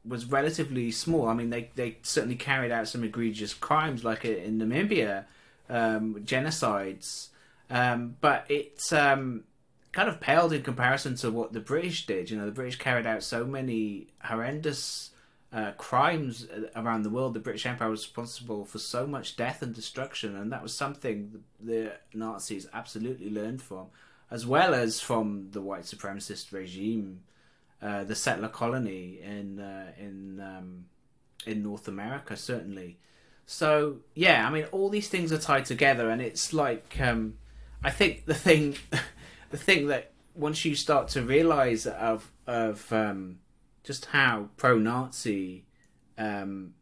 was 0.06 0.26
relatively 0.26 0.90
small. 0.92 1.28
I 1.28 1.34
mean, 1.34 1.50
they, 1.50 1.70
they 1.74 1.98
certainly 2.02 2.36
carried 2.36 2.70
out 2.70 2.88
some 2.88 3.02
egregious 3.02 3.52
crimes, 3.52 4.04
like 4.04 4.24
in 4.24 4.58
Namibia, 4.58 5.24
um, 5.68 6.22
genocides, 6.24 7.28
um, 7.68 8.16
but 8.20 8.44
it 8.48 8.92
um, 8.92 9.44
kind 9.90 10.08
of 10.08 10.20
paled 10.20 10.52
in 10.52 10.62
comparison 10.62 11.16
to 11.16 11.30
what 11.30 11.52
the 11.52 11.60
British 11.60 12.06
did. 12.06 12.30
You 12.30 12.38
know, 12.38 12.46
the 12.46 12.52
British 12.52 12.76
carried 12.76 13.06
out 13.06 13.22
so 13.22 13.44
many 13.44 14.08
horrendous 14.22 15.10
uh, 15.52 15.72
crimes 15.72 16.46
around 16.76 17.02
the 17.02 17.10
world. 17.10 17.34
The 17.34 17.40
British 17.40 17.66
Empire 17.66 17.90
was 17.90 18.04
responsible 18.04 18.64
for 18.64 18.78
so 18.78 19.06
much 19.06 19.36
death 19.36 19.62
and 19.62 19.74
destruction, 19.74 20.36
and 20.36 20.52
that 20.52 20.62
was 20.62 20.74
something 20.74 21.42
the 21.60 21.92
Nazis 22.14 22.68
absolutely 22.72 23.30
learned 23.30 23.62
from 23.62 23.86
as 24.32 24.46
well 24.46 24.72
as 24.72 24.98
from 24.98 25.48
the 25.50 25.60
white 25.60 25.82
supremacist 25.82 26.52
regime, 26.52 27.20
uh, 27.82 28.02
the 28.02 28.14
settler 28.14 28.48
colony 28.48 29.20
in 29.22 29.60
uh, 29.60 29.92
in 29.98 30.40
um, 30.40 30.86
in 31.44 31.62
North 31.62 31.86
America, 31.86 32.34
certainly. 32.34 32.98
So 33.44 33.96
yeah, 34.14 34.48
I 34.48 34.50
mean, 34.50 34.64
all 34.72 34.88
these 34.88 35.08
things 35.08 35.32
are 35.32 35.38
tied 35.38 35.66
together, 35.66 36.08
and 36.08 36.22
it's 36.22 36.54
like 36.54 36.96
um, 36.98 37.34
I 37.84 37.90
think 37.90 38.24
the 38.24 38.34
thing, 38.34 38.76
the 39.50 39.58
thing 39.58 39.88
that 39.88 40.12
once 40.34 40.64
you 40.64 40.74
start 40.74 41.08
to 41.08 41.20
realize 41.20 41.86
of 41.86 42.32
of 42.46 42.90
um, 42.90 43.40
just 43.84 44.06
how 44.06 44.48
pro-Nazi 44.56 45.66
um, 46.16 46.72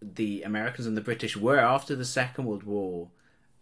the 0.00 0.42
Americans 0.42 0.86
and 0.86 0.96
the 0.96 1.02
British 1.02 1.36
were 1.36 1.58
after 1.58 1.94
the 1.94 2.06
Second 2.06 2.46
World 2.46 2.62
War, 2.62 3.10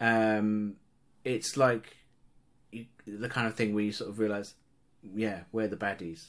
um, 0.01 0.77
it's 1.25 1.57
like 1.57 1.97
the 3.07 3.29
kind 3.29 3.47
of 3.47 3.55
thing 3.55 3.75
where 3.75 3.85
you 3.85 3.93
sort 3.93 4.11
of 4.11 4.19
realize, 4.19 4.55
yeah, 5.15 5.41
we're 5.53 5.69
the 5.69 5.77
baddies. 5.77 6.25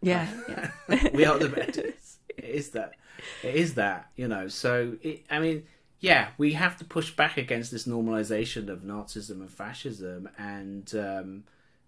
Yeah, 0.00 0.28
yeah. 0.48 0.70
we 1.14 1.24
are 1.24 1.38
the 1.38 1.48
baddies. 1.56 2.16
It 2.36 2.44
is 2.44 2.70
that. 2.70 2.94
It 3.42 3.54
is 3.54 3.74
that. 3.74 4.10
You 4.16 4.28
know. 4.28 4.48
So 4.48 4.96
it. 5.02 5.24
I 5.30 5.38
mean, 5.38 5.64
yeah, 6.00 6.28
we 6.36 6.52
have 6.52 6.76
to 6.78 6.84
push 6.84 7.10
back 7.10 7.38
against 7.38 7.70
this 7.70 7.86
normalization 7.86 8.68
of 8.68 8.82
Nazism 8.82 9.40
and 9.40 9.50
fascism 9.50 10.28
and 10.36 10.94
um, 10.94 11.44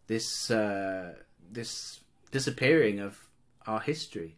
this 0.06 0.50
uh, 0.50 1.14
this 1.50 2.00
disappearing 2.30 3.00
of 3.00 3.28
our 3.66 3.80
history. 3.80 4.36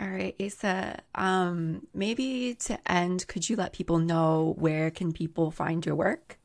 All 0.00 0.08
right, 0.08 0.34
Asa. 0.40 1.00
Um, 1.14 1.86
maybe 1.94 2.54
to 2.66 2.78
end, 2.90 3.26
could 3.28 3.48
you 3.48 3.56
let 3.56 3.72
people 3.72 3.98
know 3.98 4.54
where 4.58 4.90
can 4.90 5.12
people 5.12 5.50
find 5.50 5.84
your 5.86 5.94
work? 5.94 6.38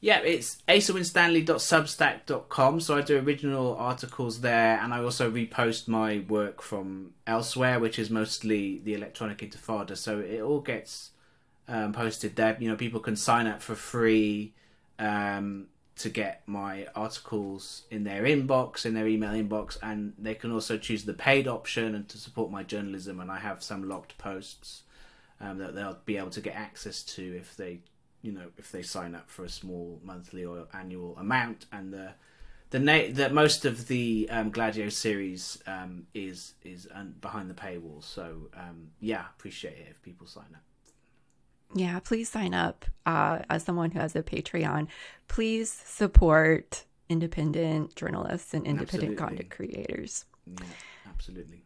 Yeah, 0.00 0.20
it's 0.20 0.58
asawinstanley.substack.com. 0.68 2.80
So 2.80 2.96
I 2.96 3.00
do 3.00 3.18
original 3.18 3.74
articles 3.76 4.42
there, 4.42 4.78
and 4.80 4.94
I 4.94 5.02
also 5.02 5.28
repost 5.28 5.88
my 5.88 6.20
work 6.28 6.62
from 6.62 7.14
elsewhere, 7.26 7.80
which 7.80 7.98
is 7.98 8.08
mostly 8.08 8.80
the 8.84 8.94
Electronic 8.94 9.38
Intifada. 9.38 9.96
So 9.96 10.20
it 10.20 10.40
all 10.40 10.60
gets 10.60 11.10
um, 11.66 11.92
posted 11.92 12.36
there. 12.36 12.56
You 12.60 12.68
know, 12.68 12.76
people 12.76 13.00
can 13.00 13.16
sign 13.16 13.48
up 13.48 13.60
for 13.60 13.74
free 13.74 14.52
um, 15.00 15.66
to 15.96 16.08
get 16.08 16.42
my 16.46 16.86
articles 16.94 17.82
in 17.90 18.04
their 18.04 18.22
inbox, 18.22 18.86
in 18.86 18.94
their 18.94 19.08
email 19.08 19.32
inbox, 19.32 19.78
and 19.82 20.12
they 20.16 20.36
can 20.36 20.52
also 20.52 20.78
choose 20.78 21.06
the 21.06 21.14
paid 21.14 21.48
option 21.48 21.96
and 21.96 22.08
to 22.08 22.18
support 22.18 22.52
my 22.52 22.62
journalism. 22.62 23.18
And 23.18 23.32
I 23.32 23.40
have 23.40 23.64
some 23.64 23.88
locked 23.88 24.16
posts 24.16 24.84
um, 25.40 25.58
that 25.58 25.74
they'll 25.74 25.98
be 26.04 26.18
able 26.18 26.30
to 26.30 26.40
get 26.40 26.54
access 26.54 27.02
to 27.02 27.36
if 27.36 27.56
they 27.56 27.80
you 28.22 28.32
know 28.32 28.50
if 28.56 28.72
they 28.72 28.82
sign 28.82 29.14
up 29.14 29.28
for 29.30 29.44
a 29.44 29.48
small 29.48 30.00
monthly 30.02 30.44
or 30.44 30.66
annual 30.72 31.16
amount 31.18 31.66
and 31.72 31.92
the 31.92 32.14
the 32.70 32.78
na- 32.78 33.10
that 33.12 33.32
most 33.32 33.64
of 33.64 33.88
the 33.88 34.28
um, 34.30 34.50
Gladio 34.50 34.88
series 34.88 35.62
um, 35.66 36.06
is 36.14 36.54
is 36.62 36.86
um, 36.92 37.14
behind 37.20 37.48
the 37.48 37.54
paywall. 37.54 38.02
So 38.02 38.48
um, 38.54 38.90
yeah, 39.00 39.24
appreciate 39.36 39.78
it 39.78 39.86
if 39.90 40.02
people 40.02 40.26
sign 40.26 40.44
up. 40.54 40.62
Yeah, 41.74 41.98
please 42.00 42.28
sign 42.28 42.54
up. 42.54 42.84
Uh, 43.04 43.40
as 43.50 43.62
someone 43.62 43.90
who 43.90 44.00
has 44.00 44.16
a 44.16 44.22
Patreon, 44.22 44.88
please 45.28 45.70
support 45.70 46.84
independent 47.08 47.94
journalists 47.94 48.54
and 48.54 48.66
independent 48.66 49.12
absolutely. 49.12 49.16
content 49.16 49.50
creators. 49.50 50.24
Yeah, 50.46 50.66
absolutely. 51.08 51.62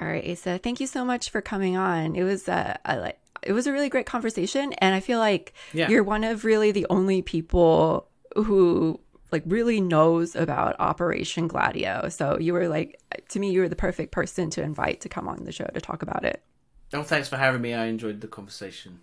All 0.00 0.06
right, 0.06 0.26
Asa, 0.26 0.58
thank 0.58 0.80
you 0.80 0.86
so 0.86 1.04
much 1.04 1.30
for 1.30 1.42
coming 1.42 1.76
on. 1.76 2.16
It 2.16 2.24
was 2.24 2.48
uh, 2.48 2.76
I 2.84 2.96
like 2.96 3.18
it 3.42 3.52
was 3.52 3.66
a 3.66 3.72
really 3.72 3.88
great 3.88 4.06
conversation 4.06 4.72
and 4.74 4.94
i 4.94 5.00
feel 5.00 5.18
like 5.18 5.52
yeah. 5.72 5.88
you're 5.88 6.04
one 6.04 6.24
of 6.24 6.44
really 6.44 6.72
the 6.72 6.86
only 6.90 7.22
people 7.22 8.08
who 8.36 8.98
like 9.32 9.42
really 9.46 9.80
knows 9.80 10.36
about 10.36 10.76
operation 10.78 11.48
gladio. 11.48 12.08
So 12.10 12.38
you 12.38 12.52
were 12.52 12.68
like 12.68 13.00
to 13.30 13.40
me 13.40 13.50
you 13.50 13.60
were 13.60 13.68
the 13.68 13.74
perfect 13.74 14.12
person 14.12 14.50
to 14.50 14.62
invite 14.62 15.00
to 15.00 15.08
come 15.08 15.26
on 15.26 15.44
the 15.44 15.52
show 15.52 15.64
to 15.64 15.80
talk 15.80 16.02
about 16.02 16.24
it. 16.24 16.42
Oh 16.92 17.02
thanks 17.02 17.28
for 17.28 17.38
having 17.38 17.62
me. 17.62 17.72
I 17.74 17.86
enjoyed 17.86 18.20
the 18.20 18.28
conversation 18.28 19.00